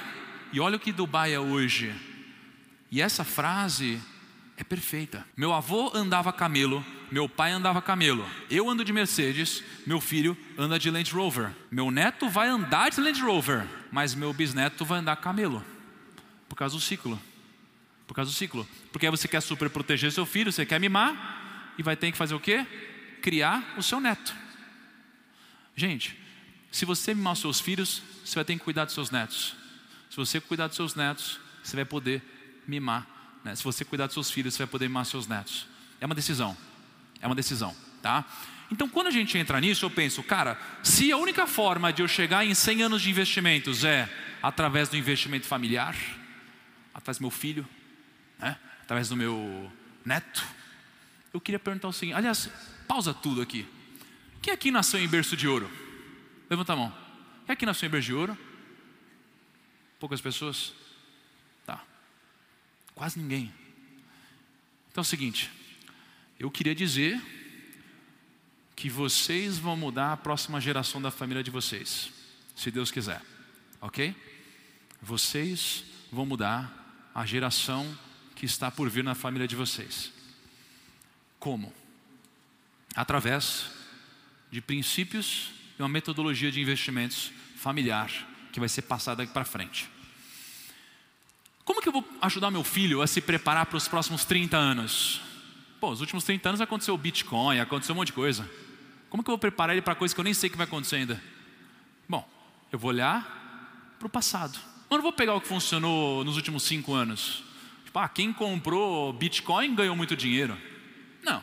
e 0.52 0.60
olha 0.60 0.76
o 0.76 0.80
que 0.80 0.92
Dubai 0.92 1.32
é 1.32 1.40
hoje. 1.40 1.94
E 2.90 3.02
essa 3.02 3.24
frase 3.24 4.00
é 4.56 4.64
perfeita. 4.64 5.24
Meu 5.36 5.52
avô 5.52 5.90
andava 5.94 6.32
camelo, 6.32 6.84
meu 7.10 7.28
pai 7.28 7.52
andava 7.52 7.80
camelo. 7.80 8.26
Eu 8.50 8.68
ando 8.68 8.84
de 8.84 8.92
Mercedes, 8.92 9.62
meu 9.86 10.00
filho 10.00 10.36
anda 10.56 10.78
de 10.78 10.90
Land 10.90 11.12
Rover. 11.12 11.50
Meu 11.70 11.90
neto 11.90 12.28
vai 12.28 12.48
andar 12.48 12.90
de 12.90 13.00
Land 13.00 13.22
Rover, 13.22 13.66
mas 13.92 14.14
meu 14.14 14.32
bisneto 14.32 14.84
vai 14.84 14.98
andar 15.00 15.16
camelo. 15.16 15.64
Por 16.48 16.56
causa 16.56 16.74
do 16.74 16.80
ciclo. 16.80 17.20
Por 18.08 18.14
causa 18.14 18.32
do 18.32 18.34
ciclo. 18.34 18.66
Porque 18.90 19.06
aí 19.06 19.10
você 19.10 19.28
quer 19.28 19.40
super 19.40 19.70
proteger 19.70 20.10
seu 20.10 20.26
filho, 20.26 20.50
você 20.50 20.66
quer 20.66 20.80
mimar, 20.80 21.74
e 21.78 21.82
vai 21.82 21.94
ter 21.94 22.10
que 22.10 22.18
fazer 22.18 22.34
o 22.34 22.40
quê? 22.40 22.66
Criar 23.22 23.74
o 23.76 23.82
seu 23.82 24.00
neto. 24.00 24.34
Gente, 25.76 26.18
se 26.72 26.84
você 26.84 27.14
mimar 27.14 27.34
os 27.34 27.38
seus 27.38 27.60
filhos, 27.60 28.02
você 28.24 28.34
vai 28.34 28.44
ter 28.44 28.54
que 28.54 28.64
cuidar 28.64 28.86
dos 28.86 28.94
seus 28.94 29.10
netos. 29.10 29.54
Se 30.10 30.16
você 30.16 30.40
cuidar 30.40 30.66
dos 30.66 30.76
seus 30.76 30.94
netos, 30.94 31.38
você 31.62 31.76
vai 31.76 31.84
poder 31.84 32.22
mimar. 32.66 33.06
Né? 33.44 33.54
Se 33.54 33.62
você 33.62 33.84
cuidar 33.84 34.06
dos 34.06 34.14
seus 34.14 34.30
filhos, 34.30 34.54
você 34.54 34.58
vai 34.64 34.66
poder 34.66 34.88
mimar 34.88 35.04
seus 35.04 35.28
netos. 35.28 35.68
É 36.00 36.06
uma 36.06 36.14
decisão. 36.14 36.56
É 37.20 37.26
uma 37.26 37.34
decisão, 37.34 37.76
tá? 38.00 38.24
Então, 38.70 38.88
quando 38.88 39.08
a 39.08 39.10
gente 39.10 39.36
entra 39.36 39.60
nisso, 39.60 39.84
eu 39.84 39.90
penso, 39.90 40.22
cara, 40.22 40.58
se 40.82 41.10
a 41.10 41.16
única 41.16 41.46
forma 41.46 41.92
de 41.92 42.02
eu 42.02 42.08
chegar 42.08 42.44
em 42.44 42.54
100 42.54 42.82
anos 42.82 43.02
de 43.02 43.10
investimentos 43.10 43.84
é 43.84 44.08
através 44.42 44.88
do 44.88 44.96
investimento 44.96 45.46
familiar, 45.46 45.96
através 46.94 47.18
do 47.18 47.22
meu 47.22 47.30
filho, 47.30 47.66
né? 48.38 48.58
através 48.82 49.08
do 49.08 49.16
meu 49.16 49.70
neto. 50.04 50.44
Eu 51.32 51.40
queria 51.40 51.58
perguntar 51.58 51.88
o 51.88 51.92
seguinte: 51.92 52.16
aliás, 52.16 52.48
pausa 52.86 53.12
tudo 53.12 53.42
aqui. 53.42 53.66
Quem 54.40 54.52
aqui 54.52 54.70
nasceu 54.70 55.00
em 55.00 55.08
berço 55.08 55.36
de 55.36 55.46
ouro? 55.46 55.70
Levanta 56.48 56.72
a 56.72 56.76
mão. 56.76 56.94
Quem 57.44 57.52
aqui 57.52 57.66
nasceu 57.66 57.86
em 57.86 57.90
berço 57.90 58.06
de 58.06 58.14
ouro? 58.14 58.38
Poucas 59.98 60.20
pessoas? 60.20 60.72
Tá. 61.66 61.84
Quase 62.94 63.18
ninguém. 63.18 63.52
Então 64.90 65.02
é 65.02 65.02
o 65.02 65.04
seguinte: 65.04 65.50
eu 66.38 66.50
queria 66.50 66.74
dizer 66.74 67.20
que 68.74 68.88
vocês 68.88 69.58
vão 69.58 69.76
mudar 69.76 70.12
a 70.12 70.16
próxima 70.16 70.60
geração 70.60 71.02
da 71.02 71.10
família 71.10 71.42
de 71.42 71.50
vocês, 71.50 72.10
se 72.54 72.70
Deus 72.70 72.92
quiser, 72.92 73.20
ok? 73.80 74.14
Vocês 75.02 75.84
vão 76.12 76.24
mudar 76.24 77.10
a 77.12 77.26
geração 77.26 77.98
que 78.38 78.46
está 78.46 78.70
por 78.70 78.88
vir 78.88 79.02
na 79.02 79.16
família 79.16 79.48
de 79.48 79.56
vocês. 79.56 80.12
Como? 81.40 81.74
Através 82.94 83.66
de 84.48 84.60
princípios 84.60 85.50
e 85.76 85.82
uma 85.82 85.88
metodologia 85.88 86.50
de 86.52 86.60
investimentos 86.60 87.32
familiar 87.56 88.08
que 88.52 88.60
vai 88.60 88.68
ser 88.68 88.82
passada 88.82 89.16
daqui 89.18 89.32
para 89.32 89.44
frente. 89.44 89.90
Como 91.64 91.82
que 91.82 91.88
eu 91.88 91.92
vou 91.92 92.08
ajudar 92.22 92.52
meu 92.52 92.62
filho 92.62 93.02
a 93.02 93.08
se 93.08 93.20
preparar 93.20 93.66
para 93.66 93.76
os 93.76 93.88
próximos 93.88 94.24
30 94.24 94.56
anos? 94.56 95.20
Pô, 95.80 95.90
os 95.90 96.00
últimos 96.00 96.22
30 96.22 96.50
anos 96.50 96.60
aconteceu 96.60 96.94
o 96.94 96.98
Bitcoin, 96.98 97.58
aconteceu 97.58 97.92
um 97.92 97.98
monte 97.98 98.08
de 98.08 98.12
coisa. 98.12 98.48
Como 99.10 99.24
que 99.24 99.30
eu 99.30 99.32
vou 99.32 99.38
preparar 99.38 99.74
ele 99.74 99.82
para 99.82 99.96
coisa 99.96 100.14
que 100.14 100.20
eu 100.20 100.24
nem 100.24 100.32
sei 100.32 100.48
que 100.48 100.56
vai 100.56 100.64
acontecer 100.64 100.94
ainda? 100.94 101.20
Bom, 102.08 102.26
eu 102.70 102.78
vou 102.78 102.90
olhar 102.90 103.96
para 103.98 104.06
o 104.06 104.10
passado. 104.10 104.56
Eu 104.88 104.98
não 104.98 105.02
vou 105.02 105.12
pegar 105.12 105.34
o 105.34 105.40
que 105.40 105.48
funcionou 105.48 106.24
nos 106.24 106.36
últimos 106.36 106.62
cinco 106.62 106.94
anos. 106.94 107.47
Tipo, 107.88 108.00
ah, 108.00 108.08
quem 108.08 108.34
comprou 108.34 109.14
Bitcoin 109.14 109.74
ganhou 109.74 109.96
muito 109.96 110.14
dinheiro. 110.14 110.58
Não, 111.22 111.42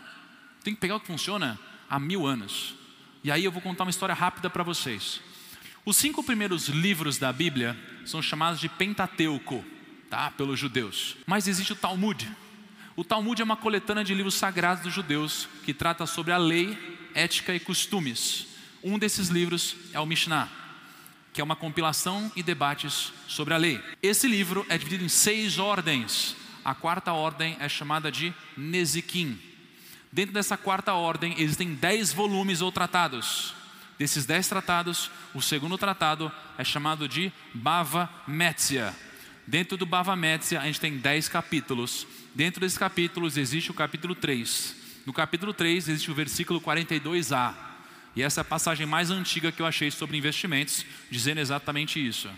tem 0.64 0.76
que 0.76 0.80
pegar 0.80 0.98
o 0.98 1.00
que 1.00 1.08
funciona 1.08 1.60
há 1.90 2.00
mil 2.00 2.28
anos. 2.28 2.76
E 3.24 3.32
aí 3.32 3.44
eu 3.44 3.52
vou 3.52 3.64
contar 3.64 3.84
uma 3.84 3.90
história 3.90 4.14
rápida 4.14 4.48
para 4.48 4.62
vocês. 4.62 5.22
Os 5.84 5.98
cinco 5.98 6.24
primeiros 6.24 6.68
livros 6.68 7.18
da 7.18 7.34
Bíblia 7.34 7.76
são 8.06 8.22
chamados 8.22 8.60
de 8.60 8.70
Pentateuco 8.70 9.66
tá? 10.08 10.30
pelos 10.30 10.60
judeus. 10.60 11.18
Mas 11.26 11.48
existe 11.48 11.74
o 11.74 11.76
Talmud. 11.76 12.32
O 12.96 13.04
Talmud 13.04 13.42
é 13.42 13.44
uma 13.44 13.58
coletânea 13.58 14.04
de 14.04 14.14
livros 14.14 14.36
sagrados 14.36 14.84
dos 14.84 14.94
judeus 14.94 15.50
que 15.64 15.74
trata 15.74 16.06
sobre 16.06 16.32
a 16.32 16.38
lei, 16.38 16.78
ética 17.16 17.56
e 17.56 17.60
costumes. 17.60 18.46
Um 18.84 19.00
desses 19.00 19.30
livros 19.30 19.76
é 19.94 20.00
o 20.00 20.06
Mishnah, 20.06 20.48
que 21.36 21.42
é 21.42 21.44
uma 21.44 21.56
compilação 21.56 22.32
e 22.36 22.42
debates 22.42 23.12
sobre 23.28 23.54
a 23.54 23.58
lei. 23.58 23.84
Esse 24.02 24.26
livro 24.28 24.66
é 24.70 24.78
dividido 24.78 25.04
em 25.04 25.10
seis 25.10 25.60
ordens. 25.60 26.36
A 26.64 26.74
quarta 26.74 27.12
ordem 27.12 27.58
é 27.60 27.68
chamada 27.70 28.10
de 28.10 28.34
Nezikim. 28.56 29.38
Dentro 30.12 30.34
dessa 30.34 30.56
quarta 30.56 30.94
ordem 30.94 31.36
existem 31.38 31.76
dez 31.76 32.14
volumes 32.14 32.62
ou 32.62 32.72
tratados. 32.72 33.54
Desses 34.00 34.26
dez 34.26 34.48
tratados, 34.48 35.12
o 35.34 35.42
segundo 35.42 35.78
tratado 35.78 36.32
é 36.58 36.64
chamado 36.64 37.08
de 37.08 37.32
Bava 37.54 38.10
Metzia, 38.26 38.96
Dentro 39.48 39.78
do 39.78 39.86
Bava 39.86 40.16
Metzia, 40.16 40.60
a 40.60 40.66
gente 40.66 40.80
tem 40.80 40.98
10 40.98 41.30
capítulos. 41.30 42.08
Dentro 42.34 42.62
desses 42.62 42.80
capítulos 42.80 43.38
existe 43.38 43.70
o 43.70 43.76
capítulo 43.76 44.16
3. 44.16 44.76
No 45.06 45.14
capítulo 45.14 45.54
3 45.54 45.88
existe 45.88 46.10
o 46.10 46.16
versículo 46.16 46.60
42a. 46.60 47.54
E 48.16 48.24
essa 48.24 48.40
é 48.40 48.44
a 48.44 48.46
passagem 48.46 48.86
mais 48.86 49.12
antiga 49.12 49.52
que 49.52 49.62
eu 49.62 49.66
achei 49.66 49.92
sobre 49.92 50.18
investimentos, 50.18 50.86
dizendo 51.12 51.40
exatamente 51.40 52.06
isso. 52.06 52.30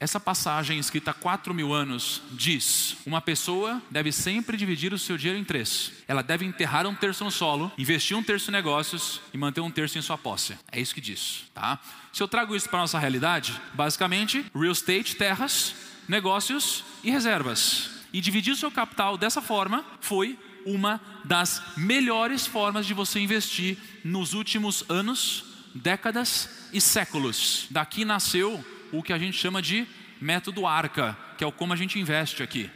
Essa 0.00 0.20
passagem, 0.20 0.78
escrita 0.78 1.10
há 1.10 1.14
4 1.14 1.52
mil 1.52 1.74
anos, 1.74 2.22
diz: 2.30 2.96
Uma 3.04 3.20
pessoa 3.20 3.82
deve 3.90 4.12
sempre 4.12 4.56
dividir 4.56 4.92
o 4.92 4.98
seu 4.98 5.18
dinheiro 5.18 5.40
em 5.40 5.44
três. 5.44 5.92
Ela 6.06 6.22
deve 6.22 6.44
enterrar 6.44 6.86
um 6.86 6.94
terço 6.94 7.24
no 7.24 7.32
solo, 7.32 7.72
investir 7.76 8.16
um 8.16 8.22
terço 8.22 8.50
em 8.50 8.52
negócios 8.52 9.20
e 9.34 9.38
manter 9.38 9.60
um 9.60 9.70
terço 9.70 9.98
em 9.98 10.02
sua 10.02 10.16
posse. 10.16 10.56
É 10.70 10.80
isso 10.80 10.94
que 10.94 11.00
diz. 11.00 11.46
Tá? 11.52 11.80
Se 12.12 12.22
eu 12.22 12.28
trago 12.28 12.54
isso 12.54 12.68
para 12.68 12.78
a 12.78 12.82
nossa 12.82 12.98
realidade, 12.98 13.60
basicamente, 13.74 14.46
real 14.54 14.72
estate, 14.72 15.16
terras, 15.16 15.74
negócios 16.08 16.84
e 17.02 17.10
reservas. 17.10 17.90
E 18.12 18.20
dividir 18.20 18.52
o 18.52 18.56
seu 18.56 18.70
capital 18.70 19.18
dessa 19.18 19.42
forma 19.42 19.84
foi 20.00 20.38
uma 20.72 21.00
das 21.24 21.62
melhores 21.76 22.46
formas 22.46 22.86
de 22.86 22.94
você 22.94 23.20
investir 23.20 23.76
nos 24.04 24.34
últimos 24.34 24.84
anos, 24.88 25.44
décadas 25.74 26.68
e 26.72 26.80
séculos. 26.80 27.66
Daqui 27.70 28.04
nasceu 28.04 28.64
o 28.92 29.02
que 29.02 29.12
a 29.12 29.18
gente 29.18 29.36
chama 29.36 29.60
de 29.62 29.86
método 30.20 30.66
ARCA, 30.66 31.16
que 31.36 31.44
é 31.44 31.46
o 31.46 31.52
como 31.52 31.72
a 31.72 31.76
gente 31.76 31.98
investe 31.98 32.42
aqui. 32.42 32.70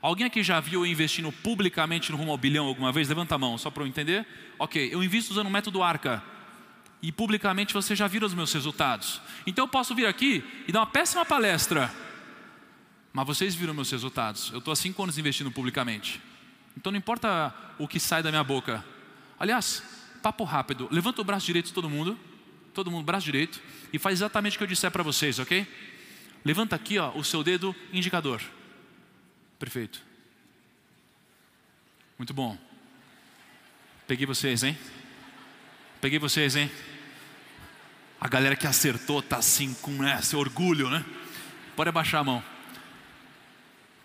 Alguém 0.00 0.26
aqui 0.26 0.42
já 0.42 0.60
viu 0.60 0.84
eu 0.84 0.90
investindo 0.90 1.32
publicamente 1.32 2.12
no 2.12 2.18
rumo 2.18 2.30
ao 2.30 2.38
bilhão 2.38 2.66
alguma 2.66 2.92
vez? 2.92 3.08
Levanta 3.08 3.34
a 3.34 3.38
mão, 3.38 3.58
só 3.58 3.70
para 3.70 3.82
eu 3.82 3.86
entender. 3.86 4.26
Ok, 4.58 4.88
eu 4.92 5.02
invisto 5.02 5.32
usando 5.32 5.46
o 5.46 5.50
método 5.50 5.82
ARCA. 5.82 6.22
E 7.02 7.10
publicamente 7.10 7.74
você 7.74 7.96
já 7.96 8.06
viu 8.06 8.24
os 8.24 8.34
meus 8.34 8.52
resultados. 8.52 9.20
Então 9.46 9.64
eu 9.64 9.68
posso 9.68 9.94
vir 9.94 10.06
aqui 10.06 10.44
e 10.66 10.72
dar 10.72 10.80
uma 10.80 10.86
péssima 10.86 11.24
palestra 11.24 11.92
mas 13.16 13.26
vocês 13.26 13.54
viram 13.54 13.72
meus 13.72 13.90
resultados. 13.90 14.50
Eu 14.52 14.58
estou 14.58 14.70
há 14.70 14.76
cinco 14.76 15.02
anos 15.02 15.16
investindo 15.16 15.50
publicamente. 15.50 16.20
Então 16.76 16.92
não 16.92 16.98
importa 16.98 17.54
o 17.78 17.88
que 17.88 17.98
sai 17.98 18.22
da 18.22 18.30
minha 18.30 18.44
boca. 18.44 18.84
Aliás, 19.38 19.82
papo 20.22 20.44
rápido. 20.44 20.88
Levanta 20.90 21.20
o 21.20 21.24
braço 21.24 21.46
direito 21.46 21.72
todo 21.72 21.88
mundo. 21.88 22.18
Todo 22.74 22.90
mundo, 22.90 23.04
braço 23.04 23.24
direito. 23.24 23.60
E 23.92 23.98
faz 23.98 24.18
exatamente 24.18 24.56
o 24.56 24.58
que 24.58 24.64
eu 24.64 24.68
disser 24.68 24.90
para 24.90 25.02
vocês, 25.02 25.38
ok? 25.38 25.66
Levanta 26.44 26.76
aqui 26.76 26.98
ó, 26.98 27.10
o 27.16 27.24
seu 27.24 27.42
dedo 27.42 27.74
indicador. 27.92 28.42
Perfeito. 29.58 30.02
Muito 32.18 32.34
bom. 32.34 32.58
Peguei 34.06 34.26
vocês, 34.26 34.62
hein? 34.62 34.78
Peguei 36.00 36.18
vocês, 36.18 36.54
hein? 36.54 36.70
A 38.20 38.28
galera 38.28 38.56
que 38.56 38.66
acertou 38.66 39.22
tá 39.22 39.38
assim 39.38 39.74
com 39.74 39.90
né, 39.90 40.20
seu 40.22 40.38
orgulho, 40.38 40.88
né? 40.88 41.04
Pode 41.74 41.88
abaixar 41.88 42.20
a 42.20 42.24
mão. 42.24 42.55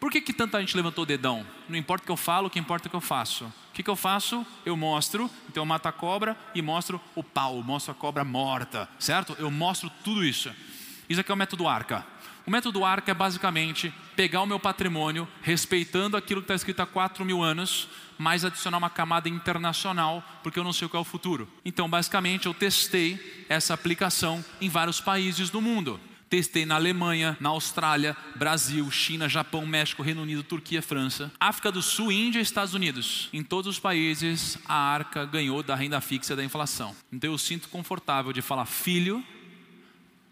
Por 0.02 0.10
que, 0.10 0.20
que 0.20 0.34
tanta 0.34 0.60
gente 0.60 0.76
levantou 0.76 1.04
o 1.04 1.06
dedão? 1.06 1.46
Não 1.70 1.78
importa 1.78 2.02
o 2.02 2.06
que 2.08 2.12
eu 2.12 2.18
falo, 2.18 2.48
o 2.48 2.50
que 2.50 2.58
importa 2.58 2.88
é 2.88 2.90
o 2.90 2.90
que 2.90 2.96
eu 2.96 3.02
faço. 3.02 3.46
O 3.46 3.72
que, 3.72 3.84
que 3.84 3.90
eu 3.90 3.96
faço? 3.96 4.44
Eu 4.66 4.76
mostro, 4.76 5.30
então 5.48 5.62
eu 5.62 5.66
mato 5.66 5.86
a 5.86 5.92
cobra 5.92 6.36
e 6.56 6.62
mostro 6.62 7.00
o 7.14 7.24
pau, 7.24 7.62
mostro 7.62 7.92
a 7.92 7.96
cobra 7.96 8.24
morta, 8.24 8.90
certo? 8.98 9.36
Eu 9.38 9.52
mostro 9.52 9.92
tudo 10.04 10.26
isso. 10.26 10.52
Isso 11.08 11.22
aqui 11.22 11.32
é 11.32 11.36
o 11.36 11.38
método 11.38 11.68
arca. 11.68 12.04
O 12.48 12.50
método 12.50 12.84
arca 12.84 13.12
é 13.12 13.14
basicamente 13.14 13.94
pegar 14.16 14.42
o 14.42 14.48
meu 14.48 14.60
patrimônio, 14.60 15.28
respeitando 15.44 16.18
aquilo 16.18 16.42
que 16.42 16.46
está 16.46 16.56
escrito 16.56 16.80
há 16.80 16.88
4 16.88 17.24
mil 17.24 17.44
anos, 17.44 17.88
mas 18.18 18.44
adicionar 18.44 18.80
uma 18.80 18.90
camada 18.90 19.30
internacional, 19.30 20.24
porque 20.42 20.58
eu 20.58 20.64
não 20.64 20.74
sei 20.74 20.88
o 20.88 20.90
que 20.90 20.98
é 20.98 21.00
o 21.00 21.04
futuro. 21.04 21.48
Então, 21.64 21.88
basicamente, 21.88 22.48
eu 22.48 22.56
testei 22.56 23.46
essa 23.48 23.76
aplicação 23.76 24.44
em 24.60 24.68
vários 24.68 25.00
países 25.00 25.52
do 25.52 25.62
mundo. 25.62 26.00
Testei 26.32 26.66
na 26.66 26.76
Alemanha, 26.76 27.36
na 27.42 27.50
Austrália, 27.50 28.16
Brasil, 28.38 28.90
China, 28.90 29.28
Japão, 29.28 29.66
México, 29.66 30.02
Reino 30.02 30.22
Unido, 30.22 30.42
Turquia, 30.42 30.82
França, 30.82 31.30
África 31.38 31.70
do 31.70 31.82
Sul, 31.82 32.10
Índia 32.10 32.40
e 32.40 32.42
Estados 32.42 32.74
Unidos. 32.74 33.28
Em 33.34 33.44
todos 33.44 33.68
os 33.68 33.80
países, 33.82 34.58
a 34.66 34.74
arca 34.74 35.26
ganhou 35.26 35.62
da 35.62 35.76
renda 35.76 36.00
fixa 36.00 36.34
da 36.34 36.42
inflação. 36.42 36.96
Então 37.12 37.30
eu 37.30 37.38
sinto 37.38 37.68
confortável 37.68 38.32
de 38.32 38.42
falar, 38.42 38.66
filho, 38.66 39.22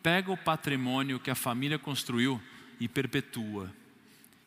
pega 0.02 0.32
o 0.32 0.38
patrimônio 0.38 1.20
que 1.20 1.30
a 1.30 1.36
família 1.36 1.78
construiu 1.78 2.42
e 2.80 2.88
perpetua. 2.88 3.70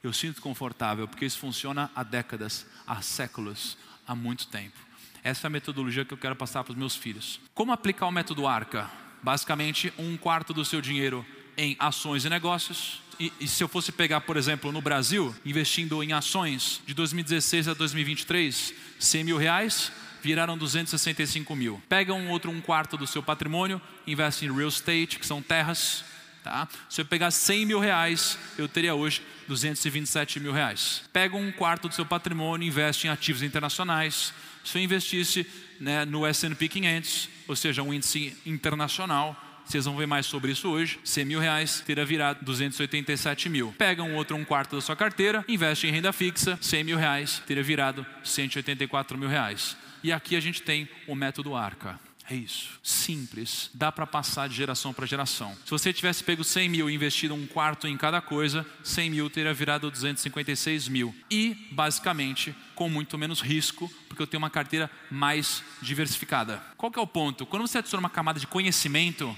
Eu 0.03 0.15
sinto 0.15 0.41
confortável 0.41 1.07
porque 1.07 1.27
isso 1.27 1.39
funciona 1.39 1.91
há 1.95 2.03
décadas, 2.03 2.67
há 2.87 3.03
séculos, 3.03 3.77
há 4.09 4.15
muito 4.15 4.47
tempo. 4.47 4.79
Essa 5.23 5.47
é 5.47 5.49
a 5.49 5.51
metodologia 5.51 6.07
que 6.07 6.15
eu 6.15 6.19
quero 6.19 6.35
passar 6.35 6.65
para 6.65 6.73
os 6.73 6.79
meus 6.79 6.97
filhos. 6.97 7.39
Como 7.53 7.73
aplicar 7.73 8.07
o 8.07 8.11
método 8.11 8.47
ARCA? 8.47 8.91
Basicamente, 9.23 9.93
um 9.99 10.17
quarto 10.17 10.55
do 10.55 10.65
seu 10.65 10.81
dinheiro 10.81 11.25
em 11.57 11.77
ações 11.79 12.25
e 12.25 12.31
negócios. 12.31 13.03
E, 13.19 13.33
e, 13.41 13.47
se 13.47 13.63
eu 13.63 13.69
fosse 13.69 13.93
pegar, 13.93 14.23
por 14.23 14.37
exemplo, 14.37 14.73
no 14.73 14.81
Brasil, 14.81 15.35
investindo 15.45 16.03
em 16.03 16.13
ações 16.13 16.81
de 16.87 16.95
2016 16.95 17.69
a 17.69 17.75
2023, 17.75 18.75
100 18.99 19.25
mil 19.25 19.37
reais, 19.37 19.93
viraram 20.23 20.57
265 20.57 21.55
mil. 21.55 21.83
Pega 21.89 22.15
um 22.15 22.31
outro 22.31 22.51
um 22.51 22.61
quarto 22.61 22.97
do 22.97 23.07
seu 23.07 23.23
patrimônio, 23.23 23.81
investe 24.07 24.47
em 24.47 24.53
real 24.55 24.69
estate, 24.69 25.19
que 25.19 25.27
são 25.27 25.43
terras. 25.43 26.05
Tá? 26.43 26.69
Se 26.89 27.01
eu 27.01 27.05
pegar 27.05 27.31
100 27.31 27.67
mil 27.67 27.79
reais, 27.79 28.39
eu 28.59 28.67
teria 28.69 28.95
hoje 28.95 29.23
227 29.47 30.41
mil 30.41 30.53
reais. 30.53 31.03
Pega 31.13 31.37
um 31.37 31.53
quarto 31.53 31.89
do 31.89 31.95
seu 31.95 32.07
patrimônio, 32.07 32.67
investe 32.67 33.07
em 33.07 33.11
ativos 33.11 33.43
internacionais. 33.43 34.33
Se 34.65 34.79
eu 34.79 34.83
investisse 34.83 35.47
né, 35.79 36.05
no 36.05 36.27
S&P 36.27 36.69
500, 36.69 37.29
ou 37.47 37.57
seja, 37.57 37.83
um 37.83 37.93
índice 37.93 38.37
internacional, 38.47 39.37
vocês 39.65 39.85
vão 39.85 39.97
ver 39.97 40.07
mais 40.07 40.27
sobre 40.27 40.53
isso 40.53 40.69
hoje. 40.69 40.99
100 41.05 41.25
mil 41.25 41.41
reais 41.41 41.81
teria 41.81 42.05
virado 42.05 42.45
287 42.45 43.49
mil. 43.49 43.75
Pega 43.79 44.03
um 44.03 44.15
outro 44.15 44.37
um 44.37 44.45
quarto 44.45 44.77
da 44.77 44.83
sua 44.83 44.97
carteira, 44.97 45.45
investe 45.49 45.87
em 45.87 45.91
renda 45.91 46.13
fixa, 46.13 46.59
100 46.61 46.85
mil 46.85 46.99
reais 46.99 47.43
teria 47.47 47.63
virado 47.63 48.05
184 48.25 49.17
mil 49.19 49.29
reais. 49.29 49.77
E 50.03 50.13
aqui 50.13 50.37
a 50.37 50.41
gente 50.41 50.63
tem 50.63 50.89
o 51.07 51.15
método 51.15 51.55
ARCA. 51.55 51.99
É 52.31 52.35
isso, 52.35 52.81
simples, 52.83 53.69
dá 53.75 53.91
para 53.91 54.07
passar 54.07 54.49
de 54.49 54.55
geração 54.55 54.93
para 54.93 55.05
geração. 55.05 55.57
Se 55.65 55.71
você 55.71 55.93
tivesse 55.93 56.23
pego 56.23 56.45
100 56.45 56.69
mil 56.69 56.89
e 56.89 56.95
investido 56.95 57.35
um 57.35 57.47
quarto 57.47 57.87
em 57.89 57.97
cada 57.97 58.21
coisa, 58.21 58.65
100 58.85 59.11
mil 59.11 59.29
teria 59.29 59.53
virado 59.53 59.91
256 59.91 60.89
mil. 60.89 61.15
E, 61.31 61.69
basicamente, 61.73 62.55
com 62.75 62.89
muito 62.89 63.19
menos 63.19 63.41
risco, 63.41 63.93
porque 64.09 64.23
eu 64.23 64.27
tenho 64.27 64.39
uma 64.39 64.51
carteira 64.51 64.91
mais 65.11 65.65
diversificada. 65.83 66.63
Qual 66.77 66.93
que 66.93 66.99
é 66.99 67.03
o 67.03 67.07
ponto? 67.07 67.45
Quando 67.45 67.67
você 67.67 67.79
adiciona 67.79 68.01
uma 68.01 68.11
camada 68.11 68.39
de 68.39 68.47
conhecimento, 68.47 69.37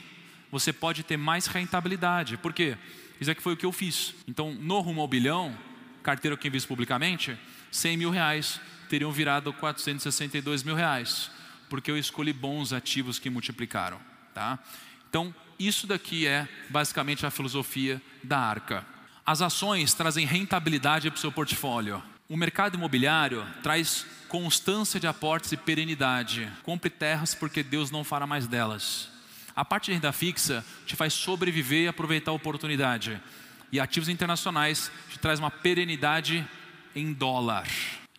você 0.55 0.73
pode 0.73 1.03
ter 1.03 1.17
mais 1.17 1.49
rentabilidade. 1.49 2.37
Por 2.37 2.53
quê? 2.53 2.79
Isso 3.21 3.29
aqui 3.29 3.43
foi 3.43 3.55
o 3.55 3.57
que 3.57 3.67
eu 3.67 3.73
fiz. 3.73 4.15
Então, 4.29 4.55
no 4.55 4.79
rumo 4.79 5.01
ao 5.01 5.09
bilhão, 5.09 5.53
carteira 6.01 6.37
que 6.37 6.47
invisto 6.47 6.69
publicamente, 6.69 7.37
100 7.73 7.97
mil 7.97 8.09
reais 8.09 8.61
teriam 8.89 9.11
virado 9.11 9.53
462 9.53 10.63
mil 10.63 10.77
reais, 10.77 11.29
porque 11.69 11.91
eu 11.91 11.99
escolhi 11.99 12.33
bons 12.33 12.73
ativos 12.73 13.19
que 13.19 13.29
multiplicaram. 13.29 13.99
Tá? 14.33 14.61
Então, 15.11 15.35
isso 15.59 15.89
daqui 15.89 16.25
é 16.25 16.49
basicamente 16.71 17.27
a 17.27 17.33
filosofia 17.33 18.01
da 18.23 18.39
arca. 18.39 18.87
As 19.27 19.43
ações 19.43 19.93
trazem 19.93 20.25
rentabilidade 20.25 21.11
para 21.11 21.19
o 21.19 21.21
seu 21.21 21.33
portfólio. 21.33 22.01
O 22.29 22.37
mercado 22.37 22.77
imobiliário 22.77 23.45
traz 23.61 24.07
constância 24.29 25.01
de 25.01 25.09
aportes 25.09 25.51
e 25.51 25.57
perenidade. 25.57 26.49
Compre 26.63 26.91
terras 26.91 27.35
porque 27.35 27.61
Deus 27.61 27.91
não 27.91 28.05
fará 28.05 28.25
mais 28.25 28.47
delas. 28.47 29.13
A 29.57 29.65
parte 29.65 29.87
de 29.87 29.93
renda 29.93 30.13
fixa 30.13 30.65
te 30.85 30.97
faz 30.97 31.13
sobreviver 31.13 31.85
e 31.85 31.89
aproveitar 31.89 32.33
a 32.33 32.35
oportunidade. 32.35 33.21
E 33.71 33.79
ativos 33.79 34.09
internacionais 34.09 34.91
te 35.09 35.19
traz 35.19 35.39
uma 35.39 35.51
perenidade 35.51 36.47
em 36.95 37.13
dólar. 37.13 37.69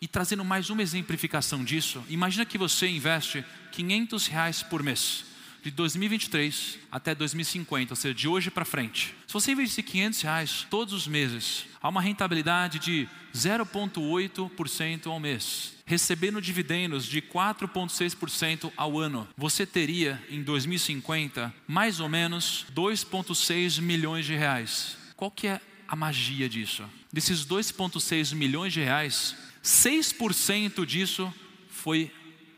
E 0.02 0.08
trazendo 0.08 0.46
mais 0.46 0.70
uma 0.70 0.82
exemplificação 0.82 1.64
disso, 1.64 2.04
imagina 2.10 2.46
que 2.46 2.58
você 2.58 2.88
investe 2.88 3.44
500 3.72 4.28
reais 4.28 4.64
por 4.64 4.84
mês, 4.84 5.26
de 5.66 5.72
2023 5.72 6.78
até 6.92 7.16
2050, 7.16 7.94
ou 7.94 7.96
seja, 7.96 8.14
de 8.14 8.28
hoje 8.28 8.52
para 8.52 8.64
frente. 8.64 9.16
Se 9.26 9.34
você 9.34 9.52
investir 9.52 9.84
500 9.84 10.22
reais 10.22 10.68
todos 10.70 10.94
os 10.94 11.08
meses, 11.08 11.66
há 11.82 11.90
uma 11.90 12.02
rentabilidade 12.02 12.78
de 12.78 13.10
0,8% 13.34 15.08
ao 15.08 15.20
mês, 15.20 15.74
recebendo 15.84 16.40
dividendos 16.40 17.08
de 17.08 17.20
4,6% 17.20 18.72
ao 18.78 19.00
ano, 19.00 19.28
você 19.36 19.66
teria 19.66 20.24
em 20.30 20.44
2050 20.44 21.52
mais 21.68 22.00
ou 22.00 22.08
menos 22.08 22.68
2,6 22.72 23.82
milhões 23.82 24.28
de 24.28 24.36
reais. 24.36 24.96
Qual 25.18 25.32
que 25.32 25.48
é 25.48 25.60
a 25.88 25.96
magia 25.96 26.48
disso? 26.48 26.84
Desses 27.12 27.44
2,6 27.44 28.36
milhões 28.36 28.72
de 28.72 28.82
reais, 28.82 29.36
6% 29.64 30.86
disso 30.86 31.34
foi 31.72 32.12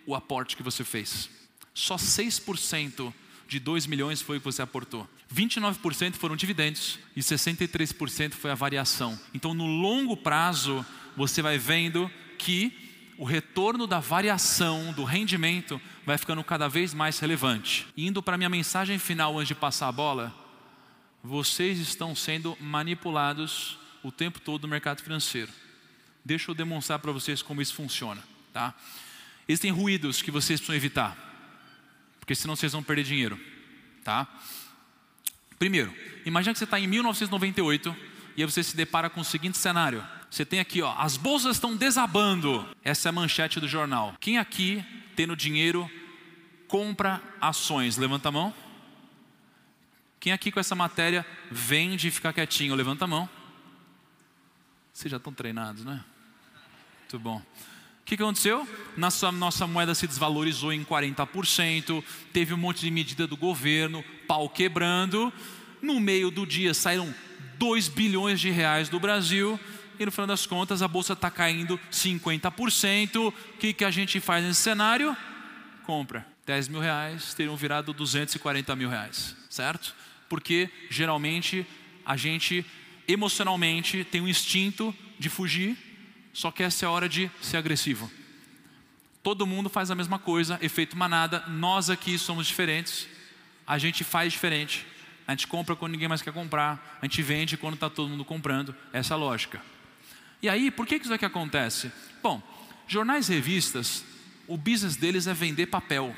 o 0.05 0.13
aporte 0.13 0.57
que 0.57 0.63
você 0.63 0.83
fez. 0.83 1.36
Só 1.77 1.95
6% 1.95 3.13
de 3.47 3.59
2 3.59 3.85
milhões 3.85 4.19
foi 4.19 4.37
o 4.37 4.39
que 4.39 4.45
você 4.45 4.63
aportou. 4.63 5.07
29% 5.31 6.15
foram 6.15 6.35
dividendos 6.35 6.97
e 7.15 7.19
63% 7.19 8.33
foi 8.33 8.49
a 8.49 8.55
variação. 8.55 9.17
Então, 9.31 9.53
no 9.53 9.67
longo 9.67 10.17
prazo, 10.17 10.83
você 11.15 11.39
vai 11.39 11.59
vendo 11.59 12.09
que 12.39 12.73
o 13.15 13.23
retorno 13.23 13.85
da 13.85 13.99
variação 13.99 14.91
do 14.93 15.03
rendimento 15.03 15.79
vai 16.03 16.17
ficando 16.17 16.43
cada 16.43 16.67
vez 16.67 16.95
mais 16.95 17.19
relevante. 17.19 17.85
Indo 17.95 18.23
para 18.23 18.33
a 18.33 18.37
minha 18.39 18.49
mensagem 18.49 18.97
final 18.97 19.37
antes 19.37 19.49
de 19.49 19.55
passar 19.55 19.87
a 19.87 19.91
bola, 19.91 20.35
vocês 21.23 21.77
estão 21.77 22.15
sendo 22.15 22.57
manipulados 22.59 23.77
o 24.01 24.11
tempo 24.11 24.41
todo 24.41 24.63
no 24.63 24.69
mercado 24.69 25.03
financeiro. 25.03 25.51
Deixa 26.25 26.49
eu 26.49 26.55
demonstrar 26.55 26.97
para 26.97 27.11
vocês 27.11 27.43
como 27.43 27.61
isso 27.61 27.75
funciona, 27.75 28.23
tá? 28.51 28.73
Existem 29.47 29.71
ruídos 29.71 30.23
que 30.23 30.31
vocês 30.31 30.59
precisam 30.59 30.75
evitar, 30.75 31.26
porque 32.27 32.35
senão 32.35 32.57
vocês 32.57 32.73
vão 32.73 32.83
perder 32.83 33.03
dinheiro, 33.03 33.39
tá? 34.03 34.27
Primeiro, 35.57 35.95
imagine 36.25 36.51
que 36.53 36.59
você 36.59 36.65
está 36.65 36.77
em 36.77 36.85
1998 36.85 37.95
e 38.35 38.43
aí 38.43 38.45
você 38.45 38.61
se 38.61 38.75
depara 38.75 39.09
com 39.09 39.21
o 39.21 39.23
seguinte 39.23 39.57
cenário: 39.57 40.05
você 40.29 40.45
tem 40.45 40.59
aqui, 40.59 40.81
ó, 40.81 40.93
as 40.97 41.15
bolsas 41.15 41.55
estão 41.55 41.73
desabando. 41.73 42.67
Essa 42.83 43.07
é 43.07 43.09
a 43.11 43.13
manchete 43.13 43.61
do 43.61 43.67
jornal. 43.67 44.13
Quem 44.19 44.37
aqui, 44.37 44.83
tendo 45.15 45.37
dinheiro, 45.37 45.89
compra 46.67 47.23
ações? 47.39 47.95
Levanta 47.95 48.27
a 48.27 48.31
mão. 48.33 48.53
Quem 50.19 50.33
aqui 50.33 50.51
com 50.51 50.59
essa 50.59 50.75
matéria 50.75 51.25
vende 51.49 52.09
e 52.09 52.11
fica 52.11 52.33
quietinho? 52.33 52.75
Levanta 52.75 53.05
a 53.05 53.07
mão. 53.07 53.29
Vocês 54.91 55.09
já 55.09 55.15
estão 55.15 55.31
treinados, 55.31 55.85
né? 55.85 56.03
Muito 57.03 57.19
bom. 57.19 57.41
O 58.07 58.09
que 58.09 58.15
aconteceu? 58.15 58.65
Nossa, 58.95 59.33
nossa 59.33 59.67
moeda 59.67 59.93
se 59.93 60.07
desvalorizou 60.07 60.71
em 60.71 60.81
40%, 60.81 62.01
teve 62.31 62.53
um 62.53 62.57
monte 62.57 62.79
de 62.79 62.89
medida 62.89 63.27
do 63.27 63.35
governo, 63.35 64.01
pau 64.25 64.47
quebrando. 64.47 65.31
No 65.81 65.99
meio 65.99 66.31
do 66.31 66.45
dia 66.45 66.73
saíram 66.73 67.13
2 67.59 67.89
bilhões 67.89 68.39
de 68.39 68.49
reais 68.49 68.87
do 68.87 68.97
Brasil 68.97 69.59
e 69.99 70.05
no 70.05 70.11
final 70.13 70.25
das 70.25 70.45
contas 70.45 70.81
a 70.81 70.87
bolsa 70.87 71.11
está 71.11 71.29
caindo 71.29 71.77
50%. 71.91 73.27
O 73.27 73.33
que, 73.59 73.73
que 73.73 73.83
a 73.83 73.91
gente 73.91 74.21
faz 74.21 74.41
nesse 74.41 74.61
cenário? 74.61 75.15
Compra. 75.83 76.25
10 76.45 76.69
mil 76.69 76.79
reais 76.79 77.33
teriam 77.33 77.57
virado 77.57 77.91
240 77.91 78.73
mil 78.77 78.87
reais, 78.87 79.35
certo? 79.49 79.93
Porque 80.29 80.69
geralmente 80.89 81.67
a 82.05 82.15
gente 82.15 82.65
emocionalmente 83.05 84.05
tem 84.05 84.21
um 84.21 84.29
instinto 84.29 84.95
de 85.19 85.27
fugir, 85.27 85.77
só 86.37 86.51
que 86.51 86.61
essa 86.61 86.85
é 86.85 86.87
a 86.87 86.91
hora 86.91 87.09
de 87.09 87.31
ser 87.41 87.57
agressivo. 87.57 88.11
Todo 89.23 89.47
mundo 89.47 89.69
faz 89.69 89.89
a 89.89 89.95
mesma 89.95 90.19
coisa, 90.19 90.59
efeito 90.61 90.95
manada, 90.95 91.43
nós 91.47 91.89
aqui 91.89 92.15
somos 92.15 92.45
diferentes, 92.45 93.07
a 93.65 93.79
gente 93.79 94.03
faz 94.03 94.33
diferente. 94.33 94.85
A 95.25 95.31
gente 95.31 95.47
compra 95.47 95.75
quando 95.75 95.93
ninguém 95.93 96.07
mais 96.07 96.21
quer 96.21 96.31
comprar, 96.31 96.99
a 97.01 97.05
gente 97.07 97.23
vende 97.23 97.57
quando 97.57 97.73
está 97.73 97.89
todo 97.89 98.07
mundo 98.07 98.23
comprando, 98.23 98.75
essa 98.93 99.15
é 99.15 99.15
a 99.15 99.17
lógica. 99.17 99.59
E 100.39 100.47
aí, 100.47 100.69
por 100.69 100.85
que 100.85 100.97
isso 100.97 101.11
aqui 101.11 101.25
acontece? 101.25 101.91
Bom, 102.21 102.39
jornais 102.87 103.29
e 103.29 103.33
revistas, 103.33 104.05
o 104.45 104.57
business 104.57 104.95
deles 104.95 105.25
é 105.25 105.33
vender 105.33 105.65
papel. 105.65 106.15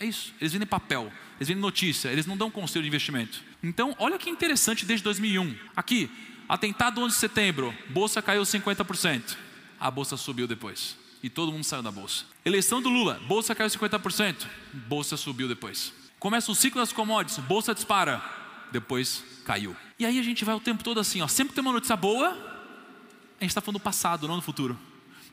É 0.00 0.06
isso, 0.06 0.32
eles 0.40 0.54
vendem 0.54 0.66
papel, 0.66 1.12
eles 1.36 1.48
vendem 1.48 1.60
notícia, 1.60 2.08
eles 2.08 2.24
não 2.24 2.38
dão 2.38 2.50
conselho 2.50 2.84
de 2.84 2.88
investimento. 2.88 3.44
Então, 3.62 3.94
olha 3.98 4.18
que 4.18 4.30
interessante 4.30 4.86
desde 4.86 5.04
2001. 5.04 5.54
Aqui, 5.76 6.10
atentado 6.48 7.02
11 7.02 7.14
de 7.14 7.20
setembro, 7.20 7.74
bolsa 7.90 8.22
caiu 8.22 8.40
50%. 8.44 9.47
A 9.78 9.90
bolsa 9.90 10.16
subiu 10.16 10.46
depois. 10.46 10.96
E 11.22 11.28
todo 11.28 11.50
mundo 11.52 11.64
saiu 11.64 11.82
da 11.82 11.90
bolsa. 11.90 12.24
Eleição 12.44 12.80
do 12.80 12.88
Lula, 12.88 13.20
bolsa 13.26 13.54
caiu 13.54 13.68
50%. 13.68 14.46
Bolsa 14.72 15.16
subiu 15.16 15.48
depois. 15.48 15.92
Começa 16.18 16.50
o 16.50 16.54
ciclo 16.54 16.80
das 16.80 16.92
commodities, 16.92 17.38
bolsa 17.44 17.74
dispara. 17.74 18.22
Depois 18.70 19.24
caiu. 19.44 19.74
E 19.98 20.04
aí 20.04 20.18
a 20.18 20.22
gente 20.22 20.44
vai 20.44 20.54
o 20.54 20.60
tempo 20.60 20.84
todo 20.84 21.00
assim, 21.00 21.20
ó, 21.22 21.28
sempre 21.28 21.50
que 21.50 21.54
tem 21.54 21.62
uma 21.62 21.72
notícia 21.72 21.96
boa, 21.96 22.28
a 22.30 23.44
gente 23.44 23.50
está 23.50 23.60
falando 23.60 23.78
do 23.78 23.82
passado, 23.82 24.28
não 24.28 24.36
do 24.36 24.42
futuro. 24.42 24.78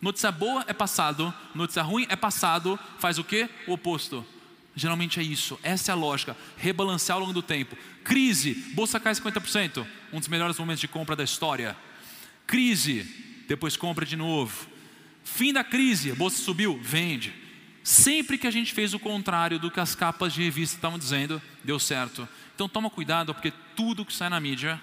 Notícia 0.02 0.32
boa 0.32 0.64
é 0.68 0.74
passado, 0.74 1.34
notícia 1.54 1.82
ruim 1.82 2.06
é 2.10 2.16
passado, 2.16 2.80
faz 3.00 3.18
o 3.18 3.24
que? 3.24 3.50
O 3.68 3.74
oposto. 3.74 4.26
Geralmente 4.76 5.20
é 5.20 5.24
isso, 5.24 5.58
essa 5.64 5.92
é 5.92 5.94
a 5.94 5.96
lógica, 5.96 6.36
rebalancear 6.58 7.16
ao 7.16 7.22
longo 7.22 7.34
do 7.34 7.42
tempo. 7.42 7.78
Crise, 8.04 8.54
bolsa 8.74 9.00
cai 9.00 9.14
50%, 9.14 9.86
um 10.12 10.20
dos 10.20 10.28
melhores 10.28 10.58
momentos 10.58 10.82
de 10.82 10.88
compra 10.88 11.16
da 11.16 11.24
história. 11.24 11.76
Crise, 12.46 13.35
depois 13.48 13.78
compra 13.78 14.06
de 14.06 14.16
novo. 14.16 14.68
Fim 15.24 15.52
da 15.52 15.64
crise, 15.64 16.12
bolsa 16.14 16.42
subiu, 16.42 16.80
vende. 16.82 17.34
Sempre 17.84 18.38
que 18.38 18.48
a 18.48 18.52
gente 18.52 18.74
fez 18.74 18.94
o 18.94 19.00
contrário 19.00 19.60
do 19.60 19.70
que 19.70 19.80
as 19.80 19.94
capas 19.94 20.34
de 20.34 20.42
revista 20.42 20.76
estavam 20.76 20.98
dizendo, 20.98 21.42
deu 21.64 21.80
certo. 21.80 22.28
Então 22.56 22.68
toma 22.68 22.90
cuidado, 22.90 23.34
porque 23.34 23.54
tudo 23.76 24.06
que 24.06 24.14
sai 24.14 24.30
na 24.30 24.40
mídia, 24.40 24.82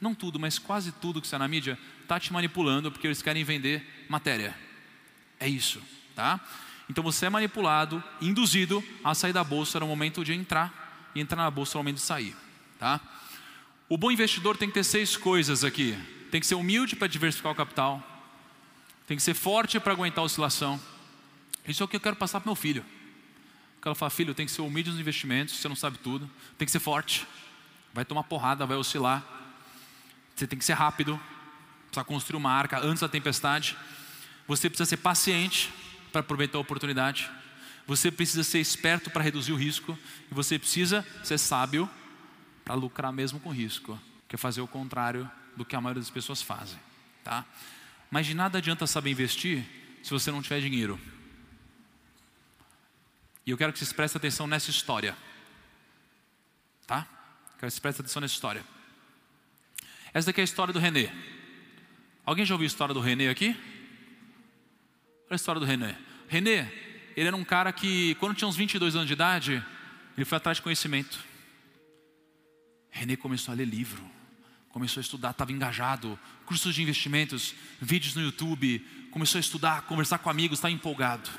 não 0.00 0.14
tudo, 0.14 0.38
mas 0.38 0.58
quase 0.58 0.92
tudo 0.92 1.20
que 1.20 1.26
sai 1.26 1.38
na 1.38 1.48
mídia, 1.48 1.78
está 2.02 2.18
te 2.18 2.32
manipulando 2.32 2.90
porque 2.90 3.06
eles 3.06 3.22
querem 3.22 3.44
vender 3.44 4.06
matéria. 4.08 4.54
É 5.38 5.48
isso, 5.48 5.82
tá? 6.14 6.40
Então 6.88 7.02
você 7.02 7.26
é 7.26 7.30
manipulado, 7.30 8.02
induzido 8.20 8.82
a 9.02 9.14
sair 9.14 9.32
da 9.32 9.42
bolsa 9.42 9.80
no 9.80 9.86
momento 9.86 10.24
de 10.24 10.32
entrar 10.32 11.10
e 11.14 11.20
entrar 11.20 11.42
na 11.42 11.50
bolsa 11.50 11.76
no 11.76 11.80
momento 11.80 11.96
de 11.96 12.02
sair, 12.02 12.36
tá? 12.78 13.00
O 13.88 13.98
bom 13.98 14.10
investidor 14.10 14.56
tem 14.56 14.68
que 14.68 14.74
ter 14.74 14.84
seis 14.84 15.16
coisas 15.16 15.64
aqui. 15.64 15.96
Tem 16.32 16.40
que 16.40 16.46
ser 16.46 16.54
humilde 16.54 16.96
para 16.96 17.06
diversificar 17.06 17.52
o 17.52 17.54
capital. 17.54 18.02
Tem 19.06 19.18
que 19.18 19.22
ser 19.22 19.34
forte 19.34 19.78
para 19.78 19.92
aguentar 19.92 20.22
a 20.22 20.24
oscilação. 20.24 20.80
Isso 21.68 21.82
é 21.82 21.84
o 21.84 21.88
que 21.88 21.94
eu 21.94 22.00
quero 22.00 22.16
passar 22.16 22.40
para 22.40 22.48
meu 22.48 22.56
filho. 22.56 22.82
O 23.76 23.80
cara 23.82 23.94
fala, 23.94 24.08
filho, 24.08 24.34
tem 24.34 24.46
que 24.46 24.52
ser 24.52 24.62
humilde 24.62 24.88
nos 24.88 24.98
investimentos, 24.98 25.54
você 25.56 25.68
não 25.68 25.76
sabe 25.76 25.98
tudo. 25.98 26.30
Tem 26.56 26.64
que 26.64 26.72
ser 26.72 26.80
forte. 26.80 27.26
Vai 27.92 28.06
tomar 28.06 28.22
porrada, 28.22 28.64
vai 28.64 28.78
oscilar. 28.78 29.22
Você 30.34 30.46
tem 30.46 30.58
que 30.58 30.64
ser 30.64 30.72
rápido, 30.72 31.20
precisa 31.88 32.02
construir 32.02 32.38
uma 32.38 32.50
arca 32.50 32.80
antes 32.80 33.02
da 33.02 33.10
tempestade. 33.10 33.76
Você 34.48 34.70
precisa 34.70 34.88
ser 34.88 34.96
paciente 34.96 35.70
para 36.10 36.22
aproveitar 36.22 36.56
a 36.56 36.62
oportunidade. 36.62 37.30
Você 37.86 38.10
precisa 38.10 38.42
ser 38.42 38.58
esperto 38.58 39.10
para 39.10 39.22
reduzir 39.22 39.52
o 39.52 39.56
risco. 39.56 39.98
E 40.30 40.34
você 40.34 40.58
precisa 40.58 41.06
ser 41.22 41.36
sábio 41.36 41.90
para 42.64 42.72
lucrar 42.72 43.12
mesmo 43.12 43.38
com 43.38 43.50
risco. 43.50 44.00
Que 44.26 44.36
é 44.36 44.38
fazer 44.38 44.62
o 44.62 44.66
contrário 44.66 45.30
do 45.56 45.64
que 45.64 45.76
a 45.76 45.80
maioria 45.80 46.00
das 46.00 46.10
pessoas 46.10 46.42
fazem. 46.42 46.78
Tá? 47.24 47.44
Mas 48.10 48.26
de 48.26 48.34
nada 48.34 48.58
adianta 48.58 48.86
saber 48.86 49.10
investir 49.10 49.64
se 50.02 50.10
você 50.10 50.30
não 50.30 50.42
tiver 50.42 50.60
dinheiro. 50.60 51.00
E 53.44 53.50
eu 53.50 53.58
quero 53.58 53.72
que 53.72 53.78
vocês 53.78 53.92
prestem 53.92 54.18
atenção 54.18 54.46
nessa 54.46 54.70
história. 54.70 55.16
Tá? 56.86 57.02
Quero 57.02 57.58
que 57.58 57.70
vocês 57.70 57.78
prestem 57.78 58.04
atenção 58.04 58.20
nessa 58.20 58.34
história. 58.34 58.64
Essa 60.14 60.26
daqui 60.26 60.40
é 60.40 60.42
a 60.42 60.44
história 60.44 60.72
do 60.72 60.78
René. 60.78 61.12
Alguém 62.24 62.44
já 62.44 62.54
ouviu 62.54 62.66
a 62.66 62.68
história 62.68 62.94
do 62.94 63.00
René 63.00 63.28
aqui? 63.28 63.48
Olha 63.48 65.30
a 65.30 65.34
história 65.34 65.58
do 65.58 65.66
René. 65.66 65.98
René, 66.28 66.70
ele 67.16 67.28
era 67.28 67.36
um 67.36 67.44
cara 67.44 67.72
que, 67.72 68.14
quando 68.16 68.36
tinha 68.36 68.46
uns 68.46 68.56
22 68.56 68.94
anos 68.94 69.06
de 69.06 69.14
idade, 69.14 69.64
ele 70.16 70.24
foi 70.24 70.36
atrás 70.36 70.58
de 70.58 70.62
conhecimento. 70.62 71.18
René 72.90 73.16
começou 73.16 73.52
a 73.52 73.56
ler 73.56 73.64
livro, 73.64 74.04
começou 74.72 75.00
a 75.00 75.02
estudar, 75.02 75.30
estava 75.30 75.52
engajado, 75.52 76.18
cursos 76.46 76.74
de 76.74 76.82
investimentos, 76.82 77.54
vídeos 77.80 78.14
no 78.14 78.22
YouTube, 78.22 78.78
começou 79.10 79.38
a 79.38 79.40
estudar, 79.40 79.82
conversar 79.82 80.18
com 80.18 80.30
amigos, 80.30 80.58
estava 80.58 80.72
empolgado. 80.72 81.30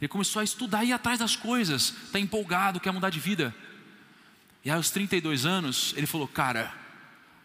Ele 0.00 0.08
começou 0.08 0.40
a 0.40 0.44
estudar 0.44 0.84
e 0.84 0.88
ir 0.88 0.92
atrás 0.92 1.20
das 1.20 1.36
coisas, 1.36 1.94
está 2.04 2.18
empolgado, 2.18 2.80
quer 2.80 2.92
mudar 2.92 3.10
de 3.10 3.20
vida. 3.20 3.54
E 4.64 4.70
aos 4.70 4.90
32 4.90 5.46
anos, 5.46 5.94
ele 5.96 6.06
falou: 6.06 6.26
Cara, 6.26 6.72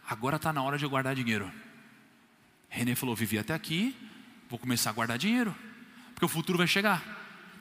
agora 0.08 0.36
está 0.36 0.52
na 0.52 0.62
hora 0.62 0.78
de 0.78 0.84
eu 0.84 0.90
guardar 0.90 1.16
dinheiro. 1.16 1.52
René 2.68 2.96
falou: 2.96 3.16
Vivi 3.16 3.38
até 3.38 3.54
aqui, 3.54 3.96
vou 4.50 4.60
começar 4.60 4.90
a 4.90 4.94
guardar 4.94 5.18
dinheiro. 5.18 5.56
Porque 6.14 6.26
o 6.26 6.30
futuro 6.30 6.58
vai 6.58 6.68
chegar. 6.68 7.02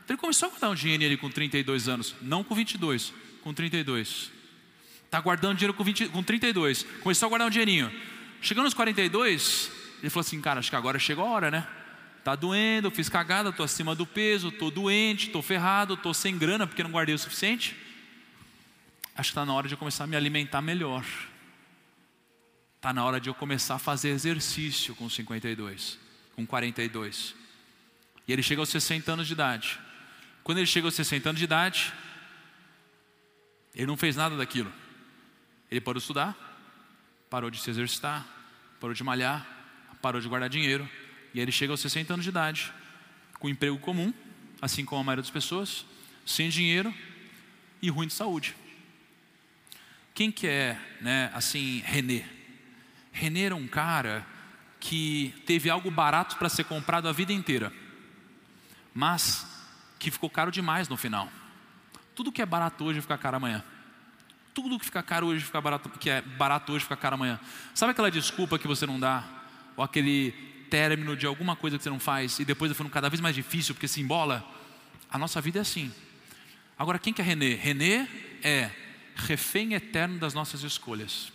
Então 0.04 0.14
ele 0.14 0.20
começou 0.20 0.46
a 0.46 0.50
guardar 0.50 0.70
um 0.70 0.74
dinheiro 0.74 1.16
com 1.18 1.30
32 1.30 1.88
anos, 1.88 2.14
não 2.20 2.42
com 2.42 2.54
22, 2.54 3.12
com 3.42 3.52
32. 3.54 4.41
Está 5.12 5.20
guardando 5.20 5.58
dinheiro 5.58 5.74
com, 5.74 5.84
20, 5.84 6.08
com 6.08 6.22
32, 6.22 6.84
começou 7.02 7.26
a 7.26 7.28
guardar 7.28 7.46
um 7.46 7.50
dinheirinho. 7.50 7.92
Chegando 8.40 8.64
aos 8.64 8.72
42, 8.72 9.70
ele 10.00 10.08
falou 10.08 10.22
assim: 10.22 10.40
Cara, 10.40 10.58
acho 10.58 10.70
que 10.70 10.74
agora 10.74 10.98
chegou 10.98 11.22
a 11.26 11.28
hora, 11.28 11.50
né? 11.50 11.68
Tá 12.24 12.34
doendo, 12.34 12.90
fiz 12.90 13.10
cagada, 13.10 13.50
estou 13.50 13.62
acima 13.62 13.94
do 13.94 14.06
peso, 14.06 14.48
estou 14.48 14.70
doente, 14.70 15.26
estou 15.26 15.42
ferrado, 15.42 15.92
estou 15.92 16.14
sem 16.14 16.38
grana 16.38 16.66
porque 16.66 16.82
não 16.82 16.90
guardei 16.90 17.14
o 17.14 17.18
suficiente. 17.18 17.76
Acho 19.14 19.28
que 19.28 19.32
está 19.32 19.44
na 19.44 19.52
hora 19.52 19.68
de 19.68 19.74
eu 19.74 19.78
começar 19.78 20.04
a 20.04 20.06
me 20.06 20.16
alimentar 20.16 20.62
melhor. 20.62 21.04
Está 22.76 22.90
na 22.94 23.04
hora 23.04 23.20
de 23.20 23.28
eu 23.28 23.34
começar 23.34 23.74
a 23.74 23.78
fazer 23.78 24.08
exercício 24.08 24.94
com 24.94 25.10
52, 25.10 25.98
com 26.34 26.46
42. 26.46 27.34
E 28.26 28.32
ele 28.32 28.42
chega 28.42 28.62
aos 28.62 28.70
60 28.70 29.12
anos 29.12 29.26
de 29.26 29.34
idade. 29.34 29.78
Quando 30.42 30.56
ele 30.56 30.66
chega 30.66 30.86
aos 30.86 30.94
60 30.94 31.28
anos 31.28 31.38
de 31.38 31.44
idade, 31.44 31.92
ele 33.74 33.86
não 33.86 33.96
fez 33.98 34.16
nada 34.16 34.38
daquilo. 34.38 34.72
Ele 35.72 35.80
parou 35.80 35.98
de 35.98 36.02
estudar, 36.02 36.36
parou 37.30 37.50
de 37.50 37.58
se 37.58 37.70
exercitar, 37.70 38.26
parou 38.78 38.92
de 38.92 39.02
malhar, 39.02 39.46
parou 40.02 40.20
de 40.20 40.28
guardar 40.28 40.50
dinheiro. 40.50 40.86
E 41.32 41.38
aí 41.38 41.44
ele 41.46 41.50
chega 41.50 41.72
aos 41.72 41.80
60 41.80 42.12
anos 42.12 42.24
de 42.24 42.28
idade, 42.28 42.70
com 43.38 43.46
um 43.46 43.50
emprego 43.50 43.78
comum, 43.78 44.12
assim 44.60 44.84
como 44.84 45.00
a 45.00 45.04
maioria 45.04 45.22
das 45.22 45.30
pessoas, 45.30 45.86
sem 46.26 46.50
dinheiro 46.50 46.94
e 47.80 47.88
ruim 47.88 48.06
de 48.06 48.12
saúde. 48.12 48.54
Quem 50.12 50.30
que 50.30 50.46
é, 50.46 50.78
né, 51.00 51.30
assim, 51.32 51.78
René? 51.86 52.28
René 53.10 53.40
era 53.44 53.56
um 53.56 53.66
cara 53.66 54.26
que 54.78 55.34
teve 55.46 55.70
algo 55.70 55.90
barato 55.90 56.36
para 56.36 56.50
ser 56.50 56.64
comprado 56.64 57.08
a 57.08 57.12
vida 57.12 57.32
inteira, 57.32 57.72
mas 58.92 59.46
que 59.98 60.10
ficou 60.10 60.28
caro 60.28 60.50
demais 60.52 60.86
no 60.86 60.98
final. 60.98 61.32
Tudo 62.14 62.30
que 62.30 62.42
é 62.42 62.46
barato 62.46 62.84
hoje 62.84 63.00
fica 63.00 63.16
caro 63.16 63.38
amanhã. 63.38 63.64
Tudo 64.54 64.78
que 64.78 64.84
fica 64.84 65.02
caro 65.02 65.28
hoje 65.28 65.44
fica 65.44 65.60
barato, 65.60 65.88
que 65.88 66.10
é 66.10 66.20
barato 66.20 66.72
hoje 66.72 66.84
fica 66.84 66.96
caro 66.96 67.14
amanhã. 67.14 67.40
Sabe 67.74 67.92
aquela 67.92 68.10
desculpa 68.10 68.58
que 68.58 68.68
você 68.68 68.86
não 68.86 69.00
dá? 69.00 69.24
Ou 69.76 69.84
aquele 69.84 70.32
término 70.68 71.16
de 71.16 71.26
alguma 71.26 71.56
coisa 71.56 71.76
que 71.76 71.84
você 71.84 71.90
não 71.90 72.00
faz 72.00 72.38
e 72.38 72.44
depois 72.44 72.70
ficando 72.72 72.90
cada 72.90 73.08
vez 73.08 73.20
mais 73.20 73.34
difícil 73.34 73.74
porque 73.74 73.88
se 73.88 74.00
embola? 74.00 74.44
A 75.10 75.18
nossa 75.18 75.40
vida 75.40 75.58
é 75.58 75.62
assim. 75.62 75.92
Agora, 76.78 76.98
quem 76.98 77.12
que 77.12 77.20
é 77.20 77.24
René? 77.24 77.54
René 77.54 78.08
é 78.42 78.70
refém 79.14 79.74
eterno 79.74 80.18
das 80.18 80.34
nossas 80.34 80.62
escolhas. 80.62 81.32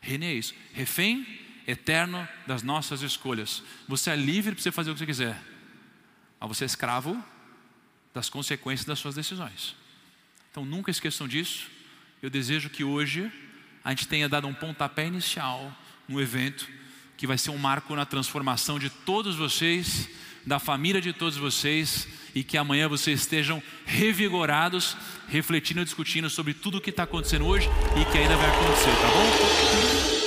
René 0.00 0.26
é 0.26 0.34
isso, 0.34 0.54
refém 0.72 1.26
eterno 1.66 2.26
das 2.46 2.62
nossas 2.62 3.02
escolhas. 3.02 3.62
Você 3.86 4.10
é 4.10 4.16
livre 4.16 4.54
para 4.54 4.62
você 4.62 4.72
fazer 4.72 4.90
o 4.90 4.94
que 4.94 5.00
você 5.00 5.06
quiser, 5.06 5.40
mas 6.38 6.48
você 6.48 6.64
é 6.64 6.66
escravo 6.66 7.22
das 8.14 8.28
consequências 8.28 8.86
das 8.86 8.98
suas 8.98 9.14
decisões. 9.14 9.76
Então 10.50 10.64
nunca 10.64 10.90
esqueçam 10.90 11.28
disso. 11.28 11.68
Eu 12.22 12.28
desejo 12.28 12.68
que 12.68 12.84
hoje 12.84 13.32
a 13.82 13.90
gente 13.90 14.06
tenha 14.06 14.28
dado 14.28 14.46
um 14.46 14.52
pontapé 14.52 15.06
inicial 15.06 15.74
no 16.06 16.20
evento 16.20 16.68
que 17.16 17.26
vai 17.26 17.38
ser 17.38 17.50
um 17.50 17.58
marco 17.58 17.94
na 17.94 18.04
transformação 18.04 18.78
de 18.78 18.90
todos 18.90 19.36
vocês, 19.36 20.08
da 20.46 20.58
família 20.58 21.00
de 21.00 21.12
todos 21.12 21.36
vocês 21.38 22.08
e 22.34 22.42
que 22.42 22.56
amanhã 22.58 22.88
vocês 22.88 23.20
estejam 23.20 23.62
revigorados, 23.86 24.96
refletindo 25.28 25.80
e 25.80 25.84
discutindo 25.84 26.28
sobre 26.28 26.54
tudo 26.54 26.78
o 26.78 26.80
que 26.80 26.90
está 26.90 27.04
acontecendo 27.04 27.46
hoje 27.46 27.68
e 28.00 28.10
que 28.10 28.18
ainda 28.18 28.36
vai 28.36 28.48
acontecer, 28.50 28.90
tá 28.90 29.08
bom? 29.08 30.19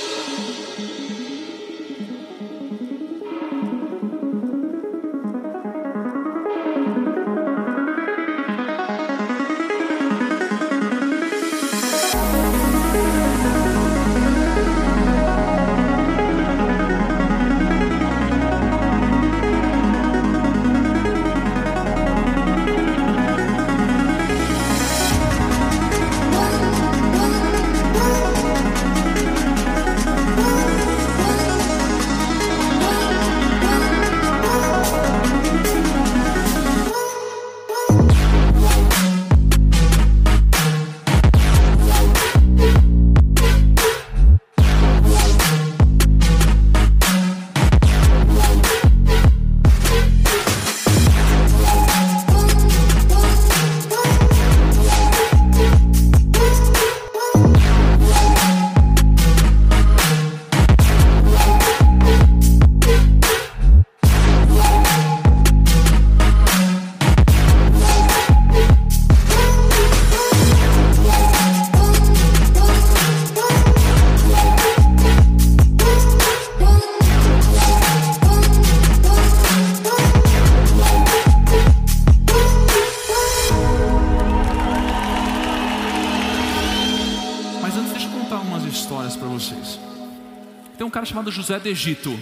Chamado 91.14 91.30
José 91.30 91.58
do 91.58 91.68
Egito. 91.68 92.18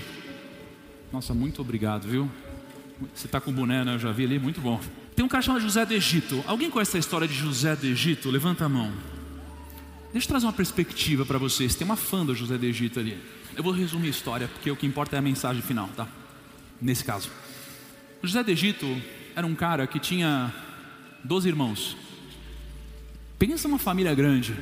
Nossa, 1.12 1.34
muito 1.34 1.60
obrigado, 1.62 2.06
viu? 2.06 2.30
Você 3.14 3.26
está 3.26 3.40
com 3.40 3.52
boné, 3.52 3.84
né? 3.84 3.94
Eu 3.94 3.98
já 3.98 4.12
vi 4.12 4.24
ali, 4.24 4.38
muito 4.38 4.60
bom. 4.60 4.80
Tem 5.14 5.24
um 5.24 5.28
cara 5.28 5.42
chamado 5.42 5.62
José 5.62 5.84
do 5.84 5.92
Egito. 5.92 6.42
Alguém 6.46 6.70
conhece 6.70 6.96
a 6.96 7.00
história 7.00 7.26
de 7.26 7.34
José 7.34 7.76
do 7.76 7.86
Egito? 7.86 8.30
Levanta 8.30 8.64
a 8.64 8.68
mão. 8.68 8.92
Deixa 10.12 10.26
eu 10.26 10.28
trazer 10.28 10.46
uma 10.46 10.52
perspectiva 10.52 11.24
para 11.24 11.38
vocês. 11.38 11.74
Tem 11.74 11.84
uma 11.84 11.96
fã 11.96 12.24
do 12.24 12.34
José 12.34 12.58
do 12.58 12.64
Egito 12.66 13.00
ali. 13.00 13.18
Eu 13.56 13.62
vou 13.62 13.72
resumir 13.72 14.08
a 14.08 14.10
história, 14.10 14.48
porque 14.48 14.70
o 14.70 14.76
que 14.76 14.86
importa 14.86 15.16
é 15.16 15.18
a 15.18 15.22
mensagem 15.22 15.62
final, 15.62 15.88
tá? 15.96 16.06
Nesse 16.80 17.04
caso. 17.04 17.30
O 18.22 18.26
José 18.26 18.42
do 18.42 18.50
Egito 18.50 18.86
era 19.34 19.46
um 19.46 19.54
cara 19.54 19.86
que 19.86 19.98
tinha 19.98 20.52
12 21.24 21.48
irmãos. 21.48 21.96
Pensa 23.38 23.68
uma 23.68 23.78
família 23.78 24.14
grande. 24.14 24.54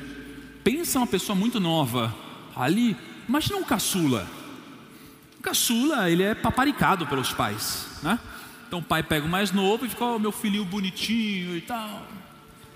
Pensa 0.64 0.99
uma 0.99 1.07
pessoa 1.07 1.36
muito 1.36 1.61
nova. 1.61 2.14
Ali 2.57 2.97
Imagina 3.30 3.58
um 3.58 3.62
caçula. 3.62 4.28
O 5.38 5.40
caçula, 5.40 6.10
ele 6.10 6.24
é 6.24 6.34
paparicado 6.34 7.06
pelos 7.06 7.32
pais, 7.32 7.86
né? 8.02 8.18
Então 8.66 8.80
o 8.80 8.82
pai 8.82 9.04
pega 9.04 9.24
o 9.24 9.28
mais 9.28 9.52
novo 9.52 9.86
e 9.86 9.88
fica, 9.88 10.04
oh, 10.04 10.18
meu 10.18 10.32
filhinho 10.32 10.64
bonitinho 10.64 11.56
e 11.56 11.60
tal. 11.60 12.08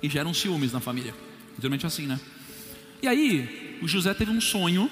E 0.00 0.08
geram 0.08 0.32
ciúmes 0.32 0.72
na 0.72 0.78
família. 0.78 1.12
Geralmente 1.58 1.84
assim, 1.84 2.06
né? 2.06 2.20
E 3.02 3.08
aí, 3.08 3.80
o 3.82 3.88
José 3.88 4.14
teve 4.14 4.30
um 4.30 4.40
sonho. 4.40 4.88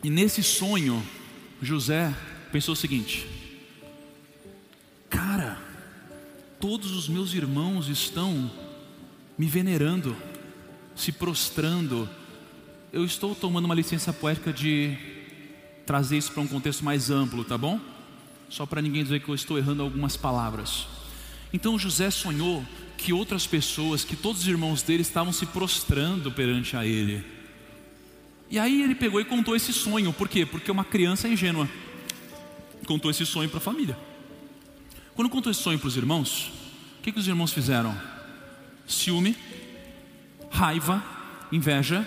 E 0.00 0.08
nesse 0.08 0.40
sonho, 0.44 1.04
José 1.60 2.14
pensou 2.52 2.74
o 2.74 2.76
seguinte: 2.76 3.26
Cara, 5.10 5.58
todos 6.60 6.92
os 6.92 7.08
meus 7.08 7.34
irmãos 7.34 7.88
estão 7.88 8.48
me 9.36 9.46
venerando, 9.46 10.16
se 10.94 11.10
prostrando, 11.10 12.08
eu 12.94 13.04
estou 13.04 13.34
tomando 13.34 13.64
uma 13.64 13.74
licença 13.74 14.12
poética 14.12 14.52
de 14.52 14.96
trazer 15.84 16.16
isso 16.16 16.30
para 16.30 16.42
um 16.42 16.46
contexto 16.46 16.84
mais 16.84 17.10
amplo, 17.10 17.42
tá 17.44 17.58
bom? 17.58 17.80
Só 18.48 18.64
para 18.64 18.80
ninguém 18.80 19.02
dizer 19.02 19.20
que 19.20 19.28
eu 19.28 19.34
estou 19.34 19.58
errando 19.58 19.82
algumas 19.82 20.16
palavras. 20.16 20.86
Então 21.52 21.76
José 21.76 22.08
sonhou 22.12 22.64
que 22.96 23.12
outras 23.12 23.48
pessoas, 23.48 24.04
que 24.04 24.14
todos 24.14 24.42
os 24.42 24.46
irmãos 24.48 24.80
dele 24.80 25.02
estavam 25.02 25.32
se 25.32 25.44
prostrando 25.44 26.30
perante 26.30 26.76
a 26.76 26.86
ele. 26.86 27.24
E 28.48 28.60
aí 28.60 28.82
ele 28.82 28.94
pegou 28.94 29.20
e 29.20 29.24
contou 29.24 29.56
esse 29.56 29.72
sonho, 29.72 30.12
por 30.12 30.28
quê? 30.28 30.46
Porque 30.46 30.70
uma 30.70 30.84
criança 30.84 31.26
ingênua 31.26 31.68
contou 32.86 33.10
esse 33.10 33.26
sonho 33.26 33.48
para 33.48 33.58
a 33.58 33.60
família. 33.60 33.98
Quando 35.16 35.28
contou 35.28 35.50
esse 35.50 35.60
sonho 35.60 35.80
para 35.80 35.88
os 35.88 35.96
irmãos, 35.96 36.52
o 37.00 37.02
que, 37.02 37.10
que 37.10 37.18
os 37.18 37.26
irmãos 37.26 37.52
fizeram? 37.52 38.00
Ciúme, 38.86 39.36
raiva, 40.48 41.02
inveja 41.50 42.06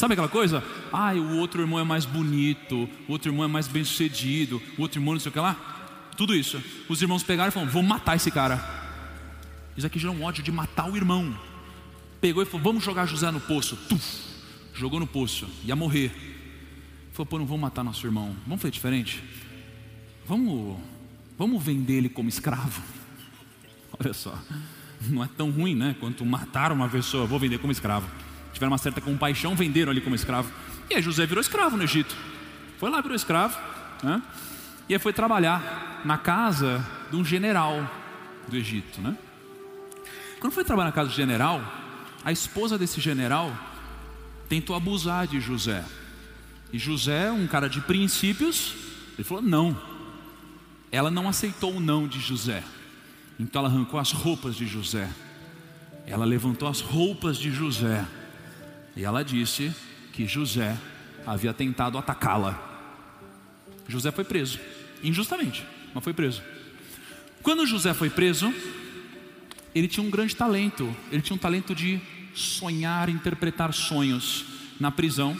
Sabe 0.00 0.14
aquela 0.14 0.30
coisa? 0.30 0.64
Ah, 0.90 1.12
o 1.12 1.36
outro 1.36 1.60
irmão 1.60 1.78
é 1.78 1.84
mais 1.84 2.06
bonito, 2.06 2.88
o 3.06 3.12
outro 3.12 3.30
irmão 3.30 3.44
é 3.44 3.46
mais 3.46 3.68
bem 3.68 3.84
sucedido, 3.84 4.56
o 4.78 4.80
outro 4.80 4.98
irmão 4.98 5.12
não 5.12 5.20
sei 5.20 5.28
o 5.28 5.32
que 5.32 5.38
lá. 5.38 6.08
Tudo 6.16 6.34
isso. 6.34 6.58
Os 6.88 7.02
irmãos 7.02 7.22
pegaram 7.22 7.50
e 7.50 7.52
falaram: 7.52 7.70
vamos 7.70 7.86
matar 7.86 8.16
esse 8.16 8.30
cara. 8.30 8.64
Isso 9.76 9.86
aqui 9.86 9.98
gerou 9.98 10.16
um 10.16 10.22
ódio 10.22 10.42
de 10.42 10.50
matar 10.50 10.90
o 10.90 10.96
irmão. 10.96 11.38
Pegou 12.18 12.42
e 12.42 12.46
falou: 12.46 12.62
vamos 12.62 12.82
jogar 12.82 13.04
José 13.04 13.30
no 13.30 13.42
poço. 13.42 13.76
Tuf, 13.90 14.22
jogou 14.72 14.98
no 14.98 15.06
poço, 15.06 15.46
ia 15.64 15.76
morrer. 15.76 16.10
Falou: 17.12 17.26
pô, 17.26 17.38
não 17.38 17.44
vamos 17.44 17.60
matar 17.60 17.84
nosso 17.84 18.06
irmão. 18.06 18.34
Vamos 18.46 18.62
fazer 18.62 18.72
diferente. 18.72 19.22
Vamos, 20.26 20.78
vamos 21.36 21.62
vender 21.62 21.98
ele 21.98 22.08
como 22.08 22.30
escravo. 22.30 22.82
Olha 24.02 24.14
só, 24.14 24.34
não 25.10 25.22
é 25.22 25.28
tão 25.36 25.50
ruim, 25.50 25.74
né? 25.74 25.94
Quanto 26.00 26.24
matar 26.24 26.72
uma 26.72 26.88
pessoa, 26.88 27.26
vou 27.26 27.38
vender 27.38 27.58
como 27.58 27.70
escravo. 27.70 28.08
Tiveram 28.52 28.72
uma 28.72 28.78
certa 28.78 29.00
compaixão, 29.00 29.54
venderam 29.54 29.90
ali 29.90 30.00
como 30.00 30.14
escravo. 30.14 30.50
E 30.88 30.94
aí 30.94 31.02
José 31.02 31.26
virou 31.26 31.40
escravo 31.40 31.76
no 31.76 31.82
Egito. 31.82 32.16
Foi 32.78 32.90
lá, 32.90 33.00
virou 33.00 33.14
escravo. 33.14 33.58
Né? 34.02 34.22
E 34.88 34.94
aí 34.94 34.98
foi 34.98 35.12
trabalhar 35.12 36.02
na 36.04 36.18
casa 36.18 36.84
de 37.10 37.16
um 37.16 37.24
general 37.24 37.88
do 38.48 38.56
Egito. 38.56 39.00
Né? 39.00 39.16
Quando 40.40 40.52
foi 40.52 40.64
trabalhar 40.64 40.88
na 40.88 40.94
casa 40.94 41.10
do 41.10 41.14
general, 41.14 41.62
a 42.24 42.32
esposa 42.32 42.78
desse 42.78 43.00
general 43.00 43.54
tentou 44.48 44.74
abusar 44.74 45.26
de 45.26 45.40
José. 45.40 45.84
E 46.72 46.78
José, 46.78 47.30
um 47.30 47.46
cara 47.46 47.68
de 47.68 47.80
princípios, 47.80 48.74
ele 49.14 49.24
falou: 49.24 49.42
não. 49.42 49.76
Ela 50.90 51.10
não 51.10 51.28
aceitou 51.28 51.76
o 51.76 51.80
não 51.80 52.08
de 52.08 52.18
José. 52.18 52.64
Então 53.38 53.60
ela 53.60 53.68
arrancou 53.68 54.00
as 54.00 54.12
roupas 54.12 54.56
de 54.56 54.66
José. 54.66 55.08
Ela 56.06 56.24
levantou 56.24 56.68
as 56.68 56.80
roupas 56.80 57.38
de 57.38 57.50
José. 57.50 58.04
E 58.96 59.04
ela 59.04 59.22
disse 59.22 59.74
que 60.12 60.26
José 60.26 60.76
havia 61.26 61.52
tentado 61.54 61.98
atacá-la. 61.98 62.68
José 63.88 64.10
foi 64.10 64.24
preso, 64.24 64.58
injustamente, 65.02 65.64
mas 65.94 66.02
foi 66.04 66.12
preso. 66.12 66.42
Quando 67.42 67.66
José 67.66 67.94
foi 67.94 68.10
preso, 68.10 68.52
ele 69.74 69.88
tinha 69.88 70.04
um 70.04 70.10
grande 70.10 70.36
talento, 70.36 70.94
ele 71.10 71.22
tinha 71.22 71.34
um 71.34 71.38
talento 71.38 71.74
de 71.74 72.00
sonhar, 72.34 73.08
interpretar 73.08 73.72
sonhos. 73.72 74.44
Na 74.78 74.90
prisão, 74.90 75.38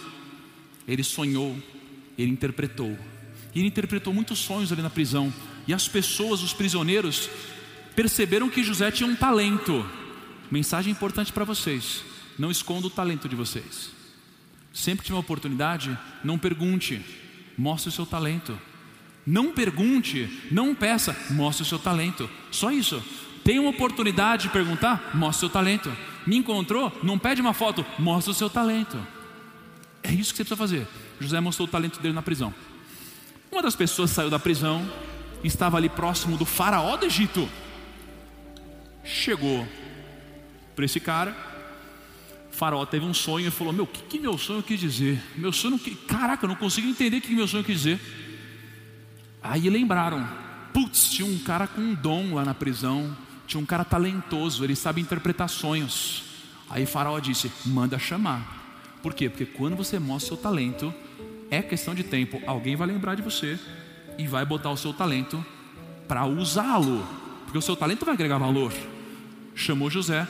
ele 0.87 1.03
sonhou, 1.03 1.57
ele 2.17 2.31
interpretou. 2.31 2.99
E 3.55 3.59
ele 3.59 3.69
interpretou 3.69 4.13
muitos 4.13 4.39
sonhos 4.39 4.73
ali 4.73 4.83
na 4.83 4.91
prisão. 4.91 5.33
E 5.67 5.75
as 5.75 5.89
pessoas, 5.89 6.43
os 6.43 6.53
prisioneiros, 6.53 7.29
perceberam 7.95 8.49
que 8.49 8.63
José 8.63 8.91
tinha 8.91 9.09
um 9.09 9.17
talento. 9.17 9.85
Mensagem 10.51 10.93
importante 10.93 11.33
para 11.33 11.45
vocês: 11.45 12.05
não 12.39 12.51
esconda 12.51 12.87
o 12.87 12.91
talento 12.91 13.28
de 13.28 13.37
vocês. 13.37 13.91
Sempre 14.72 14.99
que 14.99 15.07
tiver 15.07 15.16
uma 15.16 15.20
oportunidade, 15.20 15.97
não 16.22 16.39
pergunte, 16.39 17.05
mostre 17.57 17.89
o 17.89 17.93
seu 17.93 18.07
talento. 18.07 18.59
Não 19.26 19.53
pergunte, 19.53 20.49
não 20.51 20.74
peça, 20.74 21.16
mostre 21.31 21.62
o 21.62 21.66
seu 21.66 21.78
talento. 21.78 22.28
Só 22.51 22.70
isso. 22.70 23.03
Tem 23.45 23.59
uma 23.59 23.70
oportunidade 23.70 24.45
de 24.45 24.49
perguntar, 24.51 25.11
mostre 25.14 25.39
o 25.39 25.41
seu 25.41 25.51
talento. 25.51 25.91
Me 26.26 26.37
encontrou, 26.37 26.93
não 27.03 27.18
pede 27.18 27.41
uma 27.41 27.55
foto, 27.55 27.85
mostre 27.99 28.31
o 28.31 28.35
seu 28.35 28.49
talento. 28.49 28.99
É 30.03 30.12
isso 30.12 30.33
que 30.33 30.39
você 30.39 30.45
precisa 30.45 30.57
fazer. 30.57 30.87
José 31.20 31.41
mostrou 31.41 31.66
o 31.66 31.70
talento 31.70 32.01
dele 32.01 32.14
na 32.14 32.22
prisão. 32.22 32.55
Uma 33.51 33.62
das 33.62 33.76
pessoas 33.76 34.11
saiu 34.11 34.31
da 34.31 34.39
prisão, 34.39 34.89
estava 35.43 35.76
ali 35.76 35.89
próximo 35.89 36.37
do 36.37 36.45
faraó 36.45 36.97
do 36.97 37.07
Egito. 37.07 37.49
Chegou 39.05 39.66
para 40.76 40.85
esse 40.85 41.01
cara, 41.01 41.37
faraó 42.61 42.85
teve 42.85 43.07
um 43.07 43.15
sonho 43.15 43.49
e 43.49 43.51
falou: 43.51 43.73
Meu, 43.73 43.85
o 43.85 43.87
que, 43.87 44.03
que 44.03 44.19
meu 44.19 44.37
sonho 44.37 44.63
quis 44.63 44.79
dizer? 44.79 45.19
Meu 45.35 45.51
sonho, 45.51 45.79
que, 45.79 45.95
caraca, 45.95 46.45
eu 46.45 46.49
não 46.49 46.55
consigo 46.55 46.87
entender 46.87 47.17
o 47.17 47.21
que, 47.23 47.29
que 47.29 47.35
meu 47.35 47.49
sonho 47.49 47.65
quis 47.65 47.79
dizer. 47.79 47.99
Aí 49.43 49.71
lembraram: 49.71 50.29
Putz, 50.71 51.11
tinha 51.11 51.27
um 51.27 51.39
cara 51.39 51.67
com 51.67 51.81
um 51.81 51.95
dom 51.95 52.35
lá 52.35 52.45
na 52.45 52.53
prisão, 52.53 53.17
tinha 53.47 53.59
um 53.59 53.65
cara 53.65 53.83
talentoso, 53.83 54.63
ele 54.63 54.77
sabe 54.77 55.01
interpretar 55.01 55.49
sonhos. 55.49 56.23
Aí 56.69 56.85
Faraó 56.85 57.19
disse: 57.19 57.51
Manda 57.65 57.99
chamar. 57.99 58.59
Por 59.03 59.15
quê? 59.15 59.31
Porque 59.31 59.47
quando 59.47 59.75
você 59.75 59.99
mostra 59.99 60.29
seu 60.29 60.37
talento, 60.37 60.93
é 61.51 61.63
questão 61.63 61.95
de 61.95 62.05
tempo, 62.05 62.43
alguém 62.47 62.77
vai 62.77 62.87
lembrar 62.87 63.15
de 63.15 63.23
você 63.23 63.59
e 64.19 64.27
vai 64.27 64.45
botar 64.45 64.71
o 64.71 64.77
seu 64.77 64.93
talento 64.93 65.43
para 66.07 66.27
usá-lo, 66.27 67.07
porque 67.45 67.57
o 67.57 67.63
seu 67.63 67.75
talento 67.75 68.05
vai 68.05 68.13
agregar 68.13 68.37
valor. 68.37 68.71
Chamou 69.55 69.89
José, 69.89 70.29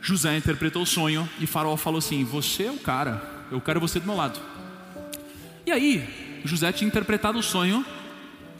José 0.00 0.36
interpretou 0.36 0.82
o 0.82 0.86
sonho 0.86 1.28
e 1.40 1.46
Faraó 1.46 1.76
falou 1.76 1.98
assim: 1.98 2.24
Você 2.24 2.64
é 2.64 2.70
o 2.70 2.78
cara, 2.78 3.46
eu 3.50 3.60
quero 3.60 3.80
você 3.80 3.98
do 3.98 4.06
meu 4.06 4.16
lado. 4.16 4.38
E 5.64 5.72
aí, 5.72 6.40
José 6.44 6.72
tinha 6.72 6.86
interpretado 6.86 7.38
o 7.38 7.42
sonho 7.42 7.84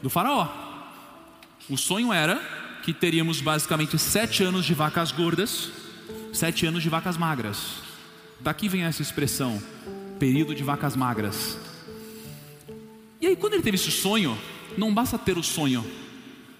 do 0.01 0.09
Faraó. 0.09 0.47
O 1.69 1.77
sonho 1.77 2.11
era 2.11 2.41
que 2.83 2.93
teríamos 2.93 3.41
basicamente 3.41 3.97
sete 3.97 4.43
anos 4.43 4.65
de 4.65 4.73
vacas 4.73 5.11
gordas, 5.11 5.71
sete 6.33 6.65
anos 6.65 6.83
de 6.83 6.89
vacas 6.89 7.17
magras. 7.17 7.75
Daqui 8.39 8.69
vem 8.69 8.83
essa 8.83 9.01
expressão, 9.01 9.61
período 10.19 10.53
de 10.53 10.63
vacas 10.63 10.95
magras. 10.95 11.57
E 13.19 13.27
aí, 13.27 13.35
quando 13.35 13.53
ele 13.53 13.63
teve 13.63 13.75
esse 13.75 13.91
sonho, 13.91 14.37
não 14.77 14.93
basta 14.93 15.17
ter 15.17 15.37
o 15.37 15.43
sonho, 15.43 15.85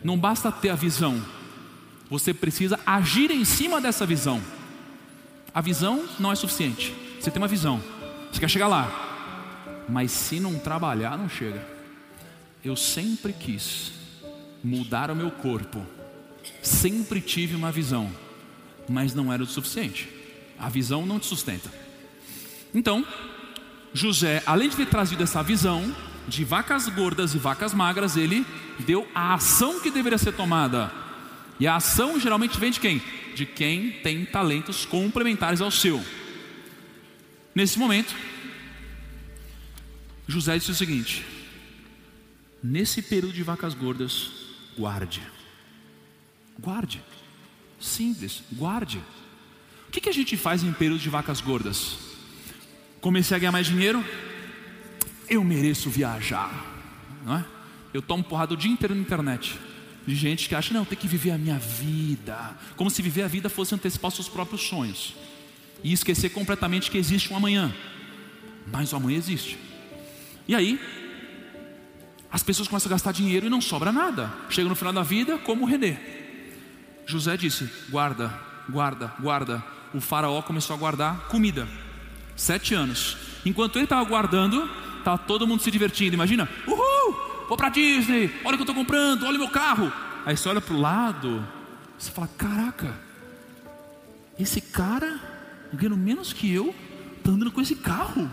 não 0.03 0.17
basta 0.17 0.51
ter 0.51 0.69
a 0.69 0.75
visão, 0.75 1.23
você 2.09 2.33
precisa 2.33 2.79
agir 2.85 3.31
em 3.31 3.45
cima 3.45 3.79
dessa 3.79 4.05
visão. 4.05 4.41
A 5.57 5.61
visão 5.61 6.07
não 6.19 6.31
é 6.31 6.35
suficiente. 6.35 6.93
Você 7.19 7.31
tem 7.31 7.41
uma 7.41 7.47
visão, 7.47 7.81
você 8.31 8.39
quer 8.39 8.47
chegar 8.47 8.67
lá, 8.67 8.87
mas 9.89 10.11
se 10.11 10.39
não 10.39 10.59
trabalhar, 10.59 11.17
não 11.17 11.27
chega. 11.27 11.67
Eu 12.63 12.75
sempre 12.75 13.33
quis 13.33 13.91
mudar 14.63 15.09
o 15.09 15.15
meu 15.15 15.31
corpo, 15.31 15.83
sempre 16.61 17.19
tive 17.19 17.55
uma 17.55 17.71
visão, 17.71 18.07
mas 18.87 19.15
não 19.15 19.33
era 19.33 19.41
o 19.41 19.47
suficiente. 19.47 20.07
A 20.59 20.69
visão 20.69 21.07
não 21.07 21.17
te 21.17 21.25
sustenta. 21.25 21.71
Então, 22.71 23.03
José, 23.91 24.43
além 24.45 24.69
de 24.69 24.75
ter 24.75 24.85
trazido 24.85 25.23
essa 25.23 25.41
visão 25.41 25.91
de 26.27 26.43
vacas 26.45 26.87
gordas 26.87 27.33
e 27.33 27.39
vacas 27.39 27.73
magras, 27.73 28.15
ele 28.15 28.45
deu 28.81 29.07
a 29.15 29.33
ação 29.33 29.79
que 29.79 29.89
deveria 29.89 30.19
ser 30.19 30.33
tomada. 30.33 30.91
E 31.59 31.65
a 31.65 31.77
ação 31.77 32.19
geralmente 32.19 32.59
vem 32.59 32.69
de 32.69 32.79
quem? 32.79 33.01
De 33.37 33.45
quem 33.45 33.91
tem 33.91 34.25
talentos 34.25 34.83
complementares 34.83 35.61
ao 35.61 35.69
seu. 35.69 36.03
Nesse 37.53 37.77
momento, 37.77 38.15
José 40.27 40.57
disse 40.57 40.71
o 40.71 40.73
seguinte: 40.73 41.23
nesse 42.63 42.99
período 42.99 43.35
de 43.35 43.43
vacas 43.43 43.75
gordas, 43.75 44.31
guarde. 44.75 45.21
Guarde. 46.59 46.99
Simples, 47.79 48.41
guarde. 48.53 48.97
O 49.87 49.91
que, 49.91 50.01
que 50.01 50.09
a 50.09 50.13
gente 50.13 50.35
faz 50.35 50.63
em 50.63 50.73
período 50.73 51.01
de 51.01 51.09
vacas 51.09 51.39
gordas? 51.39 51.99
Comecei 52.99 53.37
a 53.37 53.39
ganhar 53.39 53.51
mais 53.51 53.67
dinheiro, 53.67 54.03
eu 55.29 55.43
mereço 55.43 55.91
viajar, 55.91 56.49
não 57.23 57.37
é? 57.37 57.45
Eu 57.93 58.01
tomo 58.01 58.23
porrada 58.23 58.55
o 58.55 58.57
dia 58.57 58.71
inteiro 58.71 58.95
na 58.95 59.01
internet 59.01 59.66
de 60.07 60.15
gente 60.15 60.47
que 60.47 60.55
acha, 60.55 60.73
não, 60.73 60.85
tem 60.85 60.97
que 60.97 61.07
viver 61.07 61.31
a 61.31 61.37
minha 61.37 61.59
vida, 61.59 62.57
como 62.77 62.89
se 62.89 63.01
viver 63.01 63.23
a 63.23 63.27
vida 63.27 63.49
fosse 63.49 63.75
antecipar 63.75 64.09
seus 64.09 64.29
próprios 64.29 64.61
sonhos 64.61 65.13
e 65.83 65.91
esquecer 65.91 66.29
completamente 66.29 66.89
que 66.89 66.97
existe 66.97 67.31
um 67.31 67.35
amanhã, 67.35 67.75
mas 68.71 68.93
o 68.93 68.95
amanhã 68.95 69.17
existe. 69.17 69.59
E 70.47 70.55
aí, 70.55 70.79
as 72.31 72.41
pessoas 72.41 72.69
começam 72.69 72.89
a 72.89 72.95
gastar 72.95 73.11
dinheiro 73.11 73.47
e 73.47 73.49
não 73.49 73.59
sobra 73.59 73.91
nada. 73.91 74.31
Chega 74.49 74.69
no 74.69 74.75
final 74.75 74.93
da 74.93 75.03
vida, 75.03 75.37
como 75.39 75.65
o 75.65 75.67
René. 75.67 75.99
José 77.05 77.35
disse: 77.35 77.69
guarda, 77.89 78.33
guarda, 78.69 79.13
guarda. 79.19 79.63
O 79.93 79.99
faraó 79.99 80.41
começou 80.41 80.73
a 80.73 80.79
guardar 80.79 81.27
comida. 81.27 81.67
Sete 82.35 82.73
anos. 82.73 83.17
Enquanto 83.45 83.75
ele 83.75 83.85
estava 83.85 84.03
guardando, 84.05 84.69
estava 84.99 85.17
todo 85.17 85.45
mundo 85.45 85.61
se 85.61 85.71
divertindo. 85.71 86.13
Imagina, 86.13 86.47
uhul! 86.65 87.26
Vou 87.47 87.57
para 87.57 87.69
Disney, 87.69 88.31
olha 88.43 88.55
o 88.55 88.57
que 88.57 88.61
eu 88.63 88.71
estou 88.71 88.75
comprando, 88.75 89.25
olha 89.25 89.35
o 89.35 89.39
meu 89.39 89.49
carro. 89.49 89.91
Aí 90.25 90.35
você 90.35 90.49
olha 90.49 90.59
para 90.59 90.75
o 90.75 90.79
lado, 90.79 91.47
você 91.97 92.11
fala: 92.11 92.29
caraca, 92.37 92.93
esse 94.37 94.61
cara, 94.61 95.19
ganhando 95.73 95.97
menos 95.97 96.33
que 96.33 96.53
eu, 96.53 96.75
está 97.17 97.31
andando 97.31 97.51
com 97.51 97.61
esse 97.61 97.75
carro. 97.75 98.29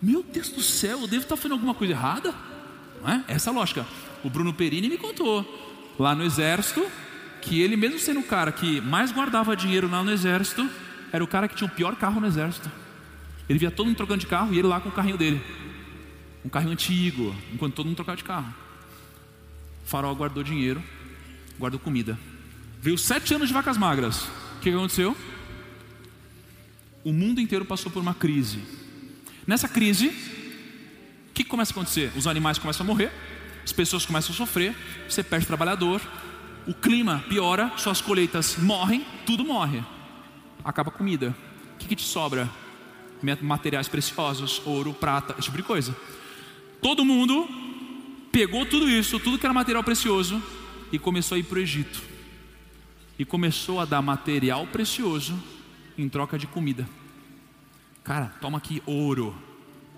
Meu 0.00 0.22
Deus 0.22 0.50
do 0.50 0.62
céu, 0.62 1.00
eu 1.00 1.06
devo 1.06 1.22
estar 1.22 1.28
tá 1.30 1.36
fazendo 1.36 1.52
alguma 1.52 1.74
coisa 1.74 1.92
errada? 1.92 2.34
Não 3.02 3.10
é? 3.10 3.24
Essa 3.28 3.50
é 3.50 3.52
a 3.52 3.54
lógica. 3.54 3.86
O 4.22 4.30
Bruno 4.30 4.52
Perini 4.52 4.88
me 4.88 4.98
contou, 4.98 5.44
lá 5.98 6.14
no 6.14 6.24
exército, 6.24 6.84
que 7.40 7.60
ele, 7.60 7.76
mesmo 7.76 7.98
sendo 7.98 8.20
o 8.20 8.24
cara 8.24 8.50
que 8.52 8.80
mais 8.80 9.12
guardava 9.12 9.56
dinheiro 9.56 9.88
lá 9.90 10.02
no 10.02 10.10
exército, 10.10 10.68
era 11.12 11.22
o 11.22 11.26
cara 11.26 11.46
que 11.46 11.54
tinha 11.54 11.68
o 11.68 11.70
pior 11.70 11.94
carro 11.96 12.20
no 12.20 12.26
exército. 12.26 12.70
Ele 13.48 13.58
via 13.58 13.70
todo 13.70 13.86
mundo 13.86 13.96
trocando 13.96 14.20
de 14.20 14.26
carro 14.26 14.54
e 14.54 14.58
ele 14.58 14.68
lá 14.68 14.80
com 14.80 14.88
o 14.88 14.92
carrinho 14.92 15.18
dele 15.18 15.42
um 16.44 16.48
carro 16.48 16.70
antigo, 16.70 17.34
enquanto 17.52 17.74
todo 17.74 17.86
mundo 17.86 17.96
trocava 17.96 18.16
de 18.16 18.24
carro. 18.24 18.54
O 19.84 19.88
farol 19.88 20.14
guardou 20.14 20.42
dinheiro, 20.42 20.82
guardou 21.58 21.80
comida. 21.80 22.18
Veio 22.80 22.98
sete 22.98 23.34
anos 23.34 23.48
de 23.48 23.54
vacas 23.54 23.78
magras. 23.78 24.24
O 24.56 24.60
que 24.60 24.70
aconteceu? 24.70 25.16
O 27.02 27.12
mundo 27.12 27.40
inteiro 27.40 27.64
passou 27.64 27.90
por 27.90 28.00
uma 28.00 28.14
crise. 28.14 28.62
Nessa 29.46 29.68
crise, 29.68 30.08
o 30.08 31.32
que 31.34 31.44
começa 31.44 31.72
a 31.72 31.74
acontecer? 31.74 32.12
Os 32.16 32.26
animais 32.26 32.58
começam 32.58 32.84
a 32.84 32.86
morrer, 32.86 33.10
As 33.64 33.72
pessoas 33.72 34.04
começam 34.04 34.34
a 34.34 34.36
sofrer, 34.36 34.76
você 35.08 35.22
perde 35.22 35.46
trabalhador, 35.46 36.00
o 36.66 36.74
clima 36.74 37.24
piora, 37.28 37.72
suas 37.78 38.00
colheitas 38.02 38.56
morrem, 38.58 39.06
tudo 39.24 39.44
morre. 39.44 39.82
Acaba 40.62 40.90
a 40.90 40.92
comida. 40.92 41.34
O 41.74 41.78
que, 41.78 41.88
que 41.88 41.96
te 41.96 42.04
sobra? 42.04 42.48
Materiais 43.40 43.88
preciosos, 43.88 44.60
ouro, 44.66 44.92
prata, 44.92 45.34
esse 45.38 45.44
tipo 45.44 45.56
de 45.56 45.62
coisa. 45.62 45.96
Todo 46.84 47.02
mundo 47.02 47.48
pegou 48.30 48.66
tudo 48.66 48.90
isso, 48.90 49.18
tudo 49.18 49.38
que 49.38 49.46
era 49.46 49.54
material 49.54 49.82
precioso, 49.82 50.42
e 50.92 50.98
começou 50.98 51.34
a 51.34 51.38
ir 51.38 51.44
para 51.44 51.56
o 51.56 51.62
Egito. 51.62 52.02
E 53.18 53.24
começou 53.24 53.80
a 53.80 53.86
dar 53.86 54.02
material 54.02 54.66
precioso 54.66 55.34
em 55.96 56.06
troca 56.10 56.38
de 56.38 56.46
comida. 56.46 56.86
Cara, 58.02 58.26
toma 58.38 58.58
aqui 58.58 58.82
ouro, 58.84 59.34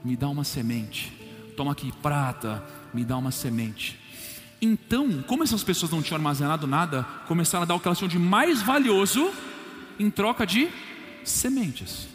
me 0.04 0.16
dá 0.16 0.28
uma 0.28 0.44
semente. 0.44 1.12
Toma 1.56 1.72
aqui 1.72 1.90
prata, 1.90 2.64
me 2.94 3.04
dá 3.04 3.16
uma 3.16 3.32
semente. 3.32 3.98
Então, 4.62 5.24
como 5.26 5.42
essas 5.42 5.64
pessoas 5.64 5.90
não 5.90 6.00
tinham 6.00 6.18
armazenado 6.18 6.68
nada, 6.68 7.02
começaram 7.26 7.64
a 7.64 7.66
dar 7.66 7.74
o 7.74 7.80
que 7.80 7.88
elas 7.88 7.98
tinham 7.98 8.08
de 8.08 8.18
mais 8.20 8.62
valioso 8.62 9.32
em 9.98 10.08
troca 10.08 10.46
de 10.46 10.68
sementes. 11.24 12.06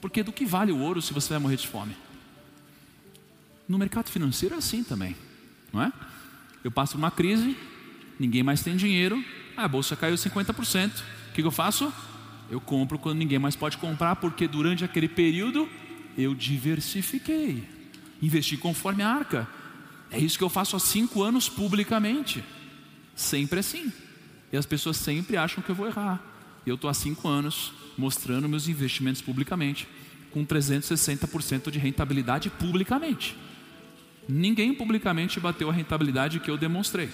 Porque 0.00 0.22
do 0.22 0.32
que 0.32 0.46
vale 0.46 0.72
o 0.72 0.78
ouro 0.78 1.02
se 1.02 1.12
você 1.12 1.28
vai 1.28 1.40
morrer 1.40 1.56
de 1.56 1.68
fome? 1.68 2.07
No 3.68 3.78
mercado 3.78 4.08
financeiro 4.08 4.54
é 4.54 4.58
assim 4.58 4.82
também, 4.82 5.14
não 5.72 5.82
é? 5.82 5.92
Eu 6.64 6.70
passo 6.70 6.96
uma 6.96 7.10
crise, 7.10 7.54
ninguém 8.18 8.42
mais 8.42 8.62
tem 8.62 8.74
dinheiro, 8.76 9.22
a 9.56 9.68
bolsa 9.68 9.94
caiu 9.94 10.14
50%. 10.14 10.90
O 11.30 11.32
que 11.34 11.42
eu 11.42 11.50
faço? 11.50 11.92
Eu 12.50 12.60
compro 12.60 12.98
quando 12.98 13.18
ninguém 13.18 13.38
mais 13.38 13.54
pode 13.54 13.76
comprar, 13.76 14.16
porque 14.16 14.48
durante 14.48 14.84
aquele 14.84 15.08
período 15.08 15.68
eu 16.16 16.34
diversifiquei, 16.34 17.62
investi 18.22 18.56
conforme 18.56 19.02
a 19.02 19.08
arca. 19.08 19.46
É 20.10 20.18
isso 20.18 20.38
que 20.38 20.44
eu 20.44 20.48
faço 20.48 20.74
há 20.74 20.80
cinco 20.80 21.22
anos 21.22 21.48
publicamente, 21.48 22.42
sempre 23.14 23.60
assim. 23.60 23.92
E 24.50 24.56
as 24.56 24.64
pessoas 24.64 24.96
sempre 24.96 25.36
acham 25.36 25.62
que 25.62 25.68
eu 25.68 25.74
vou 25.74 25.86
errar. 25.86 26.22
Eu 26.64 26.76
estou 26.76 26.88
há 26.88 26.94
cinco 26.94 27.28
anos 27.28 27.72
mostrando 27.98 28.48
meus 28.48 28.66
investimentos 28.66 29.20
publicamente, 29.20 29.86
com 30.30 30.44
360% 30.44 31.70
de 31.70 31.78
rentabilidade 31.78 32.48
publicamente. 32.48 33.36
Ninguém 34.28 34.74
publicamente 34.74 35.40
bateu 35.40 35.70
a 35.70 35.72
rentabilidade 35.72 36.38
que 36.38 36.50
eu 36.50 36.58
demonstrei. 36.58 37.08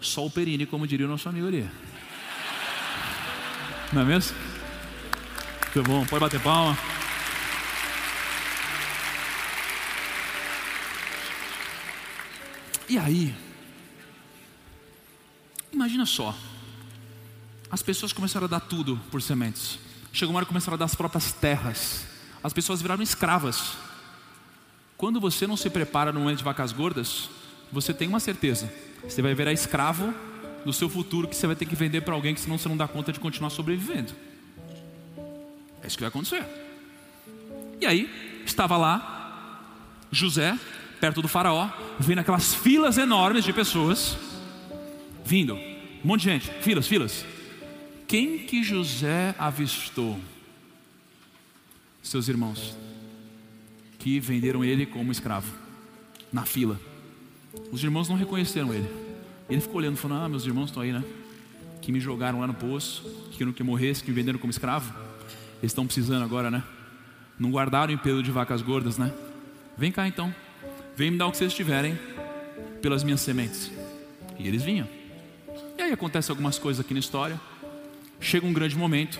Só 0.00 0.26
o 0.26 0.30
Perini, 0.30 0.66
como 0.66 0.86
diria 0.86 1.06
o 1.06 1.08
nosso 1.08 1.28
amigo 1.28 1.46
ali. 1.46 1.68
Não 3.92 4.02
é 4.02 4.04
mesmo? 4.04 4.36
Muito 5.74 5.88
bom, 5.88 6.04
pode 6.06 6.20
bater 6.20 6.40
palma. 6.40 6.76
E 12.88 12.98
aí, 12.98 13.32
imagina 15.72 16.04
só, 16.04 16.36
as 17.70 17.82
pessoas 17.82 18.12
começaram 18.12 18.46
a 18.46 18.48
dar 18.48 18.58
tudo 18.58 19.00
por 19.12 19.22
sementes. 19.22 19.78
Chegou 20.12 20.32
uma 20.32 20.38
hora 20.38 20.46
que 20.46 20.48
começaram 20.48 20.74
a 20.74 20.78
dar 20.78 20.86
as 20.86 20.96
próprias 20.96 21.30
terras. 21.32 22.04
As 22.42 22.52
pessoas 22.52 22.82
viraram 22.82 23.00
escravas. 23.00 23.76
Quando 25.00 25.18
você 25.18 25.46
não 25.46 25.56
se 25.56 25.70
prepara 25.70 26.12
no 26.12 26.20
momento 26.20 26.36
de 26.36 26.44
vacas 26.44 26.72
gordas, 26.72 27.30
você 27.72 27.94
tem 27.94 28.06
uma 28.06 28.20
certeza: 28.20 28.70
você 29.02 29.22
vai 29.22 29.34
virar 29.34 29.50
escravo 29.50 30.12
do 30.62 30.74
seu 30.74 30.90
futuro 30.90 31.26
que 31.26 31.34
você 31.34 31.46
vai 31.46 31.56
ter 31.56 31.64
que 31.64 31.74
vender 31.74 32.02
para 32.02 32.12
alguém 32.12 32.34
que 32.34 32.40
senão 32.42 32.58
você 32.58 32.68
não 32.68 32.76
dá 32.76 32.86
conta 32.86 33.10
de 33.10 33.18
continuar 33.18 33.48
sobrevivendo. 33.48 34.12
É 35.82 35.86
isso 35.86 35.96
que 35.96 36.02
vai 36.02 36.08
acontecer. 36.08 36.44
E 37.80 37.86
aí, 37.86 38.42
estava 38.44 38.76
lá 38.76 39.64
José, 40.12 40.58
perto 41.00 41.22
do 41.22 41.28
faraó, 41.28 41.70
vendo 41.98 42.18
aquelas 42.18 42.52
filas 42.52 42.98
enormes 42.98 43.42
de 43.42 43.54
pessoas 43.54 44.18
vindo. 45.24 45.54
Um 45.54 46.08
monte 46.08 46.24
de 46.24 46.26
gente, 46.26 46.50
filas, 46.60 46.86
filas. 46.86 47.24
Quem 48.06 48.40
que 48.40 48.62
José 48.62 49.34
avistou? 49.38 50.20
Seus 52.02 52.28
irmãos, 52.28 52.76
que 54.00 54.18
venderam 54.18 54.64
ele 54.64 54.84
como 54.86 55.12
escravo, 55.12 55.52
na 56.32 56.44
fila. 56.44 56.80
Os 57.70 57.84
irmãos 57.84 58.08
não 58.08 58.16
reconheceram 58.16 58.74
ele. 58.74 58.90
Ele 59.48 59.60
ficou 59.60 59.76
olhando, 59.76 59.96
falando: 59.96 60.24
Ah, 60.24 60.28
meus 60.28 60.44
irmãos 60.44 60.66
estão 60.66 60.82
aí, 60.82 60.90
né? 60.90 61.04
Que 61.80 61.92
me 61.92 62.00
jogaram 62.00 62.40
lá 62.40 62.46
no 62.46 62.54
poço, 62.54 63.04
que 63.32 63.44
não 63.44 63.52
que 63.52 63.62
morresse, 63.62 64.02
que 64.02 64.10
me 64.10 64.16
venderam 64.16 64.38
como 64.38 64.50
escravo. 64.50 64.92
Eles 65.60 65.70
estão 65.70 65.84
precisando 65.84 66.24
agora, 66.24 66.50
né? 66.50 66.64
Não 67.38 67.50
guardaram 67.50 67.92
em 67.92 67.98
pelo 67.98 68.22
de 68.22 68.30
vacas 68.30 68.62
gordas, 68.62 68.96
né? 68.98 69.12
Vem 69.76 69.92
cá 69.92 70.08
então. 70.08 70.34
Vem 70.96 71.10
me 71.10 71.18
dar 71.18 71.26
o 71.26 71.30
que 71.30 71.36
vocês 71.36 71.52
tiverem 71.52 71.98
pelas 72.80 73.04
minhas 73.04 73.20
sementes. 73.20 73.70
E 74.38 74.48
eles 74.48 74.62
vinham. 74.62 74.88
E 75.78 75.82
aí 75.82 75.92
acontece 75.92 76.30
algumas 76.30 76.58
coisas 76.58 76.84
aqui 76.84 76.94
na 76.94 77.00
história. 77.00 77.40
Chega 78.18 78.46
um 78.46 78.52
grande 78.52 78.76
momento 78.76 79.18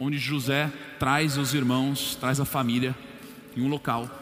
onde 0.00 0.18
José 0.18 0.70
traz 0.98 1.36
os 1.36 1.54
irmãos, 1.54 2.14
traz 2.16 2.40
a 2.40 2.44
família 2.44 2.94
em 3.56 3.62
um 3.62 3.68
local. 3.68 4.17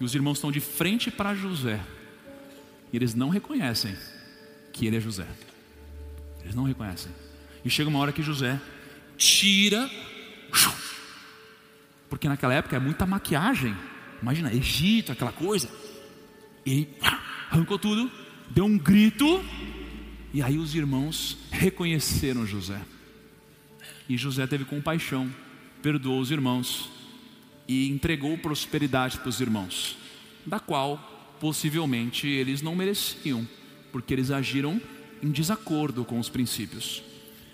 E 0.00 0.04
os 0.04 0.14
irmãos 0.14 0.38
estão 0.38 0.50
de 0.50 0.60
frente 0.60 1.10
para 1.10 1.34
José. 1.34 1.78
E 2.92 2.96
eles 2.96 3.14
não 3.14 3.28
reconhecem 3.28 3.94
que 4.72 4.86
ele 4.86 4.96
é 4.96 5.00
José. 5.00 5.26
Eles 6.42 6.54
não 6.54 6.64
reconhecem. 6.64 7.12
E 7.64 7.68
chega 7.68 7.90
uma 7.90 7.98
hora 7.98 8.12
que 8.12 8.22
José 8.22 8.58
tira. 9.16 9.88
Porque 12.08 12.26
naquela 12.28 12.54
época 12.54 12.76
é 12.76 12.80
muita 12.80 13.04
maquiagem. 13.04 13.76
Imagina, 14.22 14.52
Egito, 14.52 15.12
aquela 15.12 15.32
coisa. 15.32 15.68
E 16.64 16.88
arrancou 17.50 17.78
tudo, 17.78 18.10
deu 18.48 18.64
um 18.64 18.78
grito. 18.78 19.44
E 20.32 20.42
aí 20.42 20.56
os 20.56 20.74
irmãos 20.74 21.36
reconheceram 21.50 22.46
José. 22.46 22.80
E 24.08 24.16
José 24.16 24.46
teve 24.46 24.64
compaixão, 24.64 25.30
perdoou 25.82 26.20
os 26.20 26.30
irmãos 26.30 26.90
e 27.70 27.88
entregou 27.88 28.36
prosperidade 28.36 29.16
para 29.16 29.28
os 29.28 29.40
irmãos, 29.40 29.96
da 30.44 30.58
qual 30.58 31.36
possivelmente 31.38 32.26
eles 32.26 32.60
não 32.60 32.74
mereciam, 32.74 33.46
porque 33.92 34.12
eles 34.12 34.32
agiram 34.32 34.82
em 35.22 35.30
desacordo 35.30 36.04
com 36.04 36.18
os 36.18 36.28
princípios. 36.28 37.00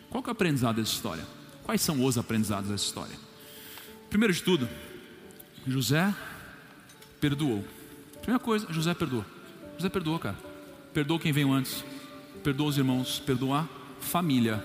Qual 0.08 0.24
é 0.24 0.28
o 0.28 0.30
aprendizado 0.30 0.76
dessa 0.76 0.94
história? 0.94 1.26
Quais 1.62 1.82
são 1.82 2.02
os 2.02 2.16
aprendizados 2.16 2.70
dessa 2.70 2.86
história? 2.86 3.14
Primeiro 4.08 4.32
de 4.32 4.42
tudo, 4.42 4.66
José 5.66 6.14
perdoou. 7.20 7.62
Primeira 8.22 8.42
coisa, 8.42 8.66
José 8.72 8.94
perdoou. 8.94 9.24
José 9.76 9.90
perdoou, 9.90 10.18
cara. 10.18 10.38
Perdoou 10.94 11.20
quem 11.20 11.30
veio 11.30 11.52
antes. 11.52 11.84
Perdoou 12.42 12.70
os 12.70 12.78
irmãos. 12.78 13.18
Perdoou 13.18 13.52
a 13.54 13.68
família. 14.00 14.64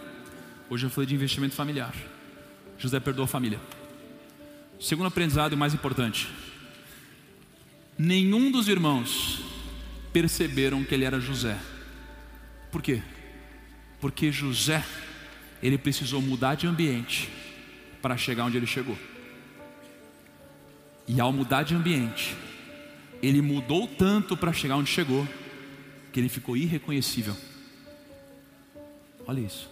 Hoje 0.70 0.86
eu 0.86 0.90
falei 0.90 1.10
de 1.10 1.16
investimento 1.16 1.56
familiar. 1.56 1.94
José 2.78 3.02
perdoou 3.02 3.26
a 3.26 3.28
família. 3.28 3.60
Segundo 4.82 5.06
aprendizado 5.06 5.54
e 5.54 5.56
mais 5.56 5.76
importante: 5.76 6.28
nenhum 7.96 8.52
dos 8.52 8.68
irmãos 8.68 9.40
perceberam 10.12 10.84
que 10.84 10.96
ele 10.96 11.06
era 11.06 11.20
José. 11.20 11.56
Por 12.72 12.82
quê? 12.82 13.04
Porque 14.00 14.32
José, 14.32 14.84
ele 15.62 15.78
precisou 15.78 16.20
mudar 16.20 16.56
de 16.56 16.66
ambiente 16.66 17.30
para 18.02 18.18
chegar 18.18 18.46
onde 18.46 18.58
ele 18.58 18.66
chegou. 18.66 18.98
E 21.08 21.22
ao 21.22 21.32
mudar 21.32 21.62
de 21.62 21.76
ambiente, 21.76 22.36
ele 23.22 23.40
mudou 23.40 23.88
tanto 23.88 24.36
para 24.36 24.52
chegar 24.52 24.78
onde 24.78 24.90
chegou, 24.90 25.28
que 26.12 26.20
ele 26.20 26.30
ficou 26.30 26.58
irreconhecível. 26.58 27.38
Olha 29.28 29.42
isso. 29.42 29.70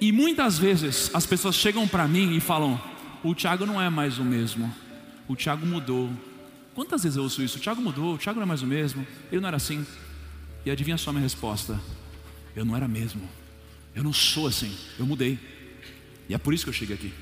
E 0.00 0.10
muitas 0.12 0.58
vezes 0.58 1.10
as 1.12 1.26
pessoas 1.26 1.56
chegam 1.56 1.86
para 1.86 2.08
mim 2.08 2.34
e 2.34 2.40
falam: 2.40 2.80
o 3.22 3.34
Tiago 3.34 3.66
não 3.66 3.80
é 3.80 3.90
mais 3.90 4.18
o 4.18 4.24
mesmo, 4.24 4.72
o 5.26 5.34
Tiago 5.34 5.66
mudou. 5.66 6.10
Quantas 6.74 7.02
vezes 7.02 7.16
eu 7.16 7.24
ouço 7.24 7.42
isso? 7.42 7.58
O 7.58 7.60
Tiago 7.60 7.80
mudou, 7.80 8.14
o 8.14 8.18
Tiago 8.18 8.38
não 8.38 8.44
é 8.44 8.48
mais 8.48 8.62
o 8.62 8.66
mesmo, 8.66 9.06
ele 9.30 9.40
não 9.40 9.48
era 9.48 9.56
assim. 9.56 9.84
E 10.64 10.70
adivinha 10.70 10.96
só 10.96 11.10
a 11.10 11.12
minha 11.12 11.22
resposta: 11.22 11.80
eu 12.54 12.64
não 12.64 12.76
era 12.76 12.86
mesmo, 12.86 13.28
eu 13.94 14.02
não 14.02 14.12
sou 14.12 14.46
assim, 14.46 14.74
eu 14.98 15.06
mudei. 15.06 15.38
E 16.28 16.34
é 16.34 16.38
por 16.38 16.52
isso 16.52 16.64
que 16.64 16.70
eu 16.70 16.74
cheguei 16.74 16.94
aqui. 16.94 17.12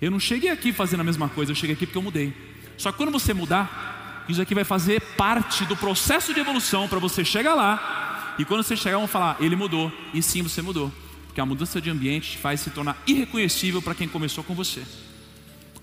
Eu 0.00 0.10
não 0.10 0.18
cheguei 0.18 0.50
aqui 0.50 0.72
fazendo 0.72 1.00
a 1.00 1.04
mesma 1.04 1.28
coisa, 1.28 1.52
eu 1.52 1.56
cheguei 1.56 1.74
aqui 1.74 1.86
porque 1.86 1.98
eu 1.98 2.02
mudei. 2.02 2.34
Só 2.76 2.90
que 2.90 2.98
quando 2.98 3.12
você 3.12 3.32
mudar, 3.32 4.24
isso 4.28 4.40
aqui 4.40 4.54
vai 4.54 4.64
fazer 4.64 5.00
parte 5.16 5.64
do 5.64 5.76
processo 5.76 6.32
de 6.32 6.40
evolução 6.40 6.88
para 6.88 6.98
você 6.98 7.24
chegar 7.24 7.54
lá. 7.54 8.34
E 8.38 8.44
quando 8.44 8.62
você 8.62 8.76
chegar, 8.76 8.98
vão 8.98 9.06
falar: 9.06 9.36
ele 9.40 9.54
mudou. 9.54 9.92
E 10.14 10.22
sim, 10.22 10.42
você 10.42 10.62
mudou. 10.62 10.92
Porque 11.32 11.40
a 11.40 11.46
mudança 11.46 11.80
de 11.80 11.88
ambiente 11.88 12.36
faz 12.36 12.60
se 12.60 12.68
tornar 12.68 13.02
irreconhecível 13.06 13.80
para 13.80 13.94
quem 13.94 14.06
começou 14.06 14.44
com 14.44 14.54
você. 14.54 14.82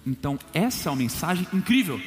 Então, 0.05 0.37
essa 0.53 0.89
é 0.89 0.91
uma 0.91 0.99
mensagem 0.99 1.47
incrível. 1.51 1.99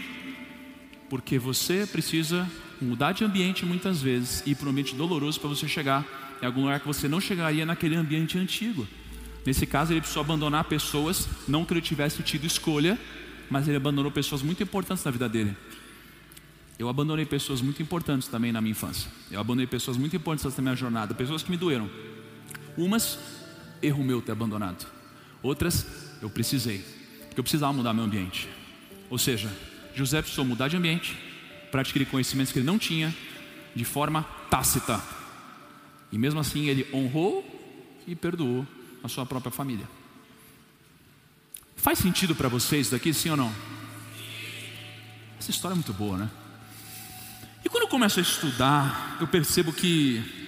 Porque 1.11 1.41
você 1.41 1.85
precisa 1.85 2.49
mudar 2.81 3.11
de 3.11 3.25
ambiente 3.25 3.67
muitas 3.67 4.01
vezes 4.01 4.45
e 4.47 4.55
para 4.55 4.69
um 4.69 4.71
ambiente 4.71 4.95
doloroso 4.95 5.41
para 5.41 5.49
você 5.49 5.67
chegar 5.67 6.07
em 6.41 6.47
algum 6.47 6.61
lugar 6.61 6.79
que 6.79 6.87
você 6.87 7.09
não 7.09 7.21
chegaria 7.21 7.67
naquele 7.67 7.97
ambiente 7.97 8.39
antigo. 8.39 8.87
Nesse 9.45 9.67
caso, 9.67 9.93
ele 9.93 10.01
precisou 10.01 10.23
abandonar 10.23 10.63
pessoas, 10.63 11.29
não 11.49 11.65
que 11.65 11.73
ele 11.73 11.81
tivesse 11.81 12.23
tido 12.23 12.47
escolha, 12.47 12.97
mas 13.51 13.67
ele 13.67 13.77
abandonou 13.77 14.13
pessoas 14.13 14.41
muito 14.41 14.63
importantes 14.63 15.03
na 15.03 15.11
vida 15.11 15.29
dele. 15.29 15.57
Eu 16.79 16.89
abandonei 16.89 17.27
pessoas 17.27 17.61
muito 17.61 17.83
importantes 17.83 18.29
também 18.29 18.53
na 18.53 18.61
minha 18.61 18.71
infância. 18.71 19.11
Eu 19.33 19.41
abandonei 19.41 19.67
pessoas 19.67 19.97
muito 19.97 20.15
importantes 20.15 20.57
na 20.57 20.63
minha 20.63 20.77
jornada, 20.77 21.13
pessoas 21.13 21.43
que 21.43 21.51
me 21.51 21.57
doeram. 21.57 21.91
Umas, 22.77 23.19
erro 23.83 24.03
meu 24.03 24.23
ter 24.23 24.33
abandonado. 24.33 24.87
Outras, 25.43 25.87
eu 26.23 26.31
precisei, 26.31 26.85
porque 27.27 27.41
eu 27.41 27.45
precisava 27.45 27.73
mudar 27.73 27.93
meu 27.93 28.05
ambiente. 28.05 28.49
Ou 29.11 29.19
seja, 29.19 29.51
José 29.95 30.23
precisou 30.23 30.45
mudar 30.45 30.69
de 30.69 30.77
ambiente 30.77 31.19
para 31.71 31.81
adquirir 31.81 32.07
conhecimentos 32.07 32.53
que 32.53 32.59
ele 32.59 32.67
não 32.67 32.79
tinha 32.79 33.15
de 33.75 33.85
forma 33.85 34.23
tácita. 34.51 35.03
E 36.11 36.19
mesmo 36.19 36.41
assim 36.41 36.67
ele 36.69 36.87
honrou 36.93 37.45
e 38.07 38.15
perdoou 38.15 38.67
a 39.03 39.09
sua 39.09 39.27
própria 39.27 39.51
família. 39.51 39.89
Faz 41.77 41.99
sentido 41.99 42.35
para 42.35 42.49
vocês 42.49 42.91
daqui, 42.91 43.13
sim 43.13 43.31
ou 43.31 43.37
não? 43.37 43.53
Essa 45.39 45.51
história 45.51 45.75
é 45.75 45.77
muito 45.77 45.93
boa, 45.93 46.17
né? 46.17 46.31
E 47.65 47.69
quando 47.69 47.83
eu 47.83 47.89
começo 47.89 48.21
a 48.21 48.23
estudar, 48.23 49.17
eu 49.21 49.27
percebo 49.27 49.73
que 49.73 50.42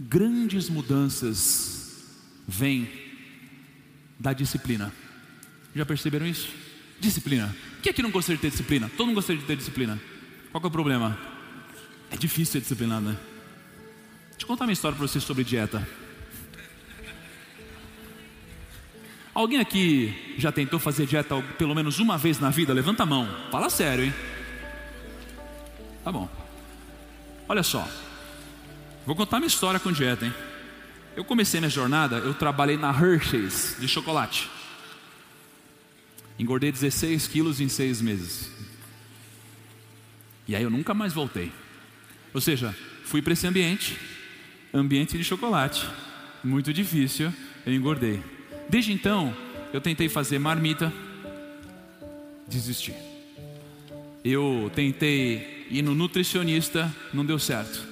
grandes 0.00 0.70
mudanças 0.70 2.06
vêm 2.48 2.88
da 4.18 4.32
disciplina. 4.32 4.90
Já 5.76 5.84
perceberam 5.84 6.26
isso? 6.26 6.48
Disciplina. 6.98 7.54
Quem 7.82 7.90
é 7.90 7.92
que 7.92 8.02
não 8.02 8.10
gostaria 8.10 8.36
de 8.36 8.42
ter 8.42 8.50
disciplina? 8.50 8.90
Todo 8.96 9.06
mundo 9.06 9.16
gostaria 9.16 9.40
de 9.40 9.46
ter 9.46 9.56
disciplina. 9.56 10.00
Qual 10.50 10.64
é 10.64 10.66
o 10.66 10.70
problema? 10.70 11.18
É 12.10 12.16
difícil 12.16 12.52
ser 12.52 12.60
disciplinado, 12.60 13.10
né? 13.10 13.16
Deixa 14.30 14.44
eu 14.44 14.46
contar 14.46 14.64
uma 14.64 14.72
história 14.72 14.96
para 14.96 15.06
vocês 15.06 15.22
sobre 15.22 15.44
dieta. 15.44 15.86
Alguém 19.34 19.60
aqui 19.60 20.34
já 20.38 20.50
tentou 20.50 20.78
fazer 20.80 21.06
dieta 21.06 21.40
pelo 21.56 21.74
menos 21.74 21.98
uma 21.98 22.18
vez 22.18 22.40
na 22.40 22.50
vida? 22.50 22.72
Levanta 22.72 23.04
a 23.04 23.06
mão. 23.06 23.28
Fala 23.50 23.70
sério, 23.70 24.04
hein? 24.04 24.14
Tá 26.02 26.10
bom. 26.10 26.28
Olha 27.48 27.62
só. 27.62 27.88
Vou 29.10 29.16
contar 29.16 29.40
minha 29.40 29.48
história 29.48 29.80
com 29.80 29.90
dieta, 29.90 30.24
hein? 30.24 30.32
Eu 31.16 31.24
comecei 31.24 31.58
minha 31.58 31.68
jornada, 31.68 32.18
eu 32.18 32.32
trabalhei 32.32 32.76
na 32.76 32.92
Hershey's 32.92 33.74
de 33.80 33.88
chocolate. 33.88 34.48
Engordei 36.38 36.70
16 36.70 37.26
quilos 37.26 37.60
em 37.60 37.68
seis 37.68 38.00
meses. 38.00 38.48
E 40.46 40.54
aí 40.54 40.62
eu 40.62 40.70
nunca 40.70 40.94
mais 40.94 41.12
voltei. 41.12 41.50
Ou 42.32 42.40
seja, 42.40 42.72
fui 43.02 43.20
para 43.20 43.32
esse 43.32 43.48
ambiente, 43.48 43.98
ambiente 44.72 45.18
de 45.18 45.24
chocolate. 45.24 45.84
Muito 46.44 46.72
difícil, 46.72 47.34
eu 47.66 47.74
engordei. 47.74 48.22
Desde 48.68 48.92
então, 48.92 49.36
eu 49.72 49.80
tentei 49.80 50.08
fazer 50.08 50.38
marmita, 50.38 50.92
desisti. 52.46 52.94
Eu 54.24 54.70
tentei 54.72 55.66
ir 55.68 55.82
no 55.82 55.96
nutricionista, 55.96 56.94
não 57.12 57.26
deu 57.26 57.40
certo. 57.40 57.89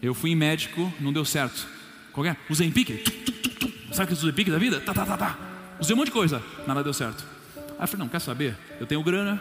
Eu 0.00 0.14
fui 0.14 0.30
em 0.30 0.36
médico, 0.36 0.92
não 1.00 1.12
deu 1.12 1.24
certo. 1.24 1.66
Qualquer? 2.12 2.36
Usei 2.48 2.70
pique. 2.70 3.02
Sabe 3.92 4.08
que 4.08 4.12
usei 4.14 4.32
pique 4.32 4.50
da 4.50 4.58
vida? 4.58 4.80
Tá, 4.80 4.94
tá, 4.94 5.04
tá, 5.04 5.16
tá. 5.16 5.38
Usei 5.80 5.94
um 5.94 5.98
monte 5.98 6.06
de 6.06 6.12
coisa, 6.12 6.42
nada 6.66 6.82
deu 6.82 6.92
certo. 6.92 7.24
Aí 7.56 7.84
eu 7.84 7.88
falei, 7.88 8.04
não, 8.04 8.08
quer 8.08 8.20
saber? 8.20 8.56
Eu 8.80 8.86
tenho 8.86 9.02
grana, 9.02 9.40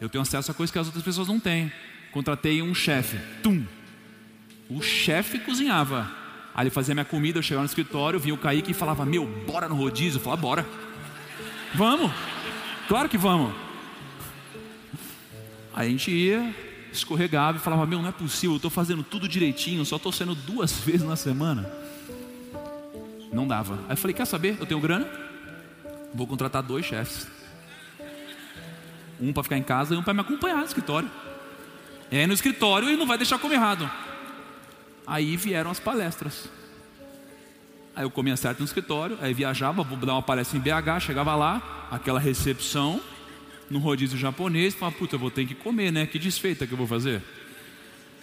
eu 0.00 0.08
tenho 0.08 0.22
acesso 0.22 0.50
a 0.50 0.54
coisas 0.54 0.72
que 0.72 0.78
as 0.78 0.86
outras 0.86 1.04
pessoas 1.04 1.28
não 1.28 1.40
têm. 1.40 1.72
Contratei 2.12 2.62
um 2.62 2.74
chefe. 2.74 3.18
Tum. 3.42 3.64
O 4.68 4.82
chefe 4.82 5.38
cozinhava. 5.38 6.10
Aí 6.54 6.64
ele 6.64 6.70
fazia 6.70 6.94
minha 6.94 7.04
comida, 7.04 7.38
eu 7.38 7.42
chegava 7.42 7.62
no 7.62 7.68
escritório, 7.68 8.18
vinha 8.18 8.34
o 8.34 8.38
Kaique 8.38 8.70
e 8.70 8.74
falava, 8.74 9.04
meu, 9.04 9.26
bora 9.46 9.68
no 9.68 9.74
rodízio. 9.74 10.18
Eu 10.18 10.22
falava, 10.22 10.40
bora. 10.40 10.66
Vamos. 11.74 12.10
Claro 12.88 13.08
que 13.08 13.18
vamos. 13.18 13.52
Aí 15.74 15.88
a 15.88 15.90
gente 15.90 16.10
ia, 16.10 16.54
escorregava 16.98 17.58
e 17.58 17.60
falava, 17.60 17.86
meu, 17.86 18.00
não 18.00 18.08
é 18.08 18.12
possível, 18.12 18.54
eu 18.54 18.56
estou 18.56 18.70
fazendo 18.70 19.02
tudo 19.02 19.28
direitinho, 19.28 19.84
só 19.84 19.96
estou 19.96 20.12
sendo 20.12 20.34
duas 20.34 20.72
vezes 20.80 21.06
na 21.06 21.16
semana. 21.16 21.70
Não 23.32 23.46
dava. 23.46 23.74
Aí 23.86 23.92
eu 23.92 23.96
falei, 23.96 24.14
quer 24.14 24.24
saber? 24.24 24.56
Eu 24.58 24.66
tenho 24.66 24.80
grana, 24.80 25.06
vou 26.14 26.26
contratar 26.26 26.62
dois 26.62 26.86
chefes. 26.86 27.26
Um 29.20 29.32
para 29.32 29.42
ficar 29.42 29.56
em 29.56 29.62
casa 29.62 29.94
e 29.94 29.96
um 29.96 30.02
para 30.02 30.14
me 30.14 30.20
acompanhar 30.20 30.58
no 30.58 30.64
escritório. 30.64 31.10
É 32.10 32.26
no 32.26 32.34
escritório 32.34 32.88
e 32.88 32.96
não 32.96 33.06
vai 33.06 33.16
deixar 33.16 33.38
comer 33.38 33.54
errado. 33.54 33.90
Aí 35.06 35.36
vieram 35.36 35.70
as 35.70 35.80
palestras. 35.80 36.48
Aí 37.94 38.04
eu 38.04 38.10
comia 38.10 38.36
certo 38.36 38.58
no 38.58 38.66
escritório, 38.66 39.16
aí 39.22 39.32
viajava, 39.32 39.82
vou 39.82 39.96
dar 39.96 40.12
uma 40.12 40.22
palestra 40.22 40.58
em 40.58 40.60
BH, 40.60 41.00
chegava 41.00 41.34
lá, 41.34 41.88
aquela 41.90 42.20
recepção, 42.20 43.00
no 43.70 43.78
rodízio 43.78 44.18
japonês, 44.18 44.74
falava, 44.74 44.96
puta, 44.96 45.16
eu 45.16 45.18
vou 45.20 45.30
ter 45.30 45.46
que 45.46 45.54
comer, 45.54 45.90
né? 45.90 46.06
Que 46.06 46.18
desfeita 46.18 46.66
que 46.66 46.72
eu 46.72 46.78
vou 46.78 46.86
fazer. 46.86 47.22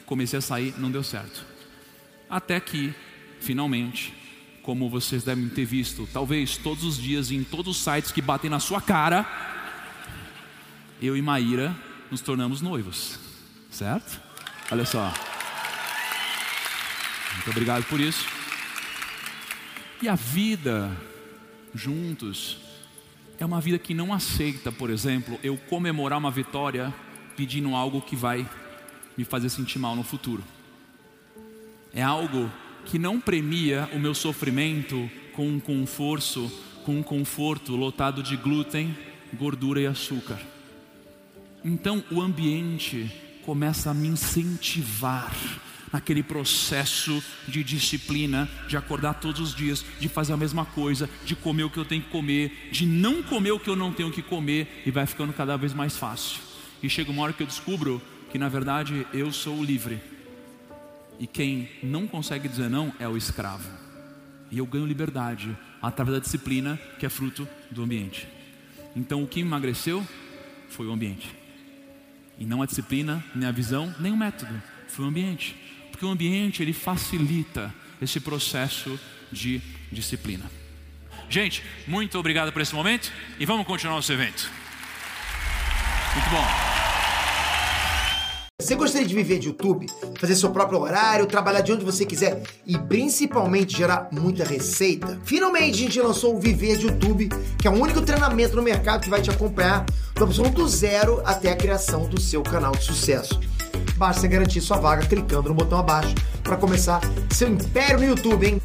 Comecei 0.05 0.39
a 0.39 0.41
sair, 0.41 0.73
não 0.77 0.91
deu 0.91 1.03
certo. 1.03 1.45
Até 2.29 2.59
que, 2.59 2.93
finalmente, 3.39 4.13
como 4.61 4.89
vocês 4.89 5.23
devem 5.23 5.49
ter 5.49 5.65
visto, 5.65 6.07
talvez 6.11 6.57
todos 6.57 6.83
os 6.83 6.97
dias 6.97 7.31
em 7.31 7.43
todos 7.43 7.77
os 7.77 7.83
sites 7.83 8.11
que 8.11 8.21
batem 8.21 8.49
na 8.49 8.59
sua 8.59 8.81
cara, 8.81 9.25
eu 11.01 11.17
e 11.17 11.21
Maíra 11.21 11.75
nos 12.09 12.21
tornamos 12.21 12.61
noivos, 12.61 13.19
certo? 13.69 14.21
Olha 14.71 14.85
só. 14.85 15.13
Muito 17.35 17.49
obrigado 17.49 17.83
por 17.85 17.99
isso. 17.99 18.25
E 20.01 20.07
a 20.07 20.15
vida 20.15 20.95
juntos 21.75 22.62
é 23.39 23.45
uma 23.45 23.59
vida 23.59 23.79
que 23.79 23.93
não 23.93 24.13
aceita, 24.13 24.71
por 24.71 24.89
exemplo, 24.89 25.39
eu 25.43 25.57
comemorar 25.57 26.19
uma 26.19 26.31
vitória 26.31 26.93
pedindo 27.35 27.75
algo 27.75 28.01
que 28.01 28.15
vai 28.15 28.47
me 29.17 29.23
fazer 29.23 29.49
sentir 29.49 29.79
mal 29.79 29.95
no 29.95 30.03
futuro. 30.03 30.43
É 31.93 32.01
algo 32.01 32.51
que 32.85 32.99
não 32.99 33.19
premia 33.19 33.89
o 33.93 33.99
meu 33.99 34.13
sofrimento 34.13 35.09
com 35.33 35.47
um 35.47 35.59
conforto, 35.59 36.51
com 36.85 36.97
um 36.97 37.03
conforto 37.03 37.75
lotado 37.75 38.21
de 38.21 38.35
glúten, 38.35 38.95
gordura 39.33 39.81
e 39.81 39.87
açúcar. 39.87 40.39
Então 41.63 42.03
o 42.11 42.21
ambiente 42.21 43.11
começa 43.45 43.91
a 43.91 43.93
me 43.93 44.07
incentivar 44.07 45.33
naquele 45.93 46.23
processo 46.23 47.23
de 47.47 47.63
disciplina, 47.63 48.49
de 48.67 48.75
acordar 48.75 49.13
todos 49.13 49.39
os 49.39 49.55
dias, 49.55 49.85
de 49.99 50.09
fazer 50.09 50.33
a 50.33 50.37
mesma 50.37 50.65
coisa, 50.65 51.07
de 51.23 51.35
comer 51.35 51.65
o 51.65 51.69
que 51.69 51.77
eu 51.77 51.85
tenho 51.85 52.01
que 52.01 52.09
comer, 52.09 52.69
de 52.71 52.83
não 52.87 53.21
comer 53.21 53.51
o 53.51 53.59
que 53.59 53.69
eu 53.69 53.75
não 53.75 53.93
tenho 53.93 54.11
que 54.11 54.23
comer, 54.23 54.81
e 54.87 54.89
vai 54.89 55.05
ficando 55.05 55.31
cada 55.31 55.55
vez 55.55 55.71
mais 55.71 55.95
fácil. 55.95 56.41
E 56.81 56.89
chega 56.89 57.11
uma 57.11 57.21
hora 57.21 57.31
que 57.31 57.43
eu 57.43 57.47
descubro 57.47 58.01
que 58.31 58.39
na 58.39 58.49
verdade 58.49 59.05
eu 59.13 59.31
sou 59.31 59.63
livre, 59.63 60.01
e 61.19 61.27
quem 61.27 61.69
não 61.83 62.07
consegue 62.07 62.47
dizer 62.47 62.71
não 62.71 62.91
é 62.99 63.07
o 63.07 63.15
escravo. 63.15 63.69
E 64.49 64.57
eu 64.57 64.65
ganho 64.65 64.87
liberdade 64.87 65.55
através 65.79 66.17
da 66.17 66.23
disciplina 66.23 66.79
que 66.97 67.05
é 67.05 67.09
fruto 67.09 67.47
do 67.69 67.83
ambiente. 67.83 68.27
Então 68.95 69.23
o 69.23 69.27
que 69.27 69.41
emagreceu 69.41 70.05
foi 70.69 70.87
o 70.87 70.91
ambiente. 70.91 71.29
E 72.39 72.45
não 72.45 72.63
a 72.63 72.65
disciplina, 72.65 73.23
nem 73.35 73.47
a 73.47 73.51
visão, 73.51 73.93
nem 73.99 74.11
o 74.11 74.17
método, 74.17 74.59
foi 74.87 75.05
o 75.05 75.07
ambiente 75.07 75.55
porque 76.03 76.05
o 76.05 76.09
ambiente 76.09 76.61
ele 76.61 76.73
facilita 76.73 77.73
esse 78.01 78.19
processo 78.19 78.99
de 79.31 79.61
disciplina. 79.89 80.51
Gente, 81.29 81.63
muito 81.87 82.19
obrigado 82.19 82.51
por 82.51 82.61
esse 82.61 82.75
momento 82.75 83.09
e 83.39 83.45
vamos 83.45 83.65
continuar 83.65 83.95
nosso 83.95 84.11
evento. 84.11 84.51
Muito 86.13 86.29
bom. 86.29 86.45
Você 88.59 88.75
gostaria 88.75 89.07
de 89.07 89.15
viver 89.15 89.39
de 89.39 89.47
YouTube, 89.47 89.87
fazer 90.19 90.35
seu 90.35 90.51
próprio 90.51 90.79
horário, 90.79 91.25
trabalhar 91.25 91.61
de 91.61 91.71
onde 91.71 91.85
você 91.85 92.05
quiser 92.05 92.43
e 92.67 92.77
principalmente 92.77 93.77
gerar 93.77 94.09
muita 94.11 94.43
receita? 94.43 95.19
Finalmente 95.23 95.75
a 95.75 95.85
gente 95.85 96.01
lançou 96.01 96.35
o 96.35 96.39
Viver 96.39 96.77
de 96.77 96.87
YouTube, 96.87 97.29
que 97.57 97.67
é 97.67 97.71
o 97.71 97.73
único 97.73 98.01
treinamento 98.01 98.55
no 98.55 98.61
mercado 98.61 99.01
que 99.01 99.09
vai 99.09 99.21
te 99.21 99.29
acompanhar 99.29 99.85
do 100.15 100.23
absoluto 100.23 100.67
zero 100.67 101.21
até 101.25 101.51
a 101.51 101.55
criação 101.55 102.07
do 102.07 102.19
seu 102.19 102.43
canal 102.43 102.73
de 102.73 102.83
sucesso. 102.83 103.39
Basta 104.03 104.27
garantir 104.27 104.59
sua 104.59 104.75
vaga 104.75 105.05
clicando 105.05 105.47
no 105.47 105.55
botão 105.55 105.79
abaixo 105.79 106.13
para 106.43 106.57
começar 106.57 106.99
seu 107.31 107.47
império 107.47 107.99
no 107.99 108.03
YouTube, 108.03 108.45
hein? 108.45 108.59